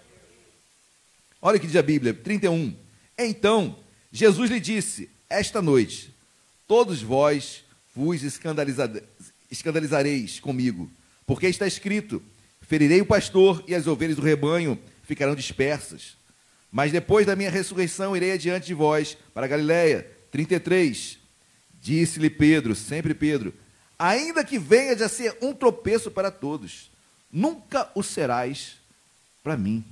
Olha 1.41 1.57
o 1.57 1.61
que 1.61 1.67
diz 1.67 1.77
a 1.77 1.83
Bíblia, 1.83 2.13
31. 2.13 2.77
Então, 3.17 3.79
Jesus 4.11 4.51
lhe 4.51 4.59
disse: 4.59 5.09
Esta 5.31 5.63
noite, 5.63 6.13
todos 6.67 7.01
vós 7.01 7.65
vos 7.95 8.23
escandalizareis 9.51 10.41
comigo, 10.41 10.91
porque 11.27 11.47
está 11.47 11.67
escrito: 11.67 12.23
ferirei 12.63 13.01
o 13.01 13.07
pastor 13.07 13.65
e 13.67 13.75
as 13.75 13.87
ovelhas 13.87 14.17
do 14.17 14.23
rebanho 14.23 14.79
ficarão 15.03 15.35
dispersas. 15.35 16.17
Mas 16.71 16.93
depois 16.93 17.27
da 17.27 17.35
minha 17.35 17.51
ressurreição 17.51 18.17
irei 18.17 18.33
adiante 18.33 18.67
de 18.67 18.75
vós 18.75 19.17
para 19.33 19.47
Galiléia. 19.47 20.19
33. 20.31 21.19
Disse-lhe 21.81 22.31
Pedro, 22.31 22.75
sempre 22.75 23.15
Pedro: 23.15 23.55
Ainda 23.99 24.45
que 24.45 24.59
venha 24.59 24.93
a 24.93 25.09
ser 25.09 25.37
um 25.41 25.53
tropeço 25.53 26.11
para 26.11 26.31
todos, 26.31 26.91
nunca 27.33 27.91
o 27.95 28.03
serás 28.03 28.77
para 29.43 29.57
mim. 29.57 29.85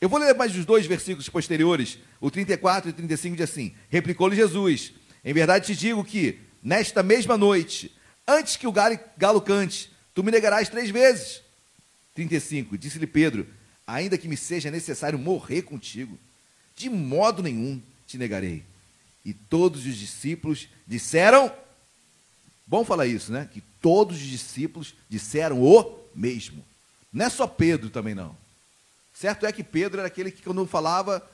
Eu 0.00 0.08
vou 0.08 0.18
ler 0.18 0.34
mais 0.34 0.54
os 0.54 0.66
dois 0.66 0.84
versículos 0.84 1.28
posteriores, 1.28 1.98
o 2.20 2.30
34 2.30 2.90
e 2.90 2.92
o 2.92 2.94
35 2.94 3.36
diz 3.36 3.50
assim: 3.50 3.74
Replicou-lhe 3.88 4.36
Jesus: 4.36 4.92
Em 5.24 5.32
verdade 5.32 5.66
te 5.66 5.74
digo 5.74 6.04
que 6.04 6.38
nesta 6.64 7.02
mesma 7.02 7.36
noite, 7.36 7.94
antes 8.26 8.56
que 8.56 8.66
o 8.66 8.72
galo, 8.72 9.40
cante, 9.42 9.92
tu 10.14 10.24
me 10.24 10.32
negarás 10.32 10.68
três 10.68 10.90
vezes. 10.90 11.42
35. 12.14 12.76
Disse-lhe 12.78 13.06
Pedro: 13.06 13.46
Ainda 13.86 14.18
que 14.18 14.26
me 14.26 14.36
seja 14.36 14.70
necessário 14.70 15.18
morrer 15.18 15.62
contigo, 15.62 16.18
de 16.74 16.88
modo 16.88 17.42
nenhum 17.42 17.80
te 18.06 18.16
negarei. 18.16 18.64
E 19.24 19.34
todos 19.34 19.86
os 19.86 19.96
discípulos 19.96 20.68
disseram 20.86 21.52
Bom 22.66 22.84
falar 22.84 23.06
isso, 23.06 23.30
né? 23.30 23.48
Que 23.52 23.60
todos 23.80 24.16
os 24.16 24.22
discípulos 24.22 24.94
disseram 25.08 25.62
o 25.62 25.98
mesmo. 26.14 26.64
Não 27.12 27.26
é 27.26 27.28
só 27.28 27.46
Pedro 27.46 27.90
também, 27.90 28.14
não. 28.14 28.36
Certo 29.12 29.46
é 29.46 29.52
que 29.52 29.62
Pedro 29.62 30.00
era 30.00 30.08
aquele 30.08 30.30
que, 30.30 30.42
quando 30.42 30.66
falava, 30.66 31.24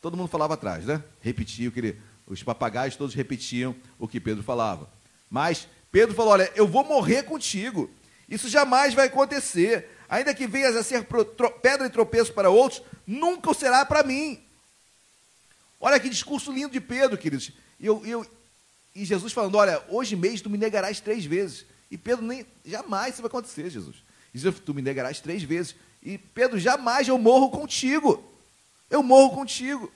todo 0.00 0.16
mundo 0.16 0.28
falava 0.28 0.54
atrás, 0.54 0.84
né? 0.84 1.02
Repetia 1.20 1.68
o 1.68 1.72
que 1.72 1.80
ele. 1.80 2.00
Os 2.26 2.42
papagaios 2.42 2.96
todos 2.96 3.14
repetiam 3.14 3.74
o 3.98 4.08
que 4.08 4.20
Pedro 4.20 4.42
falava. 4.42 4.90
Mas 5.30 5.68
Pedro 5.92 6.14
falou: 6.14 6.32
Olha, 6.32 6.50
eu 6.54 6.66
vou 6.66 6.84
morrer 6.84 7.22
contigo. 7.22 7.90
Isso 8.28 8.48
jamais 8.48 8.94
vai 8.94 9.06
acontecer. 9.06 9.90
Ainda 10.08 10.34
que 10.34 10.46
venhas 10.46 10.76
a 10.76 10.82
ser 10.82 11.06
pedra 11.62 11.86
e 11.86 11.90
tropeço 11.90 12.32
para 12.32 12.50
outros, 12.50 12.82
nunca 13.06 13.50
o 13.50 13.54
será 13.54 13.84
para 13.84 14.02
mim. 14.02 14.40
Olha 15.80 15.98
que 16.00 16.08
discurso 16.08 16.52
lindo 16.52 16.72
de 16.72 16.80
Pedro, 16.80 17.18
queridos. 17.18 17.50
E, 17.78 17.86
eu, 17.86 18.04
eu, 18.04 18.26
e 18.94 19.04
Jesus 19.04 19.32
falando: 19.32 19.56
Olha, 19.56 19.82
hoje 19.88 20.16
mesmo 20.16 20.44
tu 20.44 20.50
me 20.50 20.58
negarás 20.58 21.00
três 21.00 21.24
vezes. 21.24 21.64
E 21.90 21.96
Pedro 21.96 22.24
nem. 22.24 22.44
Jamais 22.64 23.14
isso 23.14 23.22
vai 23.22 23.28
acontecer, 23.28 23.70
Jesus. 23.70 23.96
Jesus, 24.34 24.60
tu 24.64 24.74
me 24.74 24.82
negarás 24.82 25.20
três 25.20 25.42
vezes. 25.42 25.76
E 26.02 26.18
Pedro, 26.18 26.58
jamais 26.58 27.08
eu 27.08 27.18
morro 27.18 27.50
contigo. 27.50 28.22
Eu 28.90 29.02
morro 29.02 29.34
contigo. 29.34 29.90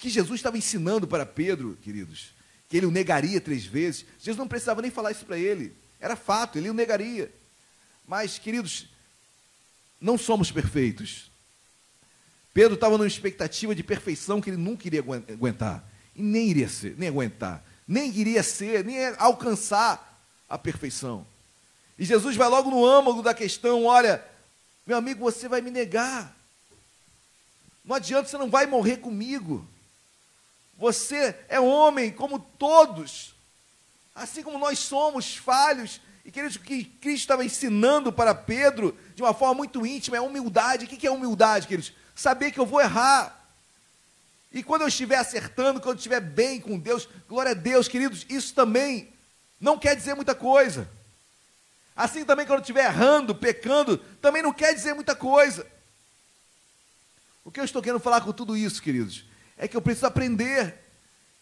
Que 0.00 0.08
Jesus 0.08 0.40
estava 0.40 0.58
ensinando 0.58 1.06
para 1.06 1.24
Pedro, 1.24 1.78
queridos, 1.80 2.30
que 2.68 2.76
ele 2.78 2.86
o 2.86 2.90
negaria 2.90 3.40
três 3.40 3.64
vezes, 3.64 4.04
Jesus 4.18 4.36
não 4.36 4.48
precisava 4.48 4.82
nem 4.82 4.90
falar 4.90 5.12
isso 5.12 5.24
para 5.24 5.38
ele. 5.38 5.72
Era 6.00 6.16
fato, 6.16 6.58
ele 6.58 6.70
o 6.70 6.74
negaria. 6.74 7.30
Mas, 8.08 8.38
queridos, 8.38 8.86
não 10.00 10.16
somos 10.16 10.50
perfeitos. 10.50 11.30
Pedro 12.54 12.74
estava 12.74 12.96
numa 12.96 13.06
expectativa 13.06 13.74
de 13.74 13.82
perfeição 13.82 14.40
que 14.40 14.50
ele 14.50 14.56
nunca 14.56 14.88
iria 14.88 15.00
aguentar. 15.00 15.84
E 16.16 16.22
nem 16.22 16.48
iria 16.48 16.68
ser, 16.68 16.96
nem 16.98 17.08
aguentar. 17.08 17.62
Nem 17.86 18.10
iria 18.16 18.42
ser, 18.42 18.84
nem 18.84 19.06
alcançar 19.18 20.24
a 20.48 20.56
perfeição. 20.56 21.26
E 21.98 22.04
Jesus 22.04 22.34
vai 22.36 22.48
logo 22.48 22.70
no 22.70 22.84
âmago 22.84 23.22
da 23.22 23.34
questão: 23.34 23.84
olha, 23.84 24.24
meu 24.86 24.96
amigo, 24.96 25.20
você 25.20 25.46
vai 25.46 25.60
me 25.60 25.70
negar. 25.70 26.34
Não 27.84 27.94
adianta, 27.94 28.28
você 28.28 28.38
não 28.38 28.48
vai 28.48 28.66
morrer 28.66 28.96
comigo. 28.96 29.68
Você 30.80 31.36
é 31.46 31.60
homem 31.60 32.10
como 32.10 32.38
todos. 32.38 33.34
Assim 34.14 34.42
como 34.42 34.58
nós 34.58 34.78
somos 34.78 35.36
falhos. 35.36 36.00
E 36.24 36.32
queridos, 36.32 36.56
o 36.56 36.60
que 36.60 36.84
Cristo 36.84 37.20
estava 37.20 37.44
ensinando 37.44 38.10
para 38.10 38.34
Pedro, 38.34 38.98
de 39.14 39.20
uma 39.20 39.34
forma 39.34 39.56
muito 39.56 39.86
íntima, 39.86 40.16
é 40.16 40.20
humildade. 40.22 40.86
O 40.86 40.88
que 40.88 41.06
é 41.06 41.10
humildade, 41.10 41.66
queridos? 41.66 41.92
Saber 42.14 42.50
que 42.50 42.58
eu 42.58 42.64
vou 42.64 42.80
errar. 42.80 43.46
E 44.50 44.62
quando 44.62 44.80
eu 44.80 44.88
estiver 44.88 45.16
acertando, 45.16 45.80
quando 45.80 45.96
eu 45.96 45.98
estiver 45.98 46.20
bem 46.20 46.58
com 46.58 46.78
Deus, 46.78 47.06
glória 47.28 47.50
a 47.50 47.54
Deus, 47.54 47.86
queridos, 47.86 48.24
isso 48.30 48.54
também 48.54 49.12
não 49.60 49.78
quer 49.78 49.94
dizer 49.94 50.14
muita 50.14 50.34
coisa. 50.34 50.90
Assim 51.94 52.24
também 52.24 52.46
quando 52.46 52.60
eu 52.60 52.62
estiver 52.62 52.86
errando, 52.86 53.34
pecando, 53.34 53.98
também 54.22 54.42
não 54.42 54.52
quer 54.54 54.74
dizer 54.74 54.94
muita 54.94 55.14
coisa. 55.14 55.66
O 57.44 57.50
que 57.50 57.60
eu 57.60 57.64
estou 57.64 57.82
querendo 57.82 58.00
falar 58.00 58.22
com 58.22 58.32
tudo 58.32 58.56
isso, 58.56 58.82
queridos, 58.82 59.24
é 59.60 59.68
que 59.68 59.76
eu 59.76 59.82
preciso 59.82 60.06
aprender 60.06 60.74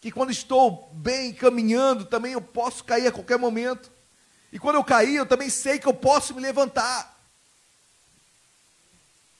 que 0.01 0.11
quando 0.11 0.29
estou 0.29 0.91
bem 0.93 1.33
caminhando, 1.33 2.03
também 2.03 2.33
eu 2.33 2.41
posso 2.41 2.83
cair 2.83 3.07
a 3.07 3.11
qualquer 3.13 3.39
momento. 3.39 3.89
E 4.51 4.59
quando 4.59 4.75
eu 4.75 4.83
cair, 4.83 5.15
eu 5.15 5.25
também 5.25 5.49
sei 5.49 5.79
que 5.79 5.87
eu 5.87 5.93
posso 5.93 6.35
me 6.35 6.41
levantar. 6.41 7.17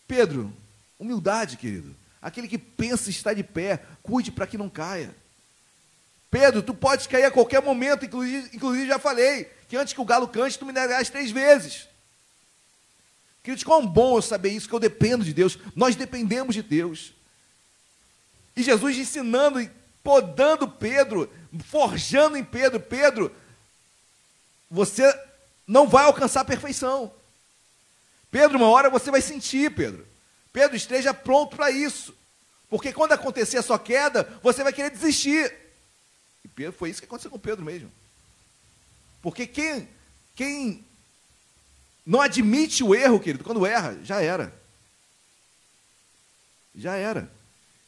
Pedro, 0.08 0.52
humildade, 0.98 1.58
querido. 1.58 1.94
Aquele 2.22 2.48
que 2.48 2.58
pensa 2.58 3.10
estar 3.10 3.34
de 3.34 3.44
pé, 3.44 3.84
cuide 4.02 4.32
para 4.32 4.48
que 4.48 4.58
não 4.58 4.70
caia. 4.70 5.14
Pedro, 6.32 6.64
tu 6.64 6.74
podes 6.74 7.06
cair 7.06 7.26
a 7.26 7.32
qualquer 7.32 7.62
momento, 7.62 8.06
inclusive, 8.06 8.50
inclusive 8.56 8.88
já 8.88 8.98
falei, 8.98 9.52
que 9.68 9.76
antes 9.76 9.94
que 9.94 10.00
o 10.00 10.06
galo 10.06 10.28
cante, 10.28 10.58
tu 10.58 10.66
me 10.66 10.72
negarás 10.72 11.10
três 11.10 11.32
vezes. 11.32 11.90
Queridos, 13.44 13.64
quão 13.66 13.86
bom 13.86 14.18
eu 14.18 14.22
saber 14.22 14.52
isso, 14.52 14.70
que 14.70 14.76
eu 14.76 14.80
dependo 14.80 15.26
de 15.26 15.34
Deus. 15.34 15.58
Nós 15.76 15.98
dependemos 15.98 16.56
de 16.56 16.64
Deus. 16.64 17.19
E 18.60 18.64
Jesus 18.64 18.98
ensinando 18.98 19.62
e 19.62 19.72
podando 20.04 20.68
Pedro, 20.68 21.32
forjando 21.64 22.36
em 22.36 22.44
Pedro, 22.44 22.78
Pedro, 22.78 23.34
você 24.70 25.02
não 25.66 25.88
vai 25.88 26.04
alcançar 26.04 26.42
a 26.42 26.46
perfeição. 26.46 27.10
Pedro, 28.30 28.58
uma 28.58 28.68
hora 28.68 28.90
você 28.90 29.10
vai 29.10 29.22
sentir, 29.22 29.74
Pedro. 29.74 30.06
Pedro, 30.52 30.76
esteja 30.76 31.14
pronto 31.14 31.56
para 31.56 31.72
isso. 31.72 32.14
Porque 32.70 32.92
quando 32.92 33.14
acontecer 33.14 33.56
a 33.56 33.64
sua 33.64 33.80
queda, 33.80 34.26
você 34.44 34.62
vai 34.62 34.74
querer 34.74 34.90
desistir. 34.90 35.56
E 36.44 36.50
Pedro, 36.50 36.74
foi 36.74 36.90
isso 36.90 37.00
que 37.00 37.06
aconteceu 37.06 37.32
com 37.32 37.40
Pedro 37.40 37.64
mesmo. 37.64 37.90
Porque 39.22 39.48
quem, 39.48 39.88
quem 40.36 40.86
não 42.06 42.20
admite 42.20 42.84
o 42.84 42.94
erro, 42.94 43.22
querido, 43.22 43.46
quando 43.46 43.66
erra, 43.66 43.98
já 44.04 44.22
era. 44.22 44.54
Já 46.76 46.96
era. 46.96 47.39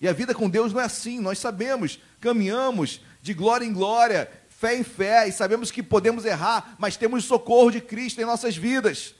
E 0.02 0.08
a 0.08 0.14
vida 0.14 0.34
com 0.34 0.50
Deus 0.50 0.74
não 0.74 0.82
é 0.82 0.86
assim. 0.86 1.20
Nós 1.20 1.38
sabemos, 1.38 2.00
caminhamos 2.20 3.00
de 3.22 3.36
glória 3.36 3.64
em 3.64 3.72
glória, 3.72 4.30
fé 4.50 4.76
em 4.76 4.84
fé, 4.84 5.28
e 5.28 5.32
sabemos 5.32 5.70
que 5.70 5.84
podemos 5.84 6.26
errar, 6.26 6.76
mas 6.80 6.98
temos 6.98 7.24
o 7.24 7.28
socorro 7.28 7.70
de 7.70 7.80
Cristo 7.80 8.20
em 8.20 8.26
nossas 8.26 8.58
vidas. 8.58 9.14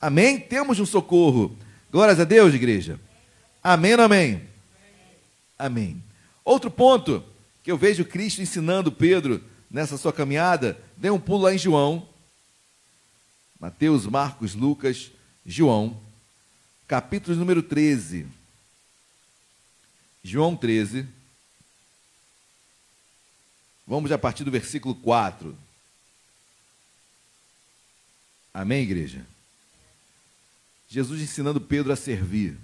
Amém? 0.00 0.40
Temos 0.40 0.80
um 0.80 0.86
socorro. 0.86 1.56
Glórias 1.92 2.18
a 2.18 2.24
Deus, 2.24 2.54
igreja. 2.54 2.98
Amém 3.62 3.94
ou 3.94 4.02
amém? 4.02 4.42
Amém. 5.58 6.02
Outro 6.44 6.70
ponto 6.70 7.22
que 7.62 7.70
eu 7.70 7.76
vejo 7.76 8.04
Cristo 8.04 8.42
ensinando 8.42 8.90
Pedro 8.90 9.42
nessa 9.70 9.96
sua 9.96 10.12
caminhada, 10.12 10.78
dê 10.96 11.10
um 11.10 11.20
pulo 11.20 11.44
lá 11.44 11.54
em 11.54 11.58
João. 11.58 12.08
Mateus, 13.58 14.06
Marcos, 14.06 14.54
Lucas, 14.54 15.10
João, 15.44 15.96
capítulo 16.86 17.36
número 17.36 17.62
13. 17.62 18.26
João 20.26 20.56
13. 20.56 21.06
Vamos 23.86 24.10
a 24.10 24.16
partir 24.16 24.42
do 24.42 24.50
versículo 24.50 24.94
4. 24.94 25.54
Amém, 28.54 28.84
igreja? 28.84 29.26
Jesus 30.88 31.20
ensinando 31.20 31.60
Pedro 31.60 31.92
a 31.92 31.96
servir. 31.96 32.56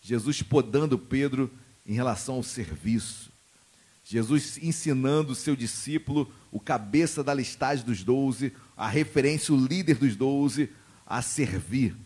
Jesus 0.00 0.40
podando 0.40 0.96
Pedro 0.96 1.52
em 1.84 1.94
relação 1.94 2.36
ao 2.36 2.44
serviço. 2.44 3.32
Jesus 4.04 4.56
ensinando 4.62 5.32
o 5.32 5.36
seu 5.36 5.56
discípulo, 5.56 6.32
o 6.52 6.60
cabeça 6.60 7.24
da 7.24 7.34
listagem 7.34 7.84
dos 7.84 8.04
doze, 8.04 8.52
a 8.76 8.88
referência, 8.88 9.52
o 9.52 9.66
líder 9.66 9.96
dos 9.96 10.14
doze, 10.14 10.70
a 11.04 11.20
servir. 11.22 11.96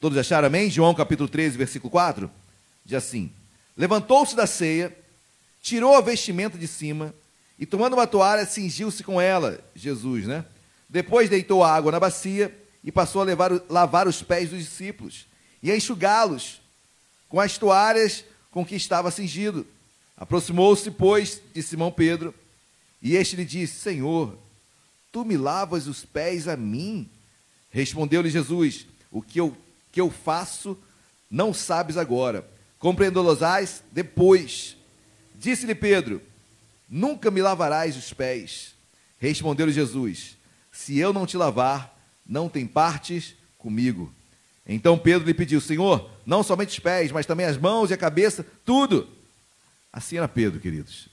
Todos 0.00 0.16
acharam 0.16 0.46
amém? 0.46 0.70
João 0.70 0.94
capítulo 0.94 1.28
13, 1.28 1.58
versículo 1.58 1.90
4? 1.90 2.30
Diz 2.86 2.96
assim: 2.96 3.30
Levantou-se 3.76 4.34
da 4.34 4.46
ceia, 4.46 4.96
tirou 5.62 5.94
a 5.94 6.00
vestimenta 6.00 6.56
de 6.56 6.66
cima 6.66 7.14
e, 7.58 7.66
tomando 7.66 7.92
uma 7.92 8.06
toalha, 8.06 8.46
cingiu-se 8.46 9.04
com 9.04 9.20
ela. 9.20 9.62
Jesus, 9.74 10.26
né? 10.26 10.46
Depois 10.88 11.28
deitou 11.28 11.62
a 11.62 11.70
água 11.70 11.92
na 11.92 12.00
bacia 12.00 12.56
e 12.82 12.90
passou 12.90 13.20
a 13.20 13.24
levar, 13.26 13.52
lavar 13.68 14.08
os 14.08 14.22
pés 14.22 14.48
dos 14.48 14.60
discípulos 14.60 15.26
e 15.62 15.70
a 15.70 15.76
enxugá-los 15.76 16.62
com 17.28 17.38
as 17.38 17.58
toalhas 17.58 18.24
com 18.50 18.64
que 18.64 18.74
estava 18.74 19.10
cingido. 19.10 19.66
Aproximou-se, 20.16 20.90
pois, 20.90 21.42
de 21.54 21.62
Simão 21.62 21.92
Pedro 21.92 22.34
e 23.02 23.16
este 23.16 23.36
lhe 23.36 23.44
disse: 23.44 23.80
Senhor, 23.80 24.36
tu 25.12 25.26
me 25.26 25.36
lavas 25.36 25.86
os 25.86 26.06
pés 26.06 26.48
a 26.48 26.56
mim? 26.56 27.06
Respondeu-lhe 27.70 28.30
Jesus: 28.30 28.86
O 29.10 29.20
que 29.20 29.38
eu, 29.38 29.54
que 29.90 30.00
eu 30.00 30.10
faço 30.10 30.76
não 31.30 31.54
sabes 31.54 31.96
agora, 31.96 32.48
compreendê-los-ás 32.78 33.82
depois. 33.92 34.76
Disse-lhe 35.36 35.74
Pedro: 35.74 36.20
Nunca 36.88 37.30
me 37.30 37.40
lavarás 37.40 37.96
os 37.96 38.12
pés. 38.12 38.74
Respondeu-lhe 39.18 39.72
Jesus: 39.72 40.36
se 40.72 40.98
eu 40.98 41.12
não 41.12 41.26
te 41.26 41.36
lavar, 41.36 41.96
não 42.26 42.48
tem 42.48 42.66
partes 42.66 43.34
comigo. 43.58 44.12
Então 44.66 44.98
Pedro 44.98 45.26
lhe 45.26 45.34
pediu: 45.34 45.60
Senhor, 45.60 46.10
não 46.24 46.42
somente 46.42 46.70
os 46.70 46.78
pés, 46.78 47.12
mas 47.12 47.26
também 47.26 47.46
as 47.46 47.56
mãos 47.56 47.90
e 47.90 47.94
a 47.94 47.98
cabeça, 47.98 48.46
tudo. 48.64 49.08
Assim 49.92 50.16
era 50.16 50.28
Pedro, 50.28 50.60
queridos. 50.60 51.08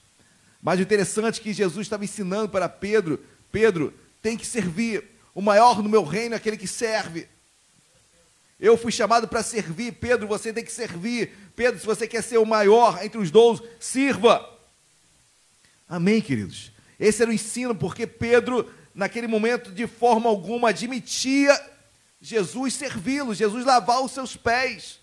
Mas 0.62 0.78
o 0.78 0.82
interessante 0.82 1.40
é 1.40 1.42
que 1.42 1.52
Jesus 1.52 1.86
estava 1.86 2.04
ensinando 2.04 2.48
para 2.48 2.68
Pedro: 2.68 3.20
Pedro, 3.50 3.92
tem 4.22 4.36
que 4.36 4.46
servir. 4.46 5.04
O 5.34 5.42
maior 5.42 5.82
no 5.82 5.88
meu 5.88 6.02
reino 6.02 6.34
é 6.34 6.36
aquele 6.36 6.56
que 6.56 6.66
serve. 6.66 7.28
Eu 8.58 8.76
fui 8.76 8.90
chamado 8.90 9.28
para 9.28 9.42
servir. 9.42 9.92
Pedro, 9.92 10.26
você 10.26 10.52
tem 10.52 10.64
que 10.64 10.72
servir. 10.72 11.32
Pedro, 11.54 11.78
se 11.80 11.86
você 11.86 12.06
quer 12.06 12.22
ser 12.22 12.38
o 12.38 12.46
maior 12.46 13.02
entre 13.04 13.18
os 13.18 13.30
dois, 13.30 13.60
sirva. 13.78 14.48
Amém, 15.88 16.20
queridos? 16.20 16.72
Esse 16.98 17.22
era 17.22 17.30
o 17.30 17.34
ensino, 17.34 17.74
porque 17.74 18.06
Pedro 18.06 18.68
naquele 18.98 19.28
momento, 19.28 19.70
de 19.70 19.86
forma 19.86 20.28
alguma, 20.28 20.70
admitia 20.70 21.56
Jesus 22.20 22.74
servi-lo, 22.74 23.32
Jesus 23.32 23.64
lavar 23.64 24.02
os 24.02 24.10
seus 24.10 24.36
pés. 24.36 24.98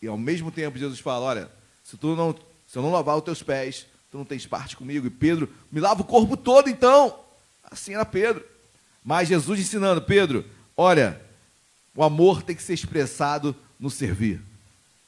E 0.00 0.06
ao 0.06 0.16
mesmo 0.16 0.52
tempo, 0.52 0.78
Jesus 0.78 1.00
fala: 1.00 1.26
Olha, 1.26 1.50
se 1.82 1.96
tu 1.96 2.14
não 2.14 2.32
Se 2.68 2.78
eu 2.78 2.82
não 2.82 2.92
lavar 2.92 3.16
os 3.16 3.24
teus 3.24 3.42
pés, 3.42 3.86
tu 4.10 4.18
não 4.18 4.24
tens 4.24 4.46
parte 4.46 4.76
comigo. 4.76 5.06
E 5.06 5.10
Pedro, 5.10 5.52
me 5.70 5.80
lava 5.80 6.02
o 6.02 6.04
corpo 6.04 6.36
todo 6.36 6.70
então. 6.70 7.18
Assim 7.64 7.94
era 7.94 8.04
Pedro. 8.04 8.44
Mas 9.02 9.28
Jesus 9.28 9.58
ensinando, 9.58 10.00
Pedro, 10.02 10.44
olha, 10.76 11.20
o 11.96 12.04
amor 12.04 12.42
tem 12.42 12.54
que 12.54 12.62
ser 12.62 12.74
expressado 12.74 13.56
no 13.80 13.90
servir. 13.90 14.40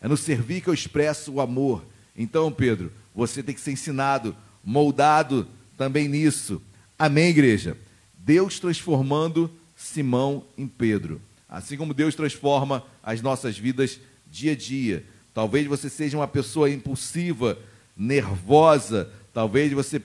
É 0.01 0.09
no 0.09 0.16
servir 0.16 0.62
que 0.62 0.68
eu 0.68 0.74
expresso 0.74 1.32
o 1.32 1.41
amor. 1.41 1.84
Então, 2.16 2.51
Pedro, 2.51 2.91
você 3.14 3.43
tem 3.43 3.55
que 3.55 3.61
ser 3.61 3.72
ensinado, 3.72 4.34
moldado 4.64 5.47
também 5.76 6.09
nisso. 6.09 6.62
Amém, 6.99 7.28
igreja? 7.28 7.76
Deus 8.16 8.59
transformando 8.59 9.51
Simão 9.76 10.45
em 10.57 10.66
Pedro. 10.66 11.20
Assim 11.49 11.76
como 11.76 11.95
Deus 11.95 12.14
transforma 12.14 12.84
as 13.03 13.22
nossas 13.22 13.57
vidas 13.57 14.01
dia 14.30 14.53
a 14.53 14.57
dia. 14.57 15.05
Talvez 15.32 15.66
você 15.66 15.89
seja 15.89 16.16
uma 16.16 16.28
pessoa 16.28 16.70
impulsiva, 16.70 17.59
nervosa, 17.97 19.11
talvez 19.32 19.72
você. 19.72 20.03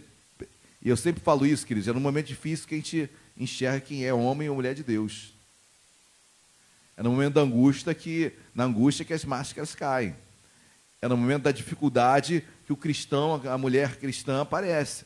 E 0.82 0.90
eu 0.90 0.98
sempre 0.98 1.24
falo 1.24 1.46
isso, 1.46 1.66
queridos, 1.66 1.88
é 1.88 1.94
num 1.94 2.00
momento 2.00 2.28
difícil 2.28 2.68
que 2.68 2.76
a 2.76 2.78
gente 2.78 3.10
enxerga 3.38 3.80
quem 3.80 4.06
é 4.06 4.14
homem 4.14 4.50
ou 4.50 4.56
mulher 4.56 4.76
de 4.76 4.84
Deus. 4.84 5.33
É 6.96 7.04
no 7.04 7.12
momento 7.12 7.34
da 7.34 7.42
angústia 7.42 7.94
que, 7.94 8.32
na 8.54 8.66
angústia 8.66 9.04
que 9.04 9.14
as 9.14 9.26
máscaras 9.26 9.74
caem. 9.74 10.16
É 11.02 11.08
no 11.08 11.18
momento 11.18 11.44
da 11.44 11.52
dificuldade 11.52 12.44
que 12.66 12.72
o 12.72 12.78
cristão, 12.78 13.42
a 13.46 13.58
mulher 13.58 13.98
cristã 13.98 14.42
aparece. 14.42 15.06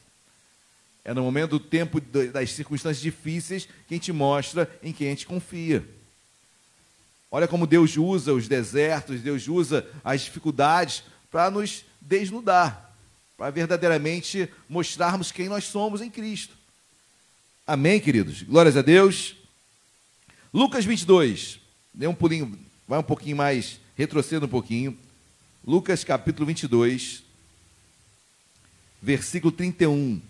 É 1.03 1.13
no 1.13 1.23
momento 1.23 1.51
do 1.51 1.59
tempo 1.59 2.01
das 2.01 2.51
circunstâncias 2.51 3.01
difíceis 3.01 3.65
que 3.65 3.93
a 3.93 3.97
gente 3.97 4.11
mostra 4.11 4.69
em 4.83 4.91
quem 4.91 5.07
a 5.07 5.09
gente 5.11 5.25
confia. 5.25 5.88
Olha 7.31 7.47
como 7.47 7.65
Deus 7.65 7.97
usa 7.97 8.33
os 8.33 8.47
desertos, 8.47 9.21
Deus 9.21 9.47
usa 9.47 9.88
as 10.03 10.21
dificuldades 10.21 11.03
para 11.31 11.49
nos 11.49 11.85
desnudar, 12.01 12.93
para 13.38 13.49
verdadeiramente 13.49 14.49
mostrarmos 14.67 15.31
quem 15.31 15.49
nós 15.49 15.63
somos 15.63 16.01
em 16.01 16.09
Cristo. 16.09 16.55
Amém, 17.65 17.99
queridos? 17.99 18.43
Glórias 18.43 18.77
a 18.77 18.81
Deus. 18.81 19.35
Lucas 20.53 20.85
22, 20.85 21.59
dê 21.97 22.05
um 22.05 22.13
pulinho, 22.13 22.57
vai 22.87 22.99
um 22.99 23.03
pouquinho 23.03 23.35
mais, 23.35 23.79
retroceda 23.95 24.45
um 24.45 24.49
pouquinho. 24.49 24.95
Lucas 25.65 26.03
capítulo 26.03 26.45
22, 26.45 27.23
versículo 29.01 29.51
31. 29.51 30.21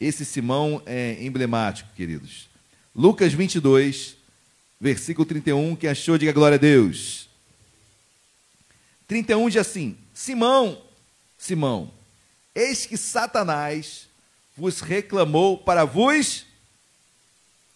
Esse 0.00 0.24
Simão 0.24 0.80
é 0.86 1.20
emblemático, 1.24 1.90
queridos. 1.96 2.48
Lucas 2.94 3.32
22, 3.32 4.16
versículo 4.80 5.26
31, 5.26 5.74
quem 5.74 5.90
achou, 5.90 6.16
diga 6.16 6.30
glória 6.30 6.54
a 6.54 6.58
Deus. 6.58 7.28
31 9.08 9.48
diz 9.48 9.56
assim: 9.56 9.98
Simão, 10.14 10.80
Simão, 11.36 11.90
eis 12.54 12.86
que 12.86 12.96
Satanás 12.96 14.06
vos 14.56 14.78
reclamou 14.80 15.58
para 15.58 15.84
vos. 15.84 16.46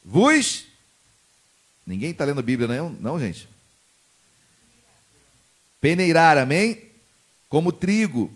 Vos. 0.05 0.68
Ninguém 1.89 2.11
está 2.11 2.27
lendo 2.27 2.41
a 2.41 2.43
Bíblia, 2.43 2.69
não, 2.69 2.91
não, 2.91 3.19
gente? 3.19 3.49
Peneirar, 5.81 6.37
amém? 6.37 6.83
Como 7.49 7.73
trigo. 7.73 8.31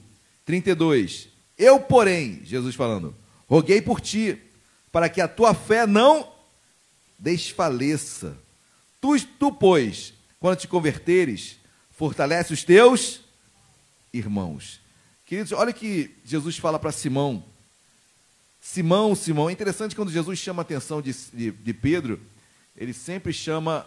32. 0.47 1.29
Eu, 1.59 1.79
porém, 1.79 2.41
Jesus 2.45 2.75
falando, 2.75 3.15
Roguei 3.47 3.83
por 3.83 4.01
ti, 4.01 4.39
para 4.91 5.11
que 5.11 5.21
a 5.21 5.29
tua 5.29 5.53
fé 5.53 5.87
não 5.87 6.33
desfaleça. 7.19 8.35
Tu, 8.99 9.21
tu, 9.39 9.53
pois, 9.53 10.15
quando 10.41 10.57
te 10.57 10.67
converteres, 10.67 11.59
fortalece 11.91 12.55
os 12.55 12.65
teus 12.65 13.21
irmãos. 14.11 14.81
Queridos, 15.27 15.53
olha 15.53 15.75
que 15.75 16.17
Jesus 16.25 16.57
fala 16.57 16.79
para 16.79 16.91
Simão. 16.91 17.45
Simão, 18.59 19.15
Simão, 19.15 19.51
é 19.51 19.53
interessante 19.53 19.95
quando 19.95 20.11
Jesus 20.11 20.39
chama 20.39 20.63
a 20.63 20.65
atenção 20.65 21.03
de, 21.03 21.13
de, 21.35 21.51
de 21.51 21.75
Pedro, 21.75 22.19
ele 22.77 22.93
sempre 22.93 23.33
chama, 23.33 23.87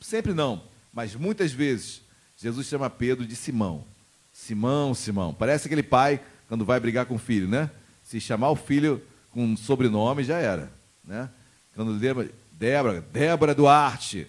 sempre 0.00 0.34
não, 0.34 0.62
mas 0.92 1.14
muitas 1.14 1.52
vezes, 1.52 2.02
Jesus 2.36 2.66
chama 2.66 2.90
Pedro 2.90 3.26
de 3.26 3.36
Simão. 3.36 3.84
Simão, 4.32 4.94
Simão. 4.94 5.34
Parece 5.34 5.66
aquele 5.66 5.82
pai 5.82 6.20
quando 6.48 6.64
vai 6.64 6.78
brigar 6.78 7.06
com 7.06 7.16
o 7.16 7.18
filho, 7.18 7.48
né? 7.48 7.70
se 8.08 8.18
chamar 8.18 8.48
o 8.48 8.56
filho 8.56 9.02
com 9.30 9.44
um 9.44 9.54
sobrenome, 9.54 10.24
já 10.24 10.38
era. 10.38 10.72
Né? 11.04 11.28
Quando 11.74 11.98
Débora, 12.52 13.04
Débora 13.12 13.54
Duarte. 13.54 14.26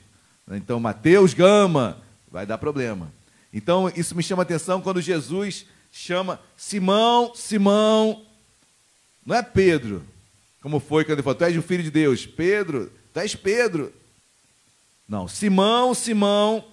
Então, 0.52 0.82
Mateus 0.82 1.34
Gama, 1.34 1.98
vai 2.30 2.46
dar 2.46 2.58
problema. 2.58 3.10
Então, 3.54 3.90
isso 3.96 4.16
me 4.16 4.22
chama 4.22 4.44
atenção 4.44 4.82
quando 4.82 5.02
Jesus 5.02 5.66
chama 5.94 6.42
Simão, 6.58 7.34
Simão. 7.34 8.26
Não 9.26 9.34
é 9.34 9.42
Pedro, 9.42 10.04
como 10.62 10.82
foi 10.82 11.06
quando 11.06 11.14
ele 11.14 11.24
falou, 11.24 11.38
tu 11.38 11.46
és 11.46 11.56
o 11.56 11.62
filho 11.62 11.84
de 11.84 11.92
Deus. 11.92 12.26
Pedro, 12.26 12.92
és 13.24 13.36
Pedro. 13.36 13.94
Não, 15.08 15.28
Simão, 15.28 15.94
Simão, 15.94 16.66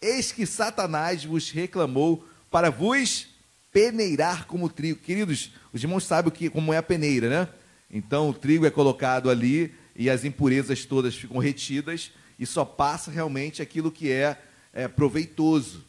eis 0.00 0.32
que 0.32 0.46
Satanás 0.46 1.24
vos 1.24 1.50
reclamou 1.50 2.26
para 2.50 2.70
vos 2.70 3.28
peneirar 3.72 4.46
como 4.46 4.68
trigo. 4.68 4.98
Queridos, 4.98 5.52
os 5.72 5.82
irmãos 5.82 6.04
sabem 6.04 6.28
o 6.28 6.32
que, 6.32 6.50
como 6.50 6.72
é 6.72 6.78
a 6.78 6.82
peneira, 6.82 7.28
né? 7.28 7.48
Então 7.90 8.28
o 8.28 8.34
trigo 8.34 8.66
é 8.66 8.70
colocado 8.70 9.30
ali 9.30 9.74
e 9.94 10.08
as 10.08 10.24
impurezas 10.24 10.84
todas 10.84 11.14
ficam 11.14 11.38
retidas 11.38 12.10
e 12.38 12.46
só 12.46 12.64
passa 12.64 13.10
realmente 13.10 13.60
aquilo 13.60 13.90
que 13.90 14.10
é, 14.10 14.40
é 14.72 14.88
proveitoso. 14.88 15.84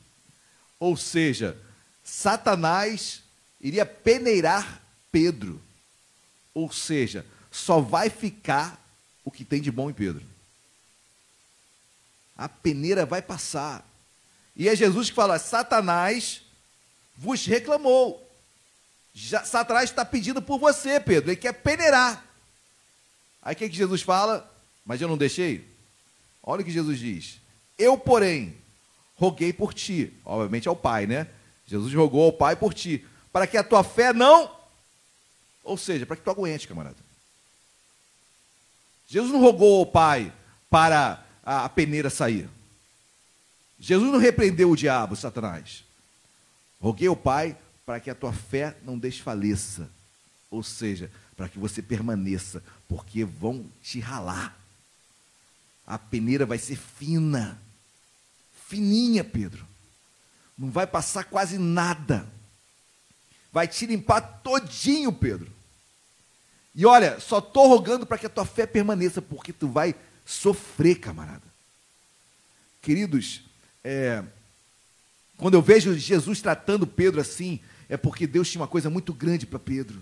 Ou 0.80 0.98
seja, 0.98 1.58
Satanás 2.04 3.24
iria 3.60 3.86
peneirar 3.86 4.82
Pedro. 5.12 5.62
Ou 6.54 6.72
seja, 6.72 7.26
só 7.52 7.80
vai 7.80 8.10
ficar 8.10 8.81
o 9.24 9.32
que 9.32 9.46
tem 9.46 9.62
de 9.62 9.72
bom 9.72 9.90
em 9.90 9.94
Pedro. 9.94 10.24
A 12.38 12.50
peneira 12.50 13.06
vai 13.06 13.22
passar. 13.22 13.86
E 14.56 14.68
é 14.68 14.76
Jesus 14.76 15.10
que 15.10 15.16
fala: 15.16 15.40
Satanás 15.40 16.42
vos 17.16 17.46
reclamou. 17.46 18.28
Já, 19.14 19.44
Satanás 19.44 19.90
está 19.90 20.04
pedindo 20.06 20.42
por 20.42 20.60
você, 20.60 21.00
Pedro. 21.00 21.30
Ele 21.30 21.38
quer 21.38 21.54
peneirar. 21.54 22.26
Aí 23.42 23.54
o 23.54 23.58
que, 23.58 23.70
que 23.70 23.76
Jesus 23.76 24.02
fala? 24.02 24.50
Mas 24.86 25.02
eu 25.02 25.08
não 25.08 25.18
deixei? 25.18 25.68
Olha 26.42 26.62
o 26.62 26.66
que 26.66 26.72
Jesus 26.72 26.98
diz. 26.98 27.40
Eu, 27.78 27.98
porém, 27.98 28.56
roguei 29.16 29.52
por 29.54 29.74
ti. 29.74 30.14
Obviamente 30.26 30.68
ao 30.68 30.76
Pai, 30.76 31.06
né? 31.06 31.28
Jesus 31.68 31.94
rogou 31.94 32.26
ao 32.26 32.34
Pai 32.34 32.56
por 32.56 32.74
ti. 32.74 33.06
Para 33.32 33.46
que 33.46 33.58
a 33.58 33.64
tua 33.64 33.84
fé 33.84 34.14
não. 34.14 34.52
Ou 35.64 35.78
seja, 35.78 36.06
para 36.06 36.16
que 36.16 36.24
tu 36.24 36.32
aguente, 36.32 36.68
camarada. 36.68 37.11
Jesus 39.12 39.30
não 39.30 39.42
rogou 39.42 39.80
ao 39.80 39.86
Pai 39.86 40.32
para 40.70 41.22
a 41.44 41.68
peneira 41.68 42.10
sair. 42.10 42.50
Jesus 43.78 44.10
não 44.10 44.18
repreendeu 44.18 44.72
o 44.72 44.76
diabo, 44.78 45.18
Satanás. 45.18 45.84
Roguei 46.80 47.10
ao 47.10 47.16
Pai 47.18 47.58
para 47.86 48.00
que 48.00 48.10
a 48.10 48.16
tua 48.16 48.32
fé 48.32 48.78
não 48.86 48.98
desfaleça. 48.98 49.90
Ou 50.50 50.64
seja, 50.64 51.12
para 51.36 51.50
que 51.50 51.60
você 51.60 51.82
permaneça, 51.82 52.64
porque 52.88 53.26
vão 53.26 53.66
te 53.84 54.00
ralar. 54.00 54.58
A 55.86 55.98
peneira 56.00 56.46
vai 56.46 56.58
ser 56.58 56.78
fina, 56.78 57.60
fininha, 58.66 59.26
Pedro. 59.26 59.68
Não 60.58 60.72
vai 60.72 60.88
passar 60.88 61.26
quase 61.26 61.58
nada. 61.58 62.26
Vai 63.52 63.68
te 63.68 63.86
limpar 63.86 64.22
todinho, 64.42 65.12
Pedro. 65.12 65.52
E 66.74 66.86
olha, 66.86 67.20
só 67.20 67.40
estou 67.40 67.68
rogando 67.68 68.06
para 68.06 68.18
que 68.18 68.26
a 68.26 68.30
tua 68.30 68.46
fé 68.46 68.66
permaneça, 68.66 69.22
porque 69.22 69.52
tu 69.52 69.68
vai 69.68 69.94
sofrer, 70.26 71.00
camarada. 71.00 71.44
Queridos, 72.82 73.42
é, 73.84 74.24
quando 75.38 75.56
eu 75.56 75.62
vejo 75.62 75.98
Jesus 75.98 76.42
tratando 76.42 76.88
Pedro 76.88 77.20
assim, 77.20 77.60
é 77.90 77.98
porque 77.98 78.26
Deus 78.26 78.50
tinha 78.50 78.62
uma 78.62 78.68
coisa 78.68 78.90
muito 78.90 79.14
grande 79.14 79.46
para 79.46 79.60
Pedro. 79.60 80.02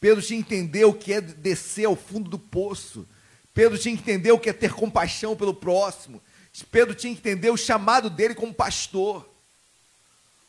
Pedro 0.00 0.22
tinha 0.22 0.42
que 0.42 0.54
entender 0.54 0.84
o 0.84 0.92
que 0.92 1.14
é 1.14 1.20
descer 1.20 1.86
ao 1.86 1.96
fundo 1.96 2.30
do 2.30 2.38
poço. 2.38 3.08
Pedro 3.54 3.78
tinha 3.78 3.96
que 3.96 4.02
entender 4.02 4.30
o 4.32 4.38
que 4.38 4.50
é 4.50 4.52
ter 4.52 4.72
compaixão 4.72 5.34
pelo 5.34 5.54
próximo. 5.54 6.22
Pedro 6.70 6.94
tinha 6.94 7.12
que 7.12 7.20
entender 7.20 7.50
o 7.50 7.56
chamado 7.56 8.08
dele 8.08 8.34
como 8.34 8.52
pastor. 8.52 9.28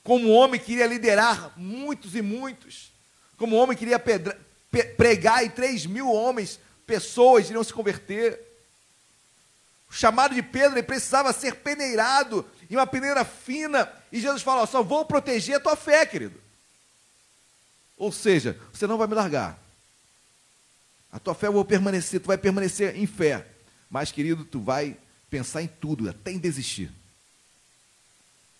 Como 0.03 0.29
homem 0.29 0.59
que 0.59 0.73
iria 0.73 0.85
liderar 0.85 1.53
muitos 1.57 2.15
e 2.15 2.21
muitos. 2.21 2.91
Como 3.37 3.55
homem 3.55 3.77
que 3.77 3.85
iria 3.85 4.01
pregar 4.97 5.43
e 5.43 5.49
três 5.49 5.85
mil 5.85 6.11
homens, 6.11 6.59
pessoas 6.85 7.49
iriam 7.49 7.63
se 7.63 7.73
converter. 7.73 8.39
O 9.89 9.93
chamado 9.93 10.33
de 10.33 10.41
Pedro, 10.41 10.77
ele 10.77 10.83
precisava 10.83 11.31
ser 11.33 11.55
peneirado 11.55 12.45
e 12.69 12.75
uma 12.75 12.87
peneira 12.87 13.23
fina. 13.23 13.91
E 14.11 14.19
Jesus 14.19 14.41
fala: 14.41 14.61
ó, 14.63 14.65
só 14.65 14.81
vou 14.81 15.05
proteger 15.05 15.57
a 15.57 15.59
tua 15.59 15.75
fé, 15.75 16.05
querido. 16.05 16.39
Ou 17.97 18.11
seja, 18.11 18.59
você 18.73 18.87
não 18.87 18.97
vai 18.97 19.07
me 19.07 19.13
largar. 19.13 19.59
A 21.11 21.19
tua 21.19 21.33
fé 21.33 21.47
eu 21.47 21.53
vou 21.53 21.63
permanecer, 21.63 22.19
tu 22.19 22.27
vai 22.27 22.37
permanecer 22.37 22.97
em 22.97 23.07
fé. 23.07 23.47
Mas, 23.89 24.11
querido, 24.11 24.43
tu 24.43 24.59
vai 24.59 24.97
pensar 25.29 25.61
em 25.61 25.67
tudo, 25.67 26.09
até 26.09 26.31
em 26.31 26.37
desistir. 26.37 26.91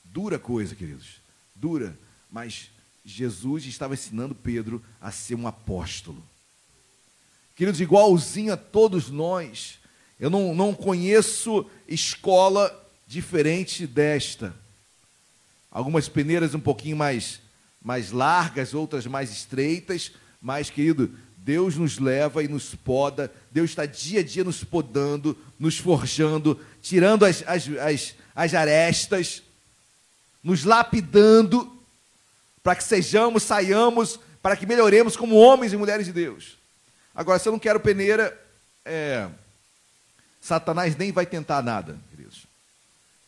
Dura 0.05 0.39
coisa, 0.39 0.73
queridos. 0.73 1.19
Dura. 1.53 1.97
Mas 2.31 2.69
Jesus 3.05 3.65
estava 3.65 3.93
ensinando 3.93 4.33
Pedro 4.33 4.83
a 4.99 5.11
ser 5.11 5.35
um 5.35 5.47
apóstolo. 5.47 6.23
Queridos, 7.55 7.79
igualzinho 7.79 8.51
a 8.51 8.57
todos 8.57 9.09
nós. 9.09 9.79
Eu 10.19 10.29
não, 10.29 10.55
não 10.55 10.73
conheço 10.73 11.65
escola 11.87 12.73
diferente 13.05 13.85
desta. 13.85 14.55
Algumas 15.69 16.09
peneiras 16.09 16.55
um 16.55 16.59
pouquinho 16.59 16.97
mais, 16.97 17.39
mais 17.81 18.11
largas, 18.11 18.73
outras 18.73 19.05
mais 19.05 19.31
estreitas, 19.31 20.11
mas, 20.41 20.69
querido, 20.69 21.13
Deus 21.37 21.75
nos 21.75 21.99
leva 21.99 22.43
e 22.43 22.47
nos 22.47 22.73
poda, 22.73 23.31
Deus 23.51 23.69
está 23.69 23.85
dia 23.85 24.21
a 24.21 24.23
dia 24.23 24.43
nos 24.43 24.63
podando, 24.63 25.37
nos 25.59 25.77
forjando, 25.77 26.59
tirando 26.81 27.23
as, 27.23 27.43
as, 27.45 27.67
as, 27.77 28.15
as 28.33 28.53
arestas, 28.53 29.43
nos 30.43 30.63
lapidando, 30.63 31.74
para 32.65 32.75
que 32.75 32.83
sejamos, 32.83 33.43
saiamos, 33.43 34.19
para 34.41 34.57
que 34.57 34.65
melhoremos 34.65 35.15
como 35.15 35.35
homens 35.35 35.71
e 35.71 35.77
mulheres 35.77 36.07
de 36.07 36.11
Deus. 36.11 36.57
Agora, 37.13 37.37
se 37.37 37.47
eu 37.47 37.51
não 37.51 37.59
quero 37.59 37.79
peneira, 37.79 38.35
é, 38.83 39.29
Satanás 40.41 40.95
nem 40.95 41.11
vai 41.11 41.27
tentar 41.27 41.61
nada, 41.61 41.95
queridos. 42.09 42.47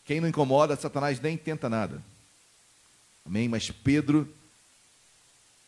Quem 0.04 0.20
não 0.20 0.26
incomoda, 0.26 0.74
Satanás 0.74 1.20
nem 1.20 1.36
tenta 1.36 1.68
nada. 1.68 2.02
Amém? 3.24 3.48
Mas 3.48 3.70
Pedro 3.70 4.28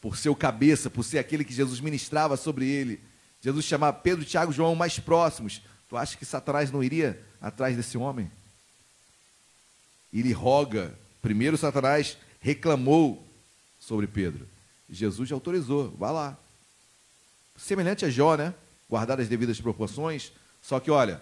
por 0.00 0.16
ser 0.16 0.30
o 0.30 0.34
cabeça, 0.34 0.90
por 0.90 1.04
ser 1.04 1.20
aquele 1.20 1.44
que 1.44 1.54
Jesus 1.54 1.78
ministrava 1.78 2.36
sobre 2.36 2.66
ele. 2.66 3.00
Jesus 3.40 3.64
chamava 3.64 3.96
Pedro, 3.96 4.24
Tiago 4.24 4.50
e 4.50 4.54
João 4.54 4.74
mais 4.74 4.98
próximos. 4.98 5.62
Tu 5.88 5.96
acha 5.96 6.16
que 6.16 6.24
Satanás 6.24 6.72
não 6.72 6.82
iria 6.82 7.22
atrás 7.40 7.76
desse 7.76 7.96
homem? 7.96 8.32
Ele 10.12 10.32
roga. 10.32 10.92
Primeiro 11.22 11.56
Satanás 11.56 12.18
reclamou 12.40 13.29
sobre 13.90 14.06
Pedro. 14.06 14.46
Jesus 14.88 15.30
autorizou, 15.32 15.90
vá 15.98 16.10
lá. 16.10 16.38
Semelhante 17.56 18.04
a 18.04 18.10
Jó, 18.10 18.36
né? 18.36 18.54
Guardar 18.88 19.20
as 19.20 19.28
devidas 19.28 19.60
proporções. 19.60 20.32
Só 20.62 20.78
que, 20.78 20.90
olha, 20.90 21.20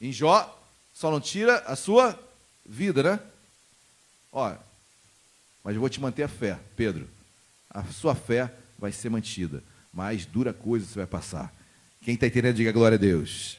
em 0.00 0.10
Jó 0.10 0.58
só 0.94 1.10
não 1.10 1.20
tira 1.20 1.58
a 1.66 1.76
sua 1.76 2.18
vida, 2.66 3.02
né? 3.02 3.20
Olha, 4.32 4.58
mas 5.62 5.74
eu 5.74 5.80
vou 5.80 5.90
te 5.90 6.00
manter 6.00 6.22
a 6.22 6.28
fé, 6.28 6.58
Pedro 6.74 7.06
a 7.70 7.84
sua 7.84 8.14
fé 8.14 8.52
vai 8.78 8.92
ser 8.92 9.10
mantida. 9.10 9.62
Mas 9.92 10.24
dura 10.24 10.52
coisa 10.52 10.86
você 10.86 10.98
vai 10.98 11.06
passar. 11.06 11.54
Quem 12.02 12.14
está 12.14 12.26
entendendo, 12.26 12.56
diga 12.56 12.72
glória 12.72 12.96
a 12.96 13.00
Deus. 13.00 13.58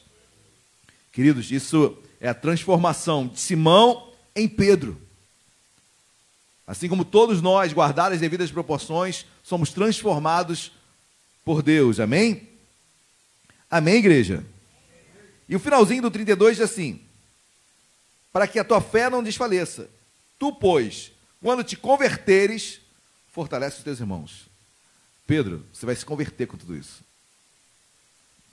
Queridos, 1.12 1.52
isso 1.52 1.98
é 2.20 2.30
a 2.30 2.34
transformação 2.34 3.28
de 3.28 3.40
Simão 3.40 4.12
em 4.36 4.48
Pedro. 4.48 5.00
Assim 6.70 6.88
como 6.88 7.04
todos 7.04 7.42
nós, 7.42 7.74
guardadas 7.74 8.14
as 8.14 8.22
devidas 8.22 8.52
proporções, 8.52 9.26
somos 9.42 9.74
transformados 9.74 10.72
por 11.44 11.64
Deus. 11.64 12.00
Amém? 12.00 12.48
Amém, 13.72 13.96
igreja? 13.96 14.46
E 15.48 15.56
o 15.56 15.60
finalzinho 15.60 16.04
do 16.04 16.12
32 16.12 16.58
diz 16.58 16.70
assim: 16.70 17.02
Para 18.32 18.48
que 18.48 18.60
a 18.60 18.64
tua 18.64 18.80
fé 18.80 19.10
não 19.10 19.24
desfaleça. 19.24 19.90
Tu, 20.38 20.54
pois, 20.54 21.12
quando 21.42 21.64
te 21.64 21.76
converteres, 21.76 22.80
fortalece 23.30 23.78
os 23.78 23.84
teus 23.84 24.00
irmãos. 24.00 24.46
Pedro, 25.26 25.66
você 25.74 25.88
vai 25.88 25.96
se 25.96 26.06
converter 26.06 26.46
com 26.46 26.56
tudo 26.56 26.78
isso. 26.78 27.04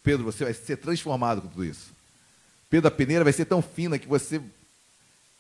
Pedro, 0.02 0.24
você 0.24 0.42
vai 0.42 0.54
ser 0.54 0.78
transformado 0.78 1.42
com 1.42 1.48
tudo 1.48 1.66
isso. 1.66 1.92
Pedro, 2.70 2.88
a 2.88 2.90
peneira 2.90 3.24
vai 3.24 3.34
ser 3.34 3.44
tão 3.44 3.60
fina 3.60 3.98
que 3.98 4.08
você 4.08 4.40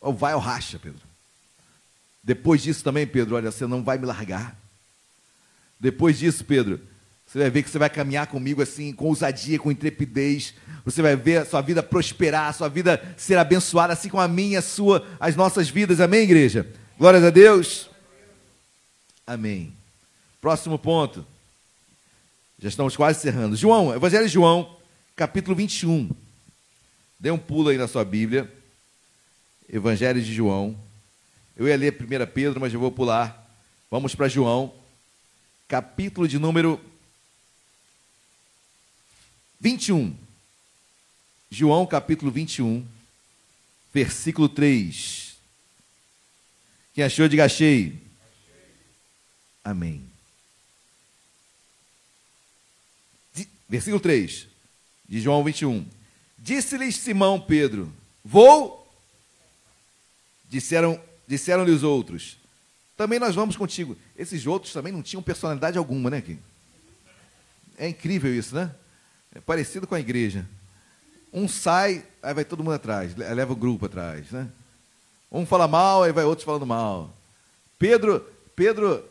vai 0.02 0.34
ao 0.34 0.40
racha, 0.40 0.78
Pedro. 0.78 1.15
Depois 2.26 2.60
disso 2.60 2.82
também, 2.82 3.06
Pedro, 3.06 3.36
olha, 3.36 3.52
você 3.52 3.68
não 3.68 3.84
vai 3.84 3.98
me 3.98 4.04
largar. 4.04 4.58
Depois 5.78 6.18
disso, 6.18 6.44
Pedro, 6.44 6.80
você 7.24 7.38
vai 7.38 7.48
ver 7.50 7.62
que 7.62 7.70
você 7.70 7.78
vai 7.78 7.88
caminhar 7.88 8.26
comigo 8.26 8.60
assim, 8.60 8.92
com 8.92 9.04
ousadia, 9.06 9.60
com 9.60 9.70
intrepidez. 9.70 10.52
Você 10.84 11.00
vai 11.00 11.14
ver 11.14 11.42
a 11.42 11.46
sua 11.46 11.60
vida 11.60 11.84
prosperar, 11.84 12.48
a 12.48 12.52
sua 12.52 12.68
vida 12.68 13.00
ser 13.16 13.38
abençoada, 13.38 13.92
assim 13.92 14.08
como 14.08 14.20
a 14.20 14.26
minha, 14.26 14.58
a 14.58 14.62
sua, 14.62 15.06
as 15.20 15.36
nossas 15.36 15.68
vidas. 15.68 16.00
Amém, 16.00 16.24
igreja? 16.24 16.66
Glórias 16.98 17.22
a 17.22 17.30
Deus. 17.30 17.88
Amém. 19.24 19.72
Próximo 20.40 20.76
ponto. 20.80 21.24
Já 22.58 22.68
estamos 22.68 22.96
quase 22.96 23.20
encerrando. 23.20 23.54
João, 23.54 23.94
Evangelho 23.94 24.26
de 24.26 24.32
João, 24.32 24.76
capítulo 25.14 25.54
21. 25.54 26.10
Dê 27.20 27.30
um 27.30 27.38
pulo 27.38 27.68
aí 27.68 27.78
na 27.78 27.86
sua 27.86 28.04
Bíblia. 28.04 28.52
Evangelho 29.68 30.20
de 30.20 30.34
João. 30.34 30.85
Eu 31.56 31.66
ia 31.66 31.76
ler 31.76 31.94
1 31.94 32.32
Pedro, 32.32 32.60
mas 32.60 32.74
eu 32.74 32.78
vou 32.78 32.92
pular. 32.92 33.44
Vamos 33.90 34.14
para 34.14 34.28
João, 34.28 34.74
capítulo 35.66 36.28
de 36.28 36.38
número 36.38 36.78
21. 39.58 40.14
João, 41.50 41.86
capítulo 41.86 42.30
21, 42.30 42.86
versículo 43.94 44.48
3. 44.48 45.36
Quem 46.92 47.04
achou, 47.04 47.28
diga 47.28 47.44
achei. 47.46 48.02
Amém. 49.64 50.04
Versículo 53.68 54.00
3 54.00 54.46
de 55.08 55.20
João 55.20 55.42
21. 55.42 55.86
Disse-lhes 56.38 56.96
Simão 56.96 57.40
Pedro: 57.40 57.92
Vou. 58.24 58.84
Disseram, 60.48 61.00
disseram-lhe 61.26 61.70
os 61.70 61.82
outros: 61.82 62.38
Também 62.96 63.18
nós 63.18 63.34
vamos 63.34 63.56
contigo. 63.56 63.96
Esses 64.16 64.46
outros 64.46 64.72
também 64.72 64.92
não 64.92 65.02
tinham 65.02 65.22
personalidade 65.22 65.78
alguma, 65.78 66.10
né? 66.10 66.18
Aqui? 66.18 66.38
É 67.78 67.88
incrível 67.88 68.34
isso, 68.34 68.54
né? 68.54 68.74
É 69.34 69.40
parecido 69.40 69.86
com 69.86 69.94
a 69.94 70.00
igreja. 70.00 70.46
Um 71.32 71.46
sai, 71.46 72.04
aí 72.22 72.32
vai 72.32 72.44
todo 72.44 72.64
mundo 72.64 72.74
atrás, 72.74 73.14
leva 73.14 73.52
o 73.52 73.56
grupo 73.56 73.86
atrás, 73.86 74.30
né? 74.30 74.48
Um 75.30 75.44
fala 75.44 75.68
mal, 75.68 76.02
aí 76.02 76.12
vai 76.12 76.24
outros 76.24 76.44
falando 76.44 76.64
mal. 76.64 77.14
Pedro, 77.78 78.20
Pedro 78.54 79.04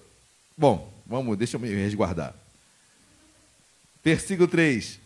Bom, 0.58 0.90
vamos, 1.06 1.38
deixa 1.38 1.58
eu 1.58 1.60
me 1.60 1.68
resguardar. 1.68 2.34
Versículo 4.04 4.48
3. 4.48 5.00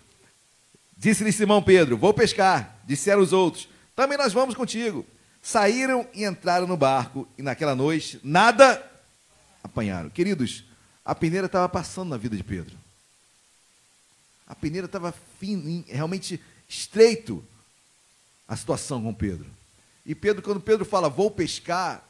Disse-lhe 0.95 1.31
Simão 1.31 1.64
Pedro: 1.64 1.98
Vou 1.98 2.14
pescar. 2.14 2.77
Disseram 2.86 3.22
os 3.22 3.34
outros: 3.34 3.68
Também 3.95 4.18
nós 4.18 4.31
vamos 4.31 4.53
contigo. 4.53 5.06
Saíram 5.49 6.07
e 6.13 6.26
entraram 6.26 6.67
no 6.67 6.77
barco, 6.77 7.27
e 7.35 7.41
naquela 7.41 7.73
noite 7.73 8.19
nada 8.23 8.88
apanharam. 9.63 10.07
Queridos, 10.07 10.63
a 11.03 11.15
peneira 11.15 11.47
estava 11.47 11.67
passando 11.67 12.09
na 12.09 12.17
vida 12.17 12.38
de 12.38 12.43
Pedro. 12.43 12.77
A 14.45 14.53
peneira 14.53 14.85
estava 14.85 15.11
realmente 15.88 16.39
estreito 16.67 17.43
a 18.47 18.55
situação 18.55 19.01
com 19.01 19.11
Pedro. 19.11 19.47
E 20.05 20.13
Pedro, 20.13 20.43
quando 20.43 20.61
Pedro 20.61 20.85
fala, 20.85 21.09
vou 21.09 21.31
pescar, 21.31 22.07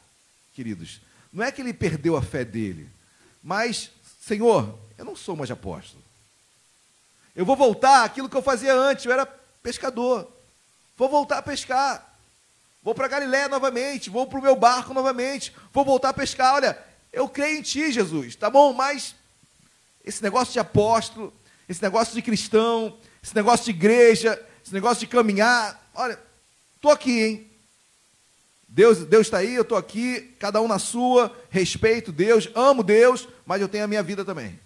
queridos, 0.52 1.00
não 1.32 1.42
é 1.42 1.50
que 1.50 1.62
ele 1.62 1.72
perdeu 1.72 2.18
a 2.18 2.22
fé 2.22 2.44
dele. 2.44 2.90
Mas, 3.42 3.90
Senhor, 4.20 4.78
eu 4.98 5.04
não 5.06 5.16
sou 5.16 5.34
mais 5.34 5.50
apóstolo. 5.50 6.02
Eu 7.34 7.46
vou 7.46 7.56
voltar 7.56 8.04
àquilo 8.04 8.28
que 8.28 8.36
eu 8.36 8.42
fazia 8.42 8.74
antes, 8.74 9.06
eu 9.06 9.12
era 9.12 9.24
pescador. 9.62 10.30
Vou 10.94 11.08
voltar 11.08 11.38
a 11.38 11.42
pescar. 11.42 12.09
Vou 12.82 12.94
para 12.94 13.08
Galiléia 13.08 13.48
novamente, 13.48 14.08
vou 14.08 14.26
para 14.26 14.38
o 14.38 14.42
meu 14.42 14.56
barco 14.56 14.94
novamente, 14.94 15.52
vou 15.72 15.84
voltar 15.84 16.10
a 16.10 16.14
pescar. 16.14 16.54
Olha, 16.54 16.78
eu 17.12 17.28
creio 17.28 17.58
em 17.58 17.62
ti, 17.62 17.92
Jesus, 17.92 18.34
tá 18.36 18.48
bom? 18.48 18.72
Mas 18.72 19.14
esse 20.04 20.22
negócio 20.22 20.52
de 20.52 20.58
apóstolo, 20.58 21.32
esse 21.68 21.82
negócio 21.82 22.14
de 22.14 22.22
cristão, 22.22 22.96
esse 23.22 23.34
negócio 23.34 23.66
de 23.66 23.70
igreja, 23.70 24.40
esse 24.64 24.72
negócio 24.72 25.00
de 25.00 25.06
caminhar, 25.06 25.90
olha, 25.94 26.18
estou 26.74 26.90
aqui, 26.90 27.20
hein? 27.20 27.50
Deus 28.66 28.98
Deus 29.04 29.26
está 29.26 29.38
aí, 29.38 29.54
eu 29.54 29.62
estou 29.62 29.76
aqui, 29.76 30.34
cada 30.38 30.60
um 30.60 30.68
na 30.68 30.78
sua, 30.78 31.36
respeito 31.50 32.12
Deus, 32.12 32.48
amo 32.54 32.82
Deus, 32.82 33.28
mas 33.44 33.60
eu 33.60 33.68
tenho 33.68 33.84
a 33.84 33.88
minha 33.88 34.02
vida 34.02 34.24
também. 34.24 34.58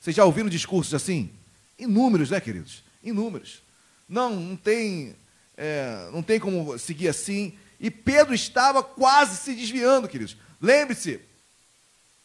Vocês 0.00 0.16
já 0.16 0.24
ouviram 0.24 0.48
discursos 0.48 0.94
assim? 0.94 1.30
Inúmeros, 1.78 2.30
né, 2.30 2.40
queridos? 2.40 2.82
Inúmeros. 3.02 3.62
Não, 4.08 4.30
não 4.30 4.56
tem, 4.56 5.14
é, 5.60 6.08
não 6.12 6.22
tem 6.22 6.40
como 6.40 6.78
seguir 6.78 7.08
assim. 7.08 7.56
E 7.78 7.90
Pedro 7.90 8.34
estava 8.34 8.82
quase 8.82 9.36
se 9.36 9.54
desviando, 9.54 10.08
queridos. 10.08 10.36
Lembre-se, 10.60 11.20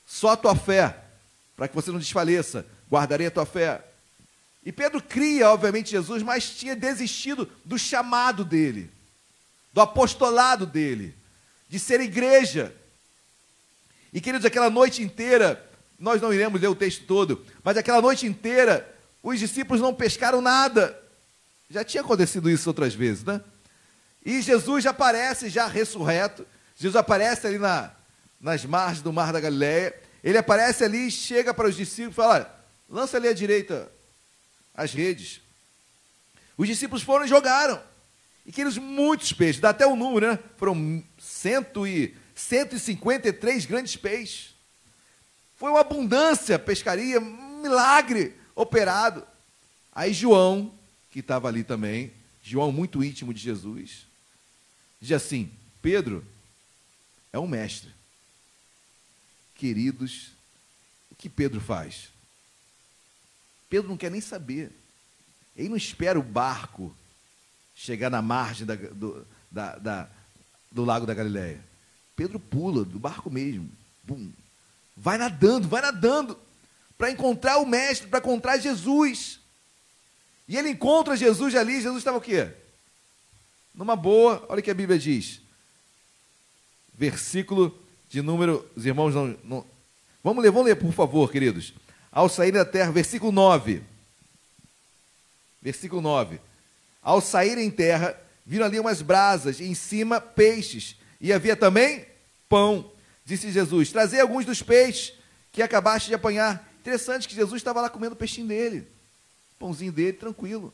só 0.05 0.29
a 0.29 0.37
tua 0.37 0.55
fé, 0.55 0.97
para 1.55 1.67
que 1.67 1.75
você 1.75 1.91
não 1.91 1.99
desfaleça, 1.99 2.65
guardarei 2.89 3.27
a 3.27 3.31
tua 3.31 3.45
fé. 3.45 3.83
E 4.63 4.71
Pedro 4.71 5.01
cria, 5.01 5.51
obviamente, 5.51 5.91
Jesus, 5.91 6.23
mas 6.23 6.49
tinha 6.49 6.75
desistido 6.75 7.47
do 7.63 7.77
chamado 7.77 8.43
dele 8.43 8.95
do 9.75 9.81
apostolado 9.81 10.65
dele, 10.65 11.13
de 11.67 11.77
ser 11.77 11.99
igreja. 11.99 12.73
E 14.13 14.21
queridos, 14.21 14.45
aquela 14.45 14.69
noite 14.69 15.03
inteira, 15.03 15.61
nós 15.99 16.21
não 16.21 16.33
iremos 16.33 16.61
ler 16.61 16.69
o 16.69 16.75
texto 16.75 17.03
todo, 17.05 17.45
mas 17.61 17.75
aquela 17.75 18.01
noite 18.01 18.25
inteira, 18.25 18.89
os 19.21 19.37
discípulos 19.37 19.81
não 19.81 19.93
pescaram 19.93 20.39
nada. 20.39 20.97
Já 21.69 21.83
tinha 21.83 22.01
acontecido 22.01 22.49
isso 22.49 22.69
outras 22.69 22.93
vezes, 22.93 23.23
né? 23.23 23.41
E 24.25 24.41
Jesus 24.41 24.83
já 24.83 24.89
aparece, 24.91 25.49
já 25.49 25.67
ressurreto. 25.67 26.45
Jesus 26.75 26.95
aparece 26.95 27.47
ali 27.47 27.57
na, 27.57 27.91
nas 28.39 28.65
margens 28.65 29.01
do 29.01 29.13
Mar 29.13 29.31
da 29.31 29.39
Galileia. 29.39 29.93
Ele 30.23 30.37
aparece 30.37 30.83
ali, 30.83 31.11
chega 31.11 31.53
para 31.53 31.67
os 31.67 31.75
discípulos 31.75 32.13
e 32.13 32.15
fala: 32.15 32.65
lança 32.89 33.17
ali 33.17 33.27
à 33.27 33.33
direita 33.33 33.91
as 34.73 34.93
redes. 34.93 35.41
Os 36.57 36.67
discípulos 36.67 37.03
foram 37.03 37.25
e 37.25 37.29
jogaram. 37.29 37.81
E 38.45 38.49
aqueles 38.49 38.77
muitos 38.77 39.33
peixes, 39.33 39.61
dá 39.61 39.69
até 39.69 39.85
o 39.85 39.95
número, 39.95 40.31
né? 40.31 40.39
Foram 40.57 41.03
cento 41.17 41.87
e, 41.87 42.15
153 42.35 43.65
grandes 43.65 43.95
peixes. 43.95 44.53
Foi 45.55 45.71
uma 45.71 45.79
abundância, 45.79 46.59
pescaria, 46.59 47.19
um 47.19 47.61
milagre 47.61 48.35
operado. 48.53 49.25
Aí 49.93 50.13
João, 50.13 50.73
que 51.15 51.21
estava 51.21 51.47
ali 51.47 51.63
também, 51.63 52.11
João 52.43 52.73
muito 52.73 53.01
íntimo 53.01 53.33
de 53.33 53.39
Jesus, 53.39 54.05
diz 54.99 55.13
assim: 55.13 55.49
Pedro 55.81 56.25
é 57.31 57.39
um 57.39 57.47
mestre. 57.47 57.89
Queridos, 59.55 60.31
o 61.09 61.15
que 61.15 61.29
Pedro 61.29 61.61
faz? 61.61 62.09
Pedro 63.69 63.87
não 63.87 63.95
quer 63.95 64.11
nem 64.11 64.19
saber. 64.19 64.73
Ele 65.55 65.69
não 65.69 65.77
espera 65.77 66.19
o 66.19 66.21
barco 66.21 66.93
chegar 67.73 68.09
na 68.09 68.21
margem 68.21 68.67
da, 68.67 68.75
do, 68.75 69.25
da, 69.49 69.77
da, 69.77 70.09
do 70.69 70.83
lago 70.83 71.05
da 71.05 71.13
Galileia. 71.13 71.63
Pedro 72.13 72.41
pula 72.41 72.83
do 72.83 72.99
barco 72.99 73.29
mesmo. 73.29 73.71
Bum. 74.03 74.33
Vai 74.97 75.17
nadando, 75.17 75.65
vai 75.69 75.81
nadando 75.81 76.37
para 76.97 77.09
encontrar 77.09 77.59
o 77.59 77.65
mestre, 77.65 78.09
para 78.09 78.19
encontrar 78.19 78.57
Jesus. 78.57 79.39
E 80.47 80.57
ele 80.57 80.69
encontra 80.69 81.17
Jesus 81.17 81.55
ali, 81.55 81.81
Jesus 81.81 81.97
estava 81.97 82.17
o 82.17 82.21
quê? 82.21 82.49
Numa 83.73 83.95
boa, 83.95 84.45
olha 84.47 84.59
o 84.59 84.63
que 84.63 84.71
a 84.71 84.75
Bíblia 84.75 84.97
diz. 84.97 85.41
Versículo 86.93 87.77
de 88.07 88.21
número, 88.21 88.65
os 88.75 88.85
irmãos 88.85 89.13
não, 89.13 89.37
não 89.43 89.65
Vamos 90.25 90.43
ler, 90.43 90.49
vamos 90.49 90.65
ler, 90.65 90.75
por 90.75 90.91
favor, 90.91 91.31
queridos. 91.31 91.71
Ao 92.11 92.27
sair 92.27 92.51
da 92.51 92.65
terra, 92.65 92.91
versículo 92.91 93.31
9. 93.31 93.83
Versículo 95.61 96.01
9. 96.01 96.41
Ao 96.99 97.21
sair 97.21 97.59
em 97.59 97.69
terra, 97.69 98.19
viram 98.43 98.65
ali 98.65 98.79
umas 98.79 99.03
brasas, 99.03 99.59
e 99.59 99.65
em 99.65 99.75
cima 99.75 100.19
peixes, 100.19 100.95
e 101.21 101.31
havia 101.31 101.55
também 101.55 102.07
pão. 102.49 102.91
Disse 103.23 103.51
Jesus: 103.51 103.91
Trazei 103.91 104.19
alguns 104.19 104.45
dos 104.45 104.63
peixes 104.63 105.13
que 105.51 105.61
acabaste 105.61 106.09
de 106.09 106.15
apanhar. 106.15 106.67
Interessante 106.79 107.27
que 107.27 107.35
Jesus 107.35 107.59
estava 107.59 107.81
lá 107.81 107.87
comendo 107.87 108.15
o 108.15 108.17
peixinho 108.17 108.47
dele, 108.47 108.87
pãozinho 109.65 109.91
dele, 109.91 110.13
tranquilo. 110.13 110.71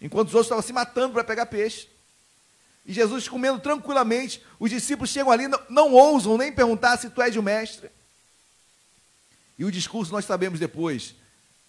Enquanto 0.00 0.28
os 0.28 0.34
outros 0.34 0.46
estavam 0.46 0.62
se 0.62 0.72
matando 0.72 1.14
para 1.14 1.24
pegar 1.24 1.46
peixe. 1.46 1.88
E 2.86 2.92
Jesus 2.92 3.28
comendo 3.28 3.58
tranquilamente, 3.58 4.40
os 4.60 4.70
discípulos 4.70 5.10
chegam 5.10 5.32
ali, 5.32 5.48
não, 5.48 5.60
não 5.68 5.92
ousam 5.92 6.38
nem 6.38 6.52
perguntar 6.52 6.96
se 6.96 7.10
tu 7.10 7.20
és 7.20 7.34
o 7.34 7.42
mestre. 7.42 7.90
E 9.58 9.64
o 9.64 9.72
discurso 9.72 10.12
nós 10.12 10.24
sabemos 10.24 10.60
depois. 10.60 11.14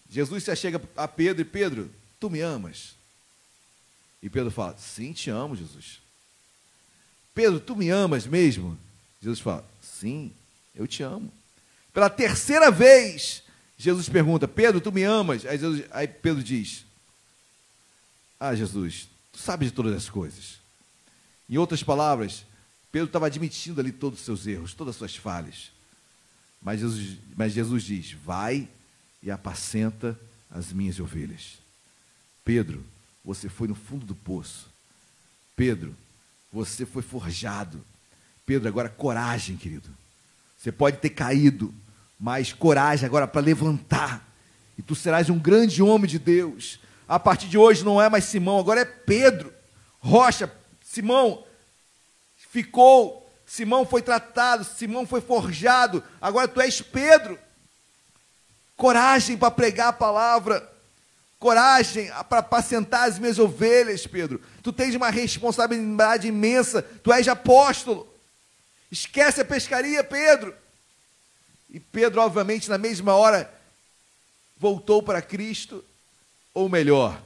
Jesus 0.10 0.44
se 0.44 0.52
achega 0.52 0.80
a 0.96 1.08
Pedro 1.08 1.42
e 1.42 1.46
Pedro, 1.46 1.92
tu 2.20 2.30
me 2.30 2.42
amas? 2.42 2.96
E 4.22 4.30
Pedro 4.30 4.52
fala, 4.52 4.76
sim, 4.78 5.14
te 5.14 5.30
amo, 5.30 5.56
Jesus. 5.56 6.00
Pedro, 7.34 7.60
tu 7.60 7.76
me 7.76 7.90
amas 7.90 8.28
mesmo? 8.28 8.78
Jesus 9.22 9.40
fala, 9.40 9.66
sim, 9.82 10.32
eu 10.76 10.86
te 10.86 11.02
amo. 11.02 11.32
Pela 11.94 12.10
terceira 12.10 12.70
vez, 12.70 13.42
Jesus 13.78 14.08
pergunta, 14.08 14.48
Pedro, 14.48 14.80
tu 14.80 14.92
me 14.92 15.04
amas? 15.04 15.46
Aí, 15.46 15.58
Jesus, 15.58 15.84
aí 15.92 16.08
Pedro 16.08 16.44
diz, 16.44 16.86
ah, 18.40 18.56
Jesus, 18.56 19.08
tu 19.32 19.40
sabes 19.40 19.70
de 19.70 19.74
todas 19.74 19.94
as 19.94 20.10
coisas. 20.10 20.60
Em 21.50 21.58
outras 21.58 21.84
palavras, 21.84 22.46
Pedro 22.92 23.08
estava 23.08 23.28
admitindo 23.28 23.80
ali 23.80 23.92
todos 23.92 24.20
os 24.20 24.26
seus 24.26 24.48
erros, 24.48 24.74
todas 24.74 24.96
as 24.96 24.98
suas 24.98 25.16
falhas. 25.16 25.72
Mas 26.62 26.80
Jesus, 26.80 27.18
mas 27.36 27.54
Jesus 27.54 27.84
diz: 27.84 28.12
Vai 28.12 28.68
e 29.22 29.30
apacenta 29.30 30.20
as 30.50 30.72
minhas 30.74 31.00
ovelhas. 31.00 31.60
Pedro, 32.44 32.84
você 33.24 33.50
foi 33.50 33.68
no 33.68 33.76
fundo 33.76 34.06
do 34.06 34.16
poço. 34.16 34.68
Pedro, 35.56 35.96
você 36.52 36.86
foi 36.86 37.04
forjado. 37.04 37.84
Pedro, 38.46 38.68
agora 38.68 38.90
coragem, 38.90 39.58
querido. 39.58 39.90
Você 40.58 40.72
pode 40.72 40.98
ter 40.98 41.10
caído, 41.12 41.74
mas 42.20 42.54
coragem 42.54 43.06
agora 43.06 43.28
para 43.28 43.42
levantar. 43.42 44.26
E 44.78 44.82
tu 44.82 44.96
serás 44.96 45.30
um 45.30 45.40
grande 45.40 45.82
homem 45.82 46.10
de 46.10 46.20
Deus. 46.20 46.80
A 47.08 47.20
partir 47.20 47.48
de 47.48 47.58
hoje 47.58 47.84
não 47.84 48.02
é 48.02 48.10
mais 48.10 48.26
Simão, 48.26 48.60
agora 48.60 48.82
é 48.82 48.86
Pedro. 48.86 49.54
Rocha, 50.00 50.52
Simão 50.84 51.44
ficou 52.52 53.26
Simão 53.46 53.86
foi 53.86 54.02
tratado, 54.02 54.64
Simão 54.64 55.06
foi 55.06 55.22
forjado, 55.22 56.04
agora 56.20 56.48
tu 56.48 56.60
és 56.60 56.82
Pedro. 56.82 57.38
Coragem 58.76 59.38
para 59.38 59.52
pregar 59.52 59.90
a 59.90 59.94
palavra, 59.94 60.68
coragem 61.40 62.12
para 62.28 62.40
apacentar 62.40 63.08
as 63.08 63.20
minhas 63.20 63.38
ovelhas, 63.38 64.06
Pedro. 64.08 64.42
Tu 64.64 64.74
tens 64.74 64.96
uma 64.96 65.10
responsabilidade 65.10 66.28
imensa, 66.28 66.82
tu 66.82 67.14
és 67.14 67.28
apóstolo. 67.28 68.12
Esquece 68.92 69.42
a 69.42 69.46
pescaria, 69.46 70.04
Pedro. 70.04 70.54
E 71.76 71.80
Pedro, 71.80 72.22
obviamente, 72.22 72.70
na 72.70 72.78
mesma 72.78 73.14
hora, 73.14 73.54
voltou 74.58 75.04
para 75.04 75.22
Cristo, 75.22 75.84
ou 76.54 76.68
melhor, 76.70 77.22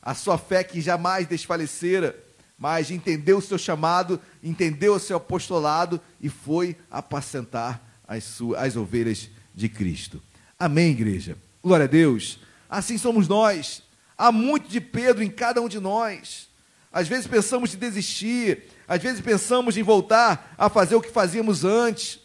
a 0.00 0.14
sua 0.14 0.38
fé 0.38 0.64
que 0.64 0.80
jamais 0.80 1.28
desfalecera 1.28 2.16
mas 2.60 2.90
entendeu 2.90 3.38
o 3.38 3.42
seu 3.42 3.56
chamado, 3.56 4.20
entendeu 4.44 4.94
o 4.94 5.00
seu 5.00 5.16
apostolado 5.16 5.98
e 6.20 6.28
foi 6.28 6.76
apacentar 6.90 7.80
as, 8.06 8.22
suas, 8.22 8.60
as 8.60 8.76
ovelhas 8.76 9.30
de 9.54 9.66
Cristo. 9.66 10.22
Amém, 10.58 10.90
igreja? 10.90 11.38
Glória 11.64 11.84
a 11.84 11.88
Deus. 11.88 12.38
Assim 12.68 12.98
somos 12.98 13.26
nós. 13.26 13.82
Há 14.16 14.30
muito 14.30 14.68
de 14.68 14.78
Pedro 14.78 15.22
em 15.22 15.30
cada 15.30 15.62
um 15.62 15.70
de 15.70 15.80
nós. 15.80 16.50
Às 16.92 17.08
vezes 17.08 17.26
pensamos 17.26 17.72
em 17.72 17.78
desistir, 17.78 18.64
às 18.86 19.02
vezes 19.02 19.22
pensamos 19.22 19.78
em 19.78 19.82
voltar 19.82 20.54
a 20.58 20.68
fazer 20.68 20.96
o 20.96 21.00
que 21.00 21.10
fazíamos 21.10 21.64
antes. 21.64 22.19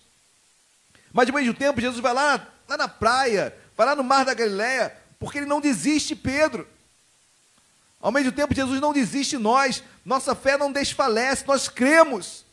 Mas, 1.15 1.27
de 1.27 1.31
mesmo 1.31 1.53
tempo, 1.53 1.79
Jesus 1.79 2.01
vai 2.01 2.13
lá, 2.13 2.45
lá 2.67 2.75
na 2.75 2.89
praia, 2.89 3.55
vai 3.77 3.87
lá 3.87 3.95
no 3.95 4.03
mar 4.03 4.25
da 4.25 4.33
Galileia, 4.33 4.93
porque 5.17 5.37
ele 5.37 5.45
não 5.45 5.61
desiste, 5.61 6.13
Pedro. 6.13 6.67
Ao 8.01 8.11
mesmo 8.11 8.33
tempo, 8.33 8.53
Jesus 8.53 8.81
não 8.81 8.91
desiste 8.91 9.37
de 9.37 9.41
nós, 9.41 9.81
nossa 10.03 10.35
fé 10.35 10.57
não 10.57 10.73
desfalece, 10.73 11.47
nós 11.47 11.69
cremos. 11.69 12.45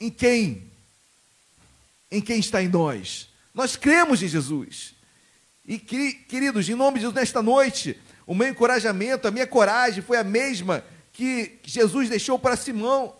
Em 0.00 0.10
quem? 0.10 0.68
Em 2.10 2.20
quem 2.20 2.40
está 2.40 2.60
em 2.60 2.66
nós? 2.66 3.28
Nós 3.54 3.76
cremos 3.76 4.20
em 4.20 4.26
Jesus. 4.26 4.94
E 5.64 5.78
queridos, 5.78 6.68
em 6.68 6.74
nome 6.74 6.94
de 6.94 7.02
Jesus, 7.02 7.14
nesta 7.14 7.40
noite, 7.40 7.96
o 8.26 8.34
meu 8.34 8.48
encorajamento, 8.48 9.28
a 9.28 9.30
minha 9.30 9.46
coragem 9.46 10.02
foi 10.02 10.18
a 10.18 10.24
mesma 10.24 10.84
que 11.12 11.60
Jesus 11.62 12.08
deixou 12.08 12.36
para 12.36 12.56
Simão. 12.56 13.14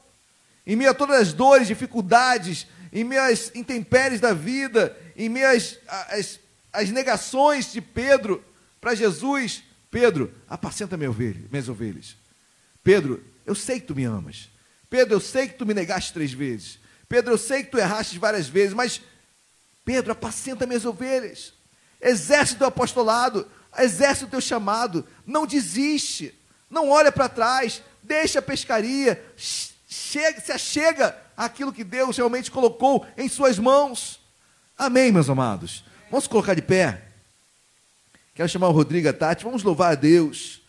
Em 0.67 0.75
meio 0.75 0.91
a 0.91 0.95
todas 0.95 1.21
as 1.21 1.33
dores, 1.33 1.69
dificuldades, 1.69 2.67
em 2.97 3.19
às 3.19 3.55
intempéries 3.55 4.21
da 4.21 4.33
vida, 4.33 4.97
em 5.15 5.45
às, 5.45 5.79
às 6.73 6.91
negações 6.91 7.71
de 7.71 7.83
Pedro 7.83 8.43
para 8.81 8.95
Jesus, 8.95 9.63
Pedro, 9.91 10.33
apacenta 10.49 10.97
minha 10.97 11.11
ovelha, 11.11 11.45
minhas 11.51 11.69
ovelhas. 11.69 12.17
Pedro, 12.83 13.23
eu 13.45 13.55
sei 13.55 13.81
que 13.81 13.87
tu 13.87 13.95
me 13.95 14.05
amas. 14.05 14.49
Pedro, 14.89 15.15
eu 15.15 15.21
sei 15.21 15.47
que 15.47 15.59
tu 15.59 15.67
me 15.67 15.75
negaste 15.75 16.15
três 16.15 16.33
vezes. 16.33 16.79
Pedro, 17.07 17.35
eu 17.35 17.39
sei 17.39 17.65
que 17.65 17.71
tu 17.71 17.79
erraste 17.79 18.19
várias 18.19 18.49
vezes, 18.49 18.73
mas 18.73 19.03
Pedro, 19.85 20.13
apacenta 20.13 20.67
minhas 20.67 20.87
ovelhas. 20.87 21.53
Exerce 22.01 22.55
o 22.55 22.59
teu 22.59 22.67
apostolado, 22.69 23.47
exerce 23.77 24.25
o 24.25 24.29
teu 24.29 24.41
chamado. 24.41 25.07
Não 25.27 25.47
desiste, 25.47 26.35
não 26.71 26.89
olha 26.89 27.13
para 27.13 27.29
trás, 27.29 27.83
deixa 28.03 28.39
a 28.39 28.43
pescaria, 28.43 29.23
chega, 29.37 30.41
se 30.41 30.51
achega 30.51 31.26
àquilo 31.37 31.73
que 31.73 31.85
Deus 31.85 32.17
realmente 32.17 32.51
colocou 32.51 33.07
em 33.17 33.29
suas 33.29 33.59
mãos. 33.59 34.21
Amém, 34.77 35.13
meus 35.13 35.29
amados. 35.29 35.85
Vamos 36.11 36.27
colocar 36.27 36.55
de 36.55 36.63
pé. 36.63 37.03
Quero 38.35 38.49
chamar 38.49 38.69
o 38.69 38.73
Rodrigo 38.73 39.09
a 39.09 39.13
Tati. 39.13 39.45
Vamos 39.45 39.63
louvar 39.63 39.93
a 39.93 39.95
Deus. 39.95 40.63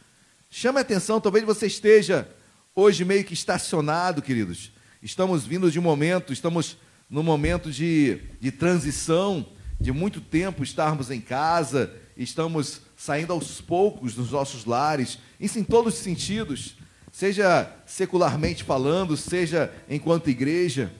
Chame 0.49 0.77
a 0.79 0.81
atenção, 0.81 1.19
talvez 1.19 1.43
você 1.45 1.67
esteja 1.67 2.27
hoje 2.73 3.03
meio 3.03 3.23
que 3.23 3.33
estacionado, 3.33 4.21
queridos. 4.21 4.71
Estamos 5.03 5.45
vindo 5.45 5.69
de 5.69 5.77
um 5.77 5.81
momento, 5.81 6.31
estamos 6.31 6.77
num 7.09 7.23
momento 7.23 7.69
de, 7.69 8.21
de 8.39 8.51
transição, 8.51 9.45
de 9.79 9.91
muito 9.91 10.21
tempo 10.21 10.63
estarmos 10.63 11.11
em 11.11 11.19
casa, 11.19 11.93
estamos 12.15 12.81
saindo 12.95 13.33
aos 13.33 13.59
poucos 13.59 14.15
dos 14.15 14.31
nossos 14.31 14.63
lares, 14.63 15.19
isso 15.39 15.59
em 15.59 15.63
todos 15.63 15.95
os 15.95 15.99
sentidos, 15.99 16.76
seja 17.17 17.67
secularmente 17.87 18.63
falando, 18.63 19.17
seja 19.17 19.73
enquanto 19.89 20.29
igreja. 20.29 20.91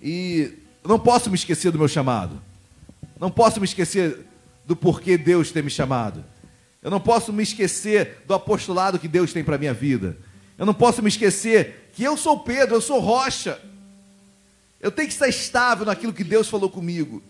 E 0.00 0.52
não 0.84 1.00
posso 1.00 1.28
me 1.28 1.34
esquecer 1.34 1.72
do 1.72 1.78
meu 1.78 1.88
chamado, 1.88 2.40
não 3.18 3.28
posso 3.28 3.58
me 3.58 3.64
esquecer 3.64 4.24
do 4.64 4.76
porquê 4.76 5.18
Deus 5.18 5.50
tem 5.50 5.64
me 5.64 5.70
chamado. 5.70 6.24
Eu 6.80 6.92
não 6.92 7.00
posso 7.00 7.32
me 7.32 7.42
esquecer 7.42 8.22
do 8.24 8.34
apostolado 8.34 9.00
que 9.00 9.08
Deus 9.08 9.32
tem 9.32 9.42
para 9.42 9.58
minha 9.58 9.74
vida. 9.74 10.16
Eu 10.56 10.64
não 10.64 10.74
posso 10.74 11.02
me 11.02 11.08
esquecer 11.08 11.90
que 11.92 12.04
eu 12.04 12.16
sou 12.16 12.38
Pedro, 12.38 12.76
eu 12.76 12.80
sou 12.80 13.00
rocha. 13.00 13.60
Eu 14.80 14.92
tenho 14.92 15.08
que 15.08 15.14
estar 15.14 15.26
estável 15.26 15.86
naquilo 15.86 16.12
que 16.12 16.22
Deus 16.22 16.48
falou 16.48 16.70
comigo. 16.70 17.20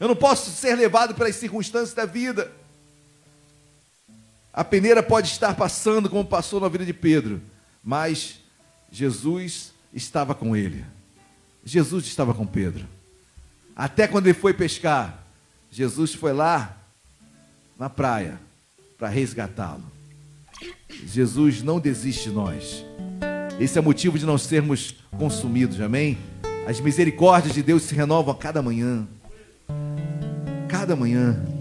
Eu 0.00 0.08
não 0.08 0.16
posso 0.16 0.50
ser 0.50 0.74
levado 0.74 1.14
pelas 1.14 1.36
circunstâncias 1.36 1.94
da 1.94 2.04
vida. 2.04 2.50
A 4.52 4.64
peneira 4.64 5.02
pode 5.02 5.28
estar 5.28 5.54
passando 5.54 6.08
como 6.08 6.24
passou 6.24 6.60
na 6.60 6.68
vida 6.68 6.84
de 6.84 6.92
Pedro, 6.92 7.40
mas 7.82 8.40
Jesus 8.90 9.72
estava 9.94 10.34
com 10.34 10.56
ele. 10.56 10.84
Jesus 11.64 12.06
estava 12.06 12.34
com 12.34 12.46
Pedro. 12.46 12.86
Até 13.76 14.08
quando 14.08 14.26
ele 14.26 14.34
foi 14.34 14.52
pescar, 14.52 15.24
Jesus 15.70 16.14
foi 16.14 16.32
lá 16.32 16.76
na 17.78 17.88
praia 17.88 18.40
para 18.98 19.08
resgatá-lo. 19.08 19.84
Jesus 21.06 21.62
não 21.62 21.78
desiste 21.78 22.28
de 22.28 22.34
nós. 22.34 22.84
Esse 23.58 23.78
é 23.78 23.80
o 23.80 23.84
motivo 23.84 24.18
de 24.18 24.26
não 24.26 24.36
sermos 24.36 24.94
consumidos, 25.16 25.80
amém? 25.80 26.18
As 26.66 26.80
misericórdias 26.80 27.54
de 27.54 27.62
Deus 27.62 27.84
se 27.84 27.94
renovam 27.94 28.34
a 28.34 28.36
cada 28.36 28.60
manhã. 28.60 29.06
Cada 30.68 30.96
manhã. 30.96 31.59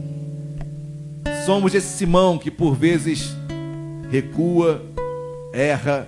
Somos 1.49 1.73
esse 1.73 1.97
Simão 1.97 2.37
que 2.37 2.51
por 2.51 2.75
vezes 2.75 3.35
recua, 4.11 4.85
erra, 5.51 6.07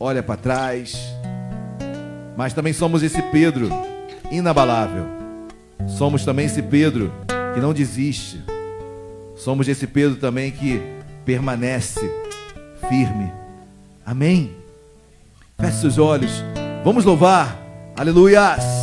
olha 0.00 0.20
para 0.20 0.36
trás. 0.36 0.98
Mas 2.36 2.52
também 2.52 2.72
somos 2.72 3.00
esse 3.04 3.22
Pedro 3.30 3.70
inabalável. 4.32 5.06
Somos 5.96 6.24
também 6.24 6.46
esse 6.46 6.60
Pedro 6.60 7.12
que 7.54 7.60
não 7.60 7.72
desiste. 7.72 8.42
Somos 9.36 9.68
esse 9.68 9.86
Pedro 9.86 10.16
também 10.16 10.50
que 10.50 10.82
permanece 11.24 12.00
firme. 12.88 13.32
Amém? 14.04 14.56
Feche 15.60 15.82
seus 15.82 15.98
olhos. 15.98 16.42
Vamos 16.82 17.04
louvar. 17.04 17.56
Aleluias. 17.96 18.79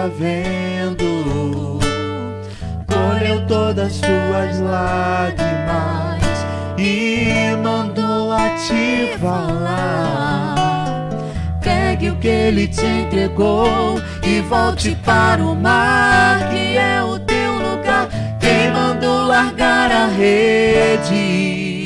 Ele 0.00 0.06
está 0.06 0.06
vendo. 0.06 1.78
Colheu 2.86 3.46
todas 3.46 3.92
suas 3.92 4.58
lágrimas 4.60 6.22
e 6.78 7.54
mandou 7.62 8.32
a 8.32 8.48
te 8.50 9.18
falar. 9.18 10.54
Pegue 11.62 12.10
o 12.10 12.16
que 12.16 12.28
ele 12.28 12.66
te 12.68 12.86
entregou 12.86 14.00
e 14.22 14.40
volte 14.40 14.96
para 15.04 15.42
o 15.42 15.54
mar, 15.54 16.48
que 16.50 16.78
é 16.78 17.02
o 17.02 17.18
teu 17.18 17.52
lugar. 17.56 18.08
Quem 18.40 18.70
mandou 18.70 19.26
largar 19.26 19.90
a 19.92 20.06
rede? 20.06 21.84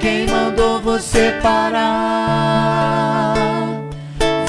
Quem 0.00 0.26
mandou 0.26 0.80
você 0.80 1.34
parar? 1.42 3.13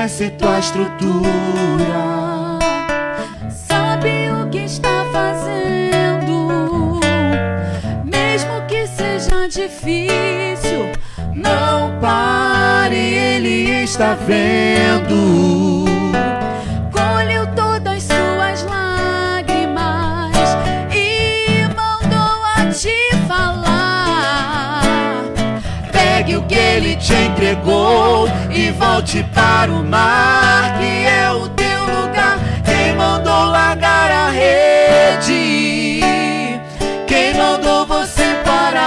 Conhece 0.00 0.30
tua 0.30 0.58
estrutura. 0.58 1.28
Sabe 3.50 4.30
o 4.32 4.48
que 4.48 4.64
está 4.64 5.04
fazendo, 5.12 7.00
mesmo 8.04 8.66
que 8.66 8.86
seja 8.86 9.46
difícil. 9.46 10.90
Não 11.34 11.98
pare, 12.00 12.96
Ele 12.96 13.82
está 13.82 14.14
vendo. 14.14 15.89
Que 26.50 26.56
Ele 26.56 26.96
te 26.96 27.14
entregou 27.14 28.28
e 28.50 28.72
volte 28.72 29.22
para 29.32 29.70
o 29.70 29.84
mar, 29.84 30.76
que 30.80 31.06
é 31.06 31.30
o 31.30 31.48
teu 31.50 31.84
lugar. 31.84 32.40
Quem 32.64 32.96
mandou 32.96 33.44
largar 33.44 34.10
a 34.10 34.30
rede? 34.30 36.00
Quem 37.06 37.34
mandou 37.34 37.86
você 37.86 38.34
parar? 38.44 38.82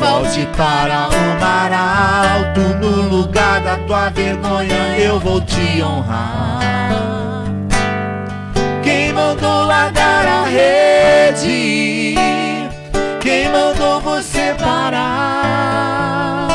Volte 0.00 0.44
para 0.56 1.08
o 1.10 1.40
mar 1.40 1.72
alto, 1.72 2.60
no 2.80 3.02
lugar 3.02 3.60
da 3.60 3.76
tua 3.76 4.10
vergonha 4.10 4.98
eu 4.98 5.20
vou 5.20 5.40
te 5.40 5.80
honrar. 5.80 7.44
Quem 8.82 9.12
mandou 9.12 9.64
largar 9.64 10.26
a 10.26 10.42
rede? 10.46 12.18
Mandou 13.52 14.00
você 14.00 14.54
parar? 14.58 16.48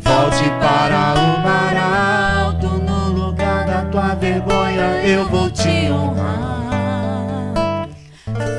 Volte 0.00 0.44
para 0.60 1.14
o 1.14 1.40
mar 1.42 1.76
alto, 2.46 2.66
no 2.66 3.08
lugar 3.08 3.66
da 3.66 3.84
tua 3.86 4.14
vergonha 4.14 5.02
eu 5.04 5.28
vou 5.28 5.50
te 5.50 5.90
honrar. 5.90 7.88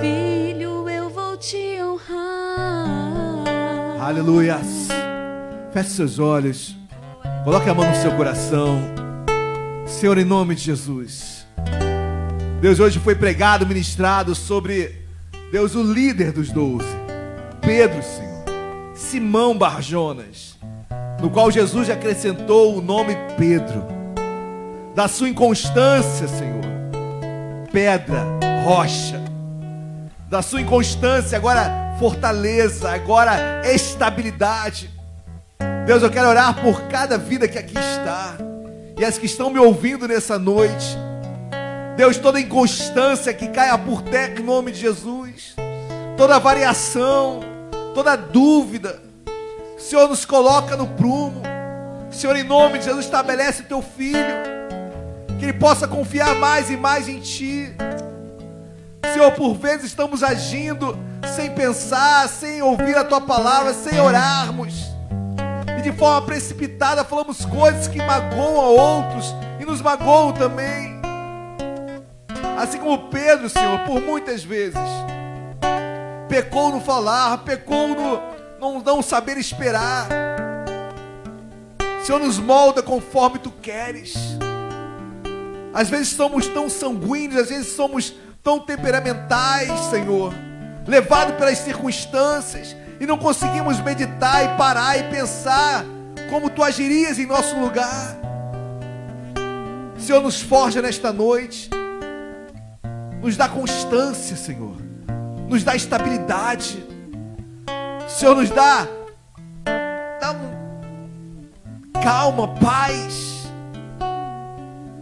Filho, 0.02 0.90
eu 0.90 1.10
vou 1.10 1.38
te 1.38 1.80
honrar. 1.82 3.46
Aleluias. 4.02 4.90
Feche 5.72 5.90
seus 5.90 6.20
olhos. 6.20 6.76
Coloque 7.44 7.70
a 7.70 7.74
mão 7.74 7.88
no 7.88 7.96
seu 7.96 8.12
coração. 8.14 8.82
Senhor, 9.86 10.18
em 10.18 10.26
nome 10.26 10.56
de 10.56 10.62
Jesus. 10.62 11.46
Deus, 12.62 12.80
hoje 12.80 13.00
foi 13.00 13.16
pregado, 13.16 13.66
ministrado 13.66 14.36
sobre 14.36 15.06
Deus, 15.52 15.76
o 15.76 15.84
líder 15.84 16.32
dos 16.32 16.52
doze. 16.52 17.09
Pedro, 17.62 18.02
Senhor. 18.02 18.30
Simão 18.96 19.58
Barjonas. 19.58 20.58
No 21.22 21.30
qual 21.30 21.52
Jesus 21.52 21.90
acrescentou 21.90 22.78
o 22.78 22.82
nome 22.82 23.16
Pedro. 23.38 23.86
Da 24.96 25.08
sua 25.08 25.30
inconstância, 25.30 26.28
Senhor. 26.28 26.62
Pedra, 27.72 28.26
rocha. 28.64 29.22
Da 30.30 30.42
sua 30.42 30.62
inconstância, 30.62 31.38
agora 31.38 31.96
fortaleza, 32.00 32.92
agora 32.92 33.62
estabilidade. 33.66 34.90
Deus, 35.86 36.04
eu 36.04 36.10
quero 36.10 36.30
orar 36.30 36.62
por 36.62 36.84
cada 36.84 37.18
vida 37.18 37.48
que 37.48 37.58
aqui 37.58 37.78
está 37.78 38.38
e 38.98 39.04
as 39.04 39.18
que 39.18 39.26
estão 39.26 39.50
me 39.50 39.60
ouvindo 39.60 40.08
nessa 40.08 40.38
noite. 40.38 40.98
Deus, 41.98 42.18
toda 42.18 42.40
inconstância 42.40 43.34
que 43.34 43.48
caia 43.48 43.78
por 43.78 44.02
terra 44.02 44.40
em 44.40 44.44
nome 44.44 44.72
de 44.72 44.80
Jesus, 44.80 45.56
toda 46.20 46.38
variação, 46.38 47.40
toda 47.96 48.18
dúvida, 48.18 49.02
Senhor 49.78 50.10
nos 50.10 50.26
coloca 50.26 50.76
no 50.76 50.86
prumo, 50.86 51.42
Senhor, 52.12 52.36
em 52.36 52.44
nome 52.44 52.78
de 52.78 52.86
Jesus, 52.86 53.06
estabelece 53.06 53.62
o 53.62 53.66
teu 53.66 53.82
filho. 53.82 54.20
Que 55.40 55.46
ele 55.46 55.54
possa 55.54 55.88
confiar 55.88 56.36
mais 56.36 56.70
e 56.70 56.76
mais 56.76 57.08
em 57.08 57.22
ti. 57.22 57.74
Senhor, 59.14 59.32
por 59.32 59.54
vezes 59.54 59.86
estamos 59.86 60.22
agindo 60.22 61.00
sem 61.34 61.52
pensar, 61.52 62.28
sem 62.28 62.62
ouvir 62.62 62.98
a 62.98 63.06
tua 63.06 63.22
palavra, 63.22 63.74
sem 63.74 63.98
orarmos. 64.02 64.90
E 65.78 65.82
de 65.82 65.94
forma 65.94 66.24
precipitada 66.24 67.06
falamos 67.06 67.46
coisas 67.46 67.88
que 67.88 68.00
magoam 68.00 68.60
a 68.60 68.68
outros 68.68 69.34
e 69.58 69.64
nos 69.64 69.82
magoam 69.82 70.34
também. 70.34 71.00
Assim 72.62 72.78
como 72.78 73.08
Pedro, 73.08 73.48
Senhor, 73.48 73.80
por 73.86 74.02
muitas 74.02 74.44
vezes 74.44 74.78
pecou 76.30 76.72
no 76.72 76.80
falar, 76.80 77.40
pecou 77.40 77.90
no 77.90 78.40
não, 78.60 78.82
não 78.82 79.02
saber 79.02 79.38
esperar. 79.38 80.08
Senhor, 82.04 82.20
nos 82.20 82.38
molda 82.38 82.84
conforme 82.84 83.40
tu 83.40 83.52
queres. 83.52 84.16
Às 85.74 85.90
vezes 85.90 86.10
somos 86.10 86.48
tão 86.48 86.70
sanguíneos, 86.70 87.42
às 87.42 87.50
vezes 87.50 87.74
somos 87.74 88.14
tão 88.44 88.60
temperamentais, 88.60 89.72
Senhor, 89.90 90.34
levados 90.88 91.36
pelas 91.36 91.58
circunstâncias 91.60 92.76
e 93.00 93.06
não 93.06 93.18
conseguimos 93.18 93.80
meditar 93.80 94.44
e 94.44 94.58
parar 94.58 94.98
e 94.98 95.04
pensar 95.04 95.86
como 96.30 96.50
tu 96.50 96.64
agirias 96.64 97.20
em 97.20 97.26
nosso 97.26 97.58
lugar. 97.58 98.18
Senhor, 99.98 100.22
nos 100.22 100.42
forja 100.42 100.82
nesta 100.82 101.14
noite, 101.14 101.70
nos 103.22 103.38
dá 103.38 103.48
constância, 103.48 104.36
Senhor, 104.36 104.76
nos 105.50 105.64
dá 105.64 105.76
estabilidade, 105.76 106.86
Senhor, 108.08 108.36
nos 108.36 108.50
dá, 108.50 108.88
dá 110.20 110.32
um, 110.32 112.02
calma, 112.02 112.48
paz 112.56 113.30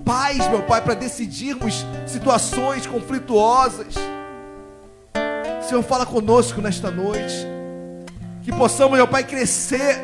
paz, 0.08 0.48
meu 0.48 0.64
Pai, 0.64 0.82
para 0.82 0.94
decidirmos 0.94 1.86
situações 2.06 2.88
conflituosas. 2.88 3.94
Senhor, 5.68 5.84
fala 5.84 6.06
conosco 6.06 6.62
nesta 6.62 6.90
noite. 6.90 7.46
Que 8.42 8.52
possamos, 8.54 8.98
meu 8.98 9.08
Pai, 9.08 9.26
crescer 9.26 10.02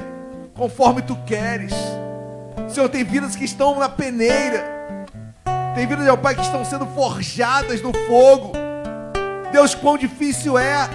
conforme 0.54 1.02
Tu 1.02 1.16
queres. 1.26 1.74
Senhor, 2.68 2.90
tem 2.90 3.04
vidas 3.04 3.36
que 3.36 3.46
estão 3.46 3.80
na 3.80 3.88
peneira. 3.88 5.06
Tem 5.74 5.88
vidas, 5.88 6.04
meu 6.04 6.18
Pai, 6.18 6.36
que 6.36 6.42
estão 6.42 6.66
sendo 6.66 6.86
forjadas 6.88 7.82
no 7.82 7.94
fogo. 8.08 8.52
Deus, 9.54 9.74
quão 9.74 9.98
difícil 9.98 10.58
é. 10.58 10.90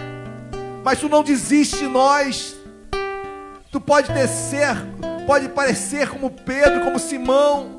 Mas 0.84 1.00
Tu 1.00 1.08
não 1.08 1.22
desiste 1.22 1.78
de 1.78 1.86
nós. 1.86 2.54
Tu 3.70 3.80
pode 3.80 4.12
descer, 4.12 4.76
pode 5.26 5.48
parecer 5.48 6.08
como 6.08 6.30
Pedro, 6.30 6.84
como 6.84 6.98
Simão 6.98 7.78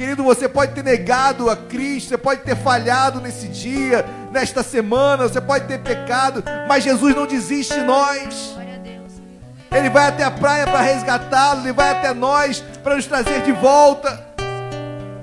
Querido, 0.00 0.24
você 0.24 0.48
pode 0.48 0.72
ter 0.72 0.82
negado 0.82 1.50
a 1.50 1.54
Cristo, 1.54 2.08
você 2.08 2.16
pode 2.16 2.40
ter 2.40 2.56
falhado 2.56 3.20
nesse 3.20 3.46
dia, 3.48 4.02
nesta 4.32 4.62
semana, 4.62 5.28
você 5.28 5.42
pode 5.42 5.66
ter 5.66 5.78
pecado, 5.78 6.42
mas 6.66 6.82
Jesus 6.82 7.14
não 7.14 7.26
desiste 7.26 7.74
de 7.74 7.82
nós. 7.82 8.56
Ele 9.70 9.90
vai 9.90 10.06
até 10.06 10.24
a 10.24 10.30
praia 10.30 10.66
para 10.66 10.80
resgatá-lo, 10.80 11.60
ele 11.60 11.74
vai 11.74 11.90
até 11.90 12.14
nós 12.14 12.64
para 12.82 12.96
nos 12.96 13.04
trazer 13.04 13.42
de 13.42 13.52
volta. 13.52 14.24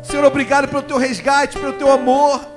Senhor, 0.04 0.24
obrigado 0.24 0.68
pelo 0.68 0.84
teu 0.84 1.00
resgate, 1.00 1.58
pelo 1.58 1.74
teu 1.74 1.92
amor. 1.92 2.57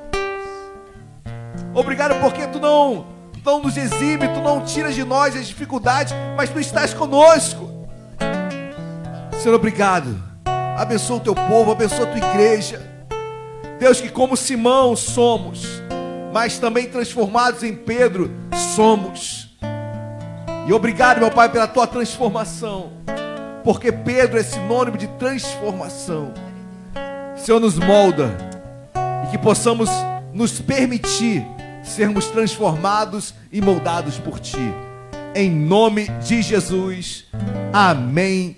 Obrigado 1.75 2.21
porque 2.21 2.47
tu 2.47 2.59
não, 2.59 3.07
não 3.45 3.63
nos 3.63 3.77
exime, 3.77 4.29
tu 4.29 4.41
não 4.41 4.65
tiras 4.65 4.95
de 4.95 5.05
nós 5.05 5.37
as 5.37 5.47
dificuldades, 5.47 6.15
mas 6.37 6.51
tu 6.51 6.59
estás 6.59 6.93
conosco. 6.93 7.69
Senhor, 9.41 9.55
obrigado 9.55 10.31
abençoa 10.81 11.19
o 11.19 11.21
teu 11.21 11.35
povo, 11.35 11.73
abençoa 11.73 12.05
a 12.05 12.07
tua 12.07 12.31
igreja. 12.31 12.81
Deus, 13.79 14.01
que 14.01 14.09
como 14.09 14.37
Simão 14.37 14.97
somos, 14.97 15.67
mas 16.33 16.59
também 16.59 16.89
transformados 16.89 17.63
em 17.63 17.75
Pedro 17.75 18.31
somos. 18.75 19.55
E 20.67 20.73
obrigado, 20.73 21.19
meu 21.19 21.31
Pai, 21.31 21.51
pela 21.51 21.67
tua 21.67 21.87
transformação, 21.87 22.93
porque 23.63 23.93
Pedro 23.93 24.39
é 24.39 24.43
sinônimo 24.43 24.97
de 24.97 25.07
transformação. 25.07 26.33
Senhor, 27.37 27.61
nos 27.61 27.79
molda 27.79 28.31
e 29.27 29.31
que 29.31 29.39
possamos 29.39 29.91
nos 30.33 30.61
permitir 30.61 31.45
sermos 31.83 32.27
transformados 32.27 33.35
e 33.51 33.61
moldados 33.61 34.19
por 34.19 34.39
Ti. 34.39 34.73
Em 35.35 35.51
nome 35.51 36.09
de 36.27 36.43
Jesus. 36.43 37.27
Amém 37.73 38.57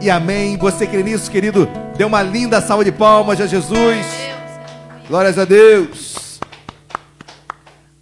e 0.00 0.08
amém. 0.08 0.56
Você 0.56 0.86
crê 0.86 1.02
nisso, 1.02 1.30
querido? 1.30 1.68
Dê 1.96 2.04
uma 2.04 2.22
linda 2.22 2.60
salva 2.60 2.84
de 2.84 2.92
palmas 2.92 3.40
a 3.40 3.46
Jesus. 3.46 4.06
Glórias 5.08 5.38
a 5.38 5.44
Deus. 5.44 6.40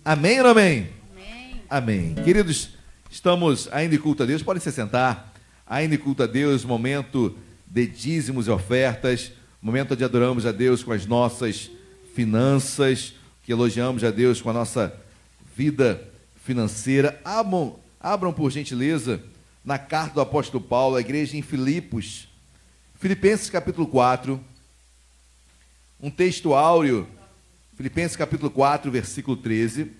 Amém 0.05 0.39
ou 0.39 0.44
não 0.44 0.51
amém? 0.51 0.89
Amém. 1.10 1.62
Amém. 1.70 2.14
Queridos, 2.24 2.70
estamos 3.10 3.68
ainda 3.72 3.94
em 3.94 3.98
culto 3.98 4.22
a 4.22 4.26
Deus. 4.26 4.43
Podem 4.43 4.60
se 4.60 4.70
sentar. 4.70 5.32
Ainda 5.66 5.94
em 5.94 5.98
culto 5.98 6.22
a 6.22 6.26
Deus, 6.26 6.64
momento 6.64 7.36
de 7.66 7.86
dízimos 7.86 8.47
e 8.47 8.51
ofertas. 8.51 9.32
Momento 9.62 9.94
onde 9.94 10.05
adoramos 10.05 10.44
a 10.44 10.52
Deus 10.52 10.82
com 10.82 10.93
as 10.93 11.06
nossas 11.06 11.70
finanças. 12.14 13.14
Que 13.45 13.53
elogiamos 13.53 14.03
a 14.03 14.11
Deus 14.11 14.41
com 14.41 14.49
a 14.49 14.55
nossa 14.55 14.99
vida 15.55 16.03
financeira. 16.43 17.21
Abram, 17.23 17.79
abram 18.01 18.33
por 18.33 18.51
gentileza 18.51 19.23
na 19.62 19.79
carta 19.79 20.15
do 20.15 20.21
apóstolo 20.23 20.65
Paulo 20.65 20.97
à 20.97 21.01
igreja 21.01 21.37
em 21.37 21.43
Filipos, 21.43 22.29
Filipenses 22.95 23.51
capítulo 23.51 23.87
4, 23.87 24.43
um 26.01 26.11
texto 26.11 26.55
áureo, 26.55 27.07
Filipenses 27.77 28.16
capítulo 28.16 28.51
4, 28.51 28.91
versículo 28.91 29.37
13. 29.37 29.93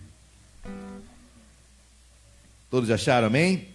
Todos 2.71 2.91
acharam, 2.91 3.27
amém? 3.27 3.69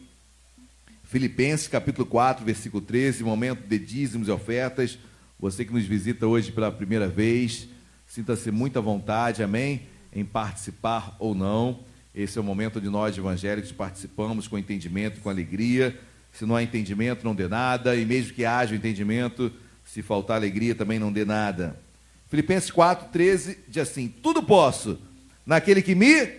Filipenses 1.04 1.68
capítulo 1.68 2.08
4, 2.08 2.44
versículo 2.44 2.82
13, 2.82 3.24
momento 3.24 3.68
de 3.68 3.78
dízimos 3.78 4.28
e 4.28 4.32
ofertas. 4.32 4.98
Você 5.40 5.64
que 5.64 5.72
nos 5.72 5.86
visita 5.86 6.26
hoje 6.26 6.52
pela 6.52 6.72
primeira 6.72 7.08
vez, 7.08 7.68
sinta-se 8.10 8.52
muito 8.52 8.78
à 8.78 8.82
vontade, 8.82 9.44
amém? 9.44 9.84
Em 10.12 10.26
participar 10.26 11.16
ou 11.20 11.34
não. 11.34 11.80
Esse 12.14 12.38
é 12.38 12.42
o 12.42 12.44
momento 12.44 12.82
de 12.82 12.90
nós 12.90 13.18
evangélicos 13.18 13.72
participamos 13.72 14.48
com 14.48 14.58
entendimento 14.58 15.22
com 15.22 15.30
alegria. 15.30 15.98
Se 16.34 16.46
não 16.46 16.56
há 16.56 16.64
entendimento, 16.64 17.24
não 17.24 17.36
dê 17.36 17.48
nada, 17.48 17.96
e 17.96 18.06
mesmo 18.06 18.34
que 18.34 18.44
haja 18.44 18.76
entendimento, 18.76 19.52
se 19.86 20.02
faltar 20.02 20.38
alegria, 20.38 20.76
também 20.76 21.00
não 21.00 21.14
dê 21.14 21.24
nada. 21.24 21.80
Filipenses 22.28 22.72
4, 22.72 23.10
13 23.10 23.60
diz 23.68 23.90
assim: 23.90 24.08
Tudo 24.08 24.44
posso 24.44 25.00
naquele 25.46 25.82
que 25.82 25.96
me 25.96 26.32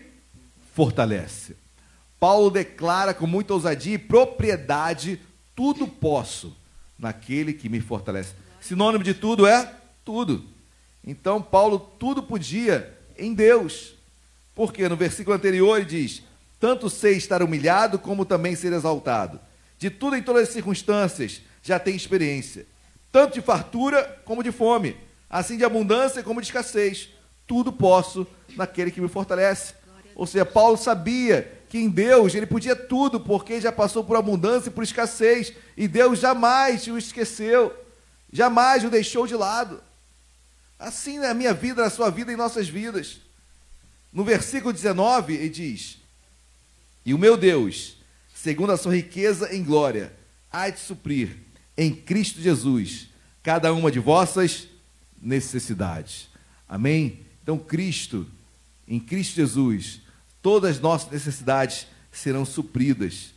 fortalece. 0.75 1.57
Paulo 2.19 2.51
declara 2.51 3.15
com 3.15 3.27
muita 3.27 3.55
ousadia 3.55 3.95
e 3.95 3.99
propriedade: 3.99 5.21
Tudo 5.55 5.87
posso 5.87 6.57
naquele 6.99 7.53
que 7.53 7.69
me 7.69 7.81
fortalece. 7.81 8.35
Sinônimo 8.61 9.03
de 9.03 9.15
tudo 9.15 9.47
é 9.47 9.73
tudo. 10.05 10.45
Então, 11.05 11.41
Paulo 11.41 11.79
tudo 11.99 12.23
podia 12.23 12.97
em 13.17 13.35
Deus. 13.35 13.95
Porque 14.55 14.89
no 14.89 14.97
versículo 14.97 15.37
anterior 15.37 15.77
ele 15.77 15.87
diz: 15.87 16.23
Tanto 16.59 16.91
sei 16.91 17.17
estar 17.17 17.43
humilhado, 17.43 17.99
como 17.99 18.25
também 18.25 18.55
ser 18.55 18.73
exaltado. 18.73 19.41
De 19.79 19.89
tudo 19.89 20.17
em 20.17 20.23
todas 20.23 20.49
as 20.49 20.55
circunstâncias 20.55 21.41
já 21.63 21.79
tem 21.79 21.95
experiência, 21.95 22.67
tanto 23.11 23.35
de 23.35 23.41
fartura 23.41 24.21
como 24.25 24.43
de 24.43 24.53
fome, 24.53 24.97
assim 25.29 25.57
de 25.57 25.65
abundância 25.65 26.23
como 26.23 26.41
de 26.41 26.47
escassez. 26.47 27.09
Tudo 27.47 27.73
posso 27.73 28.27
naquele 28.57 28.91
que 28.91 29.01
me 29.01 29.09
fortalece. 29.09 29.75
Ou 30.15 30.27
seja, 30.27 30.45
Paulo 30.45 30.77
sabia 30.77 31.61
que 31.69 31.79
em 31.79 31.89
Deus 31.89 32.35
ele 32.35 32.47
podia 32.47 32.77
tudo, 32.77 33.21
porque 33.21 33.61
já 33.61 33.73
passou 33.73 34.05
por 34.05 34.17
abundância 34.17 34.69
e 34.69 34.73
por 34.73 34.85
escassez, 34.85 35.53
e 35.77 35.89
Deus 35.89 36.19
jamais 36.19 36.87
o 36.89 36.99
esqueceu, 36.99 37.73
jamais 38.31 38.85
o 38.85 38.91
deixou 38.91 39.27
de 39.27 39.35
lado. 39.35 39.81
Assim 40.81 41.19
na 41.19 41.35
minha 41.35 41.53
vida, 41.53 41.83
na 41.83 41.91
sua 41.91 42.09
vida 42.09 42.31
e 42.31 42.35
em 42.35 42.39
nossas 42.39 42.67
vidas. 42.67 43.21
No 44.11 44.25
versículo 44.25 44.73
19, 44.73 45.35
ele 45.35 45.51
diz: 45.51 45.99
E 47.05 47.13
o 47.13 47.19
meu 47.19 47.37
Deus, 47.37 47.99
segundo 48.35 48.73
a 48.73 48.79
sua 48.79 48.97
riqueza 48.97 49.55
em 49.55 49.63
glória, 49.63 50.11
há 50.51 50.71
de 50.71 50.81
suprir 50.81 51.37
em 51.77 51.95
Cristo 51.95 52.41
Jesus 52.41 53.09
cada 53.43 53.75
uma 53.75 53.91
de 53.91 53.99
vossas 53.99 54.69
necessidades. 55.21 56.31
Amém? 56.67 57.21
Então, 57.43 57.59
Cristo, 57.59 58.27
em 58.89 58.99
Cristo 58.99 59.37
Jesus, 59.37 60.01
todas 60.41 60.77
as 60.77 60.81
nossas 60.81 61.11
necessidades 61.11 61.87
serão 62.11 62.47
supridas. 62.47 63.35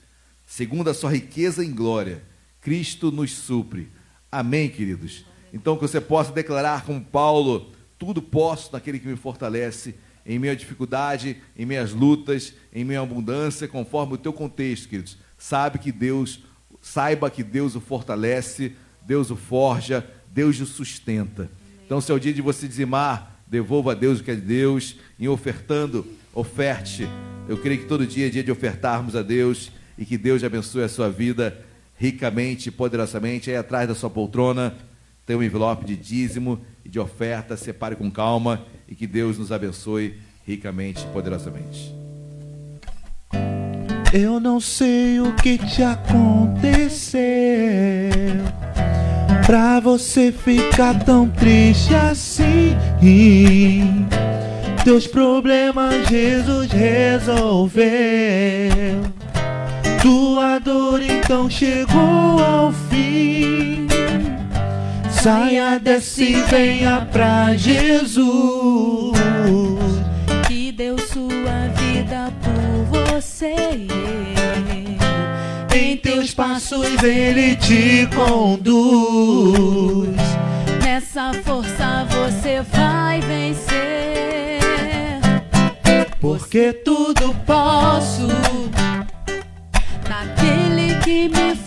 Segundo 0.48 0.90
a 0.90 0.94
sua 0.94 1.12
riqueza 1.12 1.64
em 1.64 1.72
glória, 1.72 2.24
Cristo 2.62 3.12
nos 3.12 3.34
supre. 3.34 3.90
Amém, 4.32 4.70
queridos? 4.70 5.26
Então, 5.54 5.76
que 5.76 5.84
você 5.84 6.02
possa 6.02 6.32
declarar 6.32 6.84
como 6.84 7.00
Paulo: 7.00 7.72
tudo 8.00 8.22
posso 8.22 8.74
naquele 8.74 8.98
que 8.98 9.08
me 9.08 9.16
fortalece 9.16 9.94
em 10.26 10.50
à 10.50 10.56
dificuldade, 10.56 11.38
em 11.56 11.78
às 11.78 11.92
lutas, 11.92 12.54
em 12.74 12.96
à 12.96 13.02
abundância, 13.02 13.68
conforme 13.68 14.14
o 14.14 14.18
teu 14.18 14.34
contexto, 14.34 14.90
queridos. 14.90 15.18
Sabe 15.38 15.78
que 15.78 15.92
Deus 15.92 16.44
saiba 16.82 17.30
que 17.30 17.44
Deus 17.44 17.76
o 17.76 17.82
fortalece, 17.82 18.74
Deus 19.06 19.30
o 19.30 19.36
forja, 19.36 20.06
Deus 20.28 20.60
o 20.60 20.66
sustenta. 20.66 21.50
Então, 21.86 22.02
se 22.02 22.12
é 22.12 22.16
o 22.16 22.20
dia 22.20 22.34
de 22.34 22.42
você 22.42 22.68
dizimar, 22.68 23.42
devolva 23.48 23.92
a 23.92 23.96
Deus 23.96 24.20
o 24.20 24.24
que 24.24 24.32
é 24.32 24.36
de 24.36 24.42
Deus, 24.42 24.96
em 25.20 25.28
ofertando, 25.28 26.06
oferte. 26.34 27.08
Eu 27.48 27.58
creio 27.58 27.82
que 27.82 27.86
todo 27.86 28.08
dia 28.08 28.28
é 28.28 28.30
dia 28.30 28.44
de 28.44 28.52
ofertarmos 28.52 29.16
a 29.16 29.22
Deus 29.22 29.72
e 29.98 30.06
que 30.06 30.18
Deus 30.18 30.44
abençoe 30.44 30.84
a 30.84 30.90
sua 30.90 31.10
vida 31.10 31.64
ricamente, 31.98 32.72
poderosamente. 32.72 33.50
Aí 33.50 33.58
atrás 33.58 33.88
da 33.88 33.94
sua 33.94 34.10
poltrona 34.10 34.76
tem 35.26 35.36
um 35.36 35.44
envelope 35.44 35.86
de 35.86 35.96
dízimo 35.96 36.60
e 36.84 36.90
de 36.90 37.00
oferta. 37.00 37.56
Separe 37.58 37.96
com 37.96 38.10
calma 38.12 38.66
e 38.88 38.96
que 38.96 39.08
Deus 39.08 39.38
nos 39.38 39.52
abençoe 39.52 40.20
ricamente 40.46 41.04
e 41.04 41.14
poderosamente. 41.14 41.94
Eu 44.14 44.40
não 44.40 44.60
sei 44.60 45.20
o 45.20 45.34
que 45.34 45.58
te 45.58 45.82
aconteceu 45.82 47.20
pra 49.46 49.80
você 49.80 50.32
ficar 50.32 51.04
tão 51.04 51.28
triste 51.30 51.96
assim. 51.96 52.78
Teus 54.84 55.08
problemas 55.08 56.08
Jesus 56.10 56.72
resolveu. 56.72 57.84
Tua 60.02 60.60
dor 60.60 61.02
então 61.02 61.50
chegou 61.50 62.44
ao 62.44 62.72
fim. 62.72 63.83
Saia 65.24 65.80
desse 65.80 66.34
e 66.34 66.42
venha 66.42 67.08
pra 67.10 67.56
Jesus. 67.56 69.18
Que 70.46 70.70
deu 70.70 70.98
sua 71.00 71.70
vida 71.78 72.30
por 72.44 73.14
você. 73.14 73.56
Em 75.74 75.96
teus 75.96 76.34
passos 76.34 77.02
ele 77.02 77.56
te 77.56 78.06
conduz. 78.14 80.10
Nessa 80.84 81.32
força 81.46 82.06
você 82.10 82.62
vai 82.74 83.22
vencer. 83.22 84.60
Porque 86.20 86.74
tudo 86.74 87.34
posso 87.46 88.28
naquele 90.10 91.00
que 91.00 91.30
me 91.30 91.63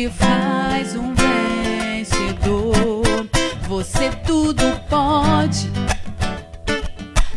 te 0.00 0.08
faz 0.08 0.96
um 0.96 1.14
vencedor. 1.14 3.02
Você 3.68 4.10
tudo 4.26 4.64
pode 4.88 5.70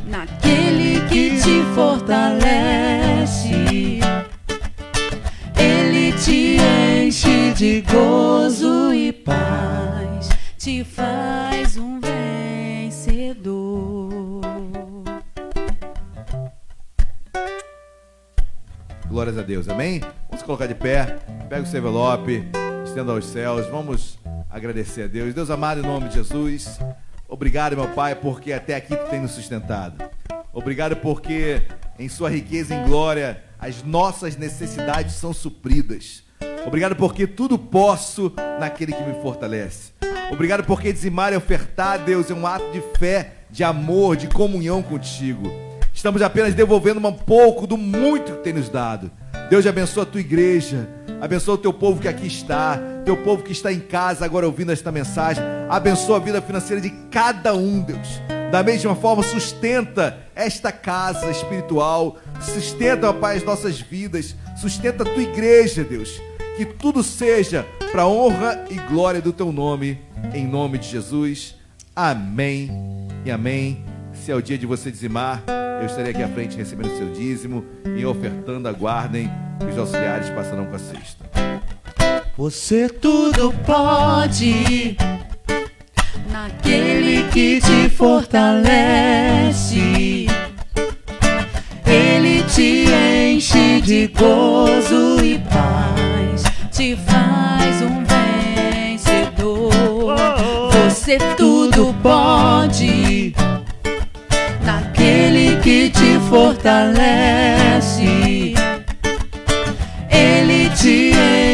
naquele 0.06 1.06
que 1.10 1.42
te 1.42 1.62
fortalece. 1.76 3.50
Ele 5.58 6.14
te 6.14 6.56
enche 7.02 7.52
de 7.52 7.82
gozo 7.82 8.94
e 8.94 9.12
paz, 9.12 10.30
te 10.58 10.86
faz 10.86 11.76
um 11.76 12.00
vencedor. 12.00 13.44
Glórias 19.10 19.38
a 19.38 19.42
Deus, 19.42 19.68
amém? 19.68 20.00
Vamos 20.30 20.44
colocar 20.44 20.66
de 20.66 20.76
pé, 20.76 21.20
pega 21.54 21.68
o 21.68 21.68
seu 21.68 21.80
envelope, 21.82 22.44
estenda 22.84 23.12
aos 23.12 23.28
céus, 23.28 23.68
vamos 23.68 24.18
agradecer 24.50 25.04
a 25.04 25.08
Deus. 25.08 25.36
Deus 25.36 25.52
amado, 25.52 25.82
em 25.82 25.84
nome 25.84 26.10
de 26.10 26.16
Jesus, 26.16 26.80
obrigado, 27.28 27.78
meu 27.78 27.88
Pai, 27.90 28.16
porque 28.16 28.52
até 28.52 28.76
aqui 28.76 28.96
tu 28.96 29.06
tem 29.12 29.22
nos 29.22 29.34
sustentado. 29.34 30.04
Obrigado 30.52 30.96
porque 30.96 31.62
em 32.00 32.10
sua 32.10 32.32
riqueza 32.32 32.74
e 32.74 32.84
glória 32.86 33.44
as 33.60 33.84
nossas 33.84 34.36
necessidades 34.36 35.14
são 35.14 35.32
supridas. 35.32 36.24
Obrigado 36.66 36.96
porque 36.96 37.28
tudo 37.28 37.60
posso 37.60 38.34
naquele 38.60 38.92
que 38.92 39.04
me 39.04 39.22
fortalece. 39.22 39.92
Obrigado 40.32 40.64
porque 40.64 40.92
dizimar 40.92 41.34
e 41.34 41.36
ofertar, 41.36 42.00
Deus, 42.00 42.32
é 42.32 42.34
um 42.34 42.48
ato 42.48 42.66
de 42.72 42.82
fé, 42.98 43.32
de 43.52 43.64
amor, 43.64 44.18
de 44.18 44.28
comunhão 44.28 44.82
contigo. 44.82 45.54
Estamos 45.94 46.24
apenas 46.24 46.56
devolvendo 46.56 47.08
um 47.08 47.14
pouco 47.14 47.68
do 47.68 47.78
muito 47.78 48.32
que 48.38 48.44
tem 48.44 48.54
nos 48.54 48.70
dado. 48.70 49.12
Deus 49.50 49.68
abençoa 49.68 50.04
a 50.04 50.06
tua 50.06 50.22
igreja, 50.22 50.88
abençoa 51.22 51.56
o 51.56 51.58
teu 51.58 51.74
povo 51.74 52.02
que 52.02 52.08
aqui 52.08 52.28
está, 52.28 52.80
teu 53.06 53.18
povo 53.18 53.44
que 53.44 53.52
está 53.52 53.72
em 53.72 53.80
casa 53.80 54.26
agora 54.26 54.46
ouvindo 54.46 54.72
esta 54.72 54.92
mensagem. 54.92 55.44
Abençoa 55.70 56.18
a 56.18 56.20
vida 56.20 56.42
financeira 56.42 56.82
de 56.82 56.90
cada 57.12 57.54
um, 57.54 57.82
Deus. 57.82 58.22
Da 58.52 58.62
mesma 58.64 58.96
forma, 58.96 59.24
sustenta 59.24 60.18
esta 60.36 60.72
casa 60.72 61.30
espiritual, 61.32 62.18
sustenta, 62.40 63.10
ó 63.10 63.14
Pai, 63.14 63.38
as 63.38 63.44
nossas 63.44 63.80
vidas, 63.80 64.36
sustenta 64.56 65.04
a 65.04 65.06
tua 65.06 65.24
igreja, 65.24 65.84
Deus. 65.84 66.22
Que 66.56 66.66
tudo 66.66 67.02
seja 67.02 67.66
para 67.92 68.08
honra 68.08 68.66
e 68.70 68.76
glória 68.92 69.22
do 69.22 69.34
teu 69.34 69.52
nome, 69.52 70.00
em 70.34 70.46
nome 70.46 70.78
de 70.78 70.88
Jesus. 70.88 71.56
Amém 71.96 72.70
e 73.26 73.32
amém. 73.32 73.93
Se 74.24 74.32
é 74.32 74.36
o 74.36 74.42
dia 74.42 74.58
de 74.58 74.66
você 74.66 74.90
dizimar, 74.90 75.44
eu 75.82 75.86
estarei 75.86 76.12
aqui 76.12 76.24
à 76.24 76.30
frente 76.30 76.56
recebendo 76.56 76.94
o 76.94 76.98
seu 76.98 77.12
dízimo 77.12 77.66
e 77.98 78.06
ofertando, 78.06 78.70
aguardem 78.70 79.30
os 79.70 79.78
auxiliares 79.78 80.30
passarão 80.30 80.66
com 80.66 80.78
a 80.78 80.80
cesta. 80.80 81.26
Você 82.38 82.88
tudo 82.88 83.54
pode 83.66 84.96
naquele 86.32 87.28
que 87.32 87.60
te 87.60 87.90
fortalece. 87.90 88.38
Ele 91.86 92.44
te 92.44 92.86
enche 93.30 93.82
de 93.82 94.08
gozo 94.08 95.22
e 95.22 95.38
paz, 95.40 96.44
te 96.72 96.96
faz 96.96 97.82
um 97.82 98.06
vencedor. 98.86 100.16
Você 100.72 101.18
tudo 101.36 101.94
pode 102.02 103.34
naquele 105.14 105.62
que 105.62 105.90
te 105.90 106.20
fortalece. 106.30 108.04
Ele 110.10 110.70
te 110.76 111.12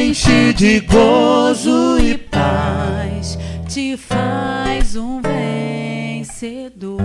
enche 0.08 0.54
de 0.54 0.80
gozo 0.82 2.00
e 2.00 2.18
paz, 2.18 3.38
te 3.68 3.98
faz 3.98 4.96
um 4.96 5.22
vencedor. 5.22 7.02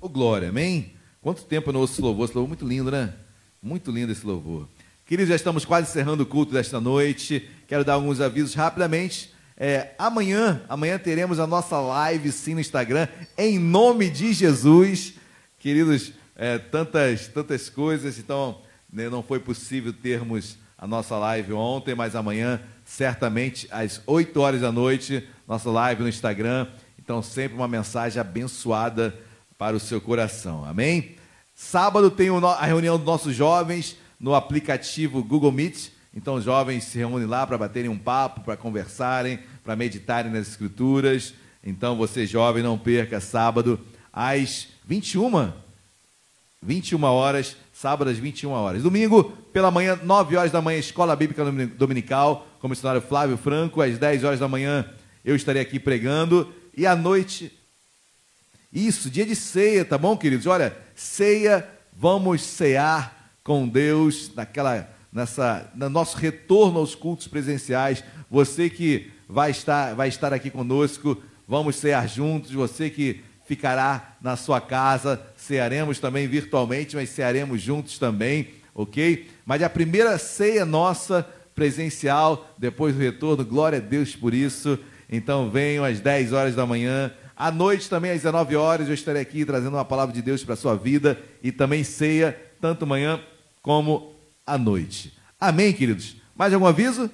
Ô 0.00 0.08
glória, 0.08 0.48
amém? 0.50 0.92
Quanto 1.20 1.42
tempo 1.44 1.70
eu 1.70 1.72
não 1.72 1.80
ouço 1.80 1.94
esse 1.94 2.02
louvor? 2.02 2.24
Esse 2.26 2.34
louvor 2.34 2.48
muito 2.48 2.66
lindo, 2.66 2.90
né? 2.90 3.12
Muito 3.60 3.90
lindo 3.90 4.12
esse 4.12 4.26
louvor. 4.26 4.68
Queridos, 5.06 5.28
já 5.28 5.36
estamos 5.36 5.64
quase 5.64 5.88
encerrando 5.90 6.22
o 6.22 6.26
culto 6.26 6.52
desta 6.52 6.80
noite. 6.80 7.48
Quero 7.68 7.84
dar 7.84 7.94
alguns 7.94 8.20
avisos 8.20 8.54
rapidamente. 8.54 9.31
É, 9.64 9.94
amanhã, 9.96 10.60
amanhã 10.68 10.98
teremos 10.98 11.38
a 11.38 11.46
nossa 11.46 11.78
live 11.78 12.32
sim 12.32 12.54
no 12.54 12.60
Instagram, 12.60 13.06
em 13.38 13.60
nome 13.60 14.10
de 14.10 14.32
Jesus. 14.32 15.14
Queridos, 15.56 16.14
é, 16.34 16.58
tantas, 16.58 17.28
tantas 17.28 17.68
coisas, 17.68 18.18
então 18.18 18.60
né, 18.92 19.08
não 19.08 19.22
foi 19.22 19.38
possível 19.38 19.92
termos 19.92 20.58
a 20.76 20.84
nossa 20.84 21.16
live 21.16 21.52
ontem, 21.52 21.94
mas 21.94 22.16
amanhã, 22.16 22.60
certamente, 22.84 23.68
às 23.70 24.02
8 24.04 24.40
horas 24.40 24.62
da 24.62 24.72
noite, 24.72 25.28
nossa 25.46 25.70
live 25.70 26.02
no 26.02 26.08
Instagram. 26.08 26.66
Então, 26.98 27.22
sempre 27.22 27.56
uma 27.56 27.68
mensagem 27.68 28.20
abençoada 28.20 29.16
para 29.56 29.76
o 29.76 29.80
seu 29.80 30.00
coração. 30.00 30.64
Amém? 30.64 31.14
Sábado 31.54 32.10
tem 32.10 32.30
a 32.30 32.66
reunião 32.66 32.96
dos 32.96 33.06
nossos 33.06 33.32
jovens 33.32 33.96
no 34.18 34.34
aplicativo 34.34 35.22
Google 35.22 35.52
Meet. 35.52 35.90
Então, 36.14 36.34
os 36.34 36.44
jovens 36.44 36.84
se 36.84 36.98
reúnem 36.98 37.26
lá 37.26 37.46
para 37.46 37.56
baterem 37.56 37.90
um 37.90 37.98
papo, 37.98 38.42
para 38.42 38.56
conversarem, 38.56 39.38
para 39.64 39.74
meditarem 39.74 40.30
nas 40.30 40.48
Escrituras. 40.48 41.34
Então, 41.64 41.96
você 41.96 42.26
jovem, 42.26 42.62
não 42.62 42.78
perca 42.78 43.20
sábado 43.20 43.80
às 44.12 44.68
21 44.84 45.52
21 46.62 47.02
horas, 47.02 47.56
sábado 47.72 48.08
às 48.08 48.18
21 48.18 48.50
horas. 48.50 48.82
Domingo, 48.82 49.24
pela 49.52 49.70
manhã, 49.70 49.98
9 50.00 50.36
horas 50.36 50.52
da 50.52 50.62
manhã, 50.62 50.78
Escola 50.78 51.16
Bíblica 51.16 51.44
Dominical, 51.76 52.46
com 52.60 52.68
o 52.68 52.70
missionário 52.70 53.02
Flávio 53.02 53.36
Franco. 53.36 53.82
Às 53.82 53.98
10 53.98 54.22
horas 54.22 54.40
da 54.40 54.46
manhã, 54.46 54.88
eu 55.24 55.34
estarei 55.34 55.60
aqui 55.60 55.80
pregando. 55.80 56.52
E 56.76 56.86
à 56.86 56.94
noite, 56.94 57.52
isso, 58.72 59.10
dia 59.10 59.26
de 59.26 59.34
ceia, 59.34 59.84
tá 59.84 59.98
bom, 59.98 60.16
queridos? 60.16 60.46
Olha, 60.46 60.76
ceia, 60.94 61.68
vamos 61.92 62.42
cear 62.42 63.32
com 63.42 63.66
Deus 63.66 64.30
naquela, 64.34 64.88
nessa, 65.12 65.70
no 65.74 65.90
nosso 65.90 66.16
retorno 66.16 66.78
aos 66.78 66.94
cultos 66.94 67.28
presenciais. 67.28 68.02
Você 68.30 68.70
que 68.70 69.12
vai 69.28 69.50
estar, 69.50 69.94
vai 69.94 70.08
estar 70.08 70.32
aqui 70.32 70.50
conosco, 70.50 71.22
vamos 71.46 71.76
cear 71.76 72.08
juntos. 72.08 72.52
Você 72.52 72.88
que 72.88 73.22
ficará 73.44 74.16
na 74.20 74.36
sua 74.36 74.60
casa, 74.60 75.20
cearemos 75.36 75.98
também 75.98 76.26
virtualmente, 76.26 76.96
mas 76.96 77.10
cearemos 77.10 77.60
juntos 77.60 77.98
também, 77.98 78.48
ok? 78.74 79.28
Mas 79.44 79.62
a 79.62 79.68
primeira 79.68 80.16
ceia 80.16 80.64
nossa 80.64 81.26
presencial, 81.54 82.54
depois 82.56 82.94
do 82.94 83.00
retorno, 83.00 83.44
glória 83.44 83.78
a 83.78 83.82
Deus 83.82 84.16
por 84.16 84.32
isso. 84.32 84.78
Então 85.10 85.50
venham 85.50 85.84
às 85.84 86.00
10 86.00 86.32
horas 86.32 86.54
da 86.54 86.64
manhã. 86.64 87.12
À 87.36 87.50
noite 87.50 87.90
também, 87.90 88.12
às 88.12 88.18
19 88.18 88.56
horas, 88.56 88.88
eu 88.88 88.94
estarei 88.94 89.20
aqui 89.20 89.44
trazendo 89.44 89.76
uma 89.76 89.84
palavra 89.84 90.14
de 90.14 90.22
Deus 90.22 90.42
para 90.42 90.54
a 90.54 90.56
sua 90.56 90.74
vida 90.74 91.20
e 91.42 91.52
também 91.52 91.84
ceia, 91.84 92.40
tanto 92.60 92.86
manhã 92.86 93.20
como 93.60 94.11
à 94.52 94.58
noite. 94.58 95.10
Amém, 95.40 95.72
queridos? 95.72 96.14
Mais 96.36 96.52
algum 96.52 96.66
aviso? 96.66 97.10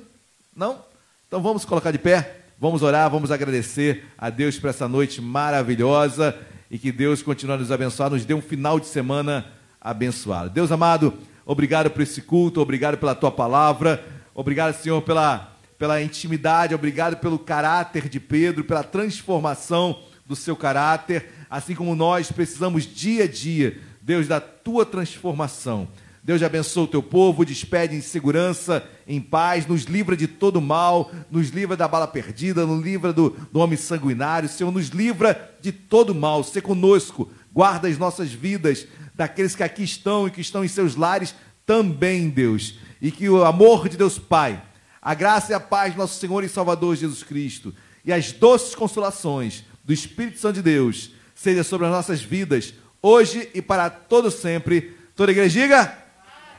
Não? 0.56 0.82
Então 1.28 1.40
vamos 1.40 1.64
colocar 1.64 1.92
de 1.92 1.98
pé, 1.98 2.40
vamos 2.58 2.82
orar, 2.82 3.08
vamos 3.08 3.30
agradecer 3.30 4.06
a 4.18 4.28
Deus 4.28 4.58
por 4.58 4.68
essa 4.68 4.88
noite 4.88 5.20
maravilhosa 5.20 6.36
e 6.68 6.78
que 6.78 6.90
Deus 6.90 7.22
continue 7.22 7.54
a 7.54 7.58
nos 7.58 7.70
abençoar, 7.70 8.10
nos 8.10 8.24
dê 8.24 8.34
um 8.34 8.42
final 8.42 8.80
de 8.80 8.86
semana 8.86 9.46
abençoado. 9.80 10.50
Deus 10.50 10.72
amado, 10.72 11.14
obrigado 11.46 11.90
por 11.90 12.02
esse 12.02 12.20
culto, 12.22 12.60
obrigado 12.60 12.98
pela 12.98 13.14
tua 13.14 13.30
palavra, 13.30 14.04
obrigado, 14.34 14.74
Senhor, 14.74 15.00
pela 15.02 15.54
pela 15.78 16.02
intimidade, 16.02 16.74
obrigado 16.74 17.18
pelo 17.18 17.38
caráter 17.38 18.08
de 18.08 18.18
Pedro, 18.18 18.64
pela 18.64 18.82
transformação 18.82 20.00
do 20.26 20.34
seu 20.34 20.56
caráter, 20.56 21.30
assim 21.48 21.72
como 21.72 21.94
nós 21.94 22.32
precisamos 22.32 22.84
dia 22.84 23.22
a 23.24 23.28
dia, 23.28 23.78
Deus, 24.02 24.26
da 24.26 24.40
tua 24.40 24.84
transformação. 24.84 25.86
Deus 26.22 26.42
abençoe 26.42 26.84
o 26.84 26.88
teu 26.88 27.02
povo, 27.02 27.44
despede 27.44 27.96
em 27.96 28.00
segurança, 28.00 28.86
em 29.06 29.20
paz, 29.20 29.66
nos 29.66 29.84
livra 29.84 30.16
de 30.16 30.26
todo 30.26 30.60
mal, 30.60 31.10
nos 31.30 31.50
livra 31.50 31.76
da 31.76 31.88
bala 31.88 32.06
perdida, 32.06 32.66
nos 32.66 32.84
livra 32.84 33.12
do, 33.12 33.30
do 33.50 33.60
homem 33.60 33.78
sanguinário, 33.78 34.48
Senhor, 34.48 34.70
nos 34.70 34.88
livra 34.88 35.54
de 35.60 35.72
todo 35.72 36.14
mal. 36.14 36.44
Se 36.44 36.60
conosco, 36.60 37.30
guarda 37.52 37.88
as 37.88 37.96
nossas 37.96 38.30
vidas, 38.32 38.86
daqueles 39.14 39.56
que 39.56 39.62
aqui 39.62 39.82
estão 39.82 40.26
e 40.26 40.30
que 40.30 40.40
estão 40.40 40.64
em 40.64 40.68
seus 40.68 40.96
lares 40.96 41.34
também, 41.64 42.28
Deus. 42.28 42.74
E 43.00 43.10
que 43.10 43.28
o 43.28 43.44
amor 43.44 43.88
de 43.88 43.96
Deus 43.96 44.18
Pai, 44.18 44.62
a 45.00 45.14
graça 45.14 45.52
e 45.52 45.54
a 45.54 45.60
paz 45.60 45.94
do 45.94 45.98
nosso 45.98 46.18
Senhor 46.20 46.44
e 46.44 46.48
Salvador 46.48 46.96
Jesus 46.96 47.22
Cristo 47.22 47.74
e 48.04 48.12
as 48.12 48.32
doces 48.32 48.74
consolações 48.74 49.64
do 49.84 49.92
Espírito 49.92 50.38
Santo 50.38 50.56
de 50.56 50.62
Deus 50.62 51.10
seja 51.34 51.62
sobre 51.62 51.86
as 51.86 51.92
nossas 51.92 52.20
vidas, 52.20 52.74
hoje 53.00 53.48
e 53.54 53.62
para 53.62 53.88
todo 53.88 54.30
sempre. 54.30 54.96
Toda 55.14 55.30
a 55.30 55.32
igreja 55.32 55.60
diga 55.60 56.07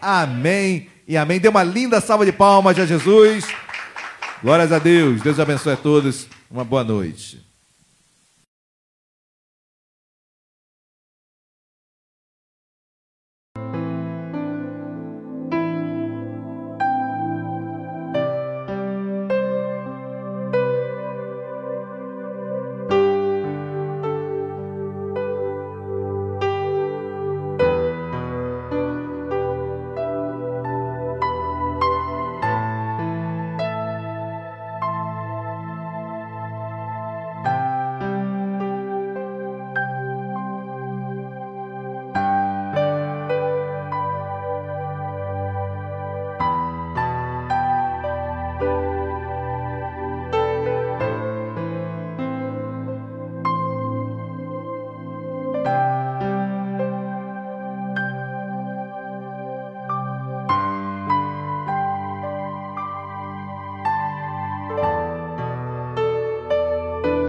amém 0.01 0.89
e 1.07 1.17
amém. 1.17 1.39
Dê 1.39 1.47
uma 1.47 1.63
linda 1.63 1.99
salva 1.99 2.25
de 2.25 2.31
palmas 2.31 2.77
a 2.77 2.85
Jesus. 2.85 3.45
Glórias 4.41 4.71
a 4.71 4.79
Deus. 4.79 5.21
Deus 5.21 5.39
abençoe 5.39 5.73
a 5.73 5.77
todos. 5.77 6.27
Uma 6.49 6.63
boa 6.63 6.83
noite. 6.83 7.48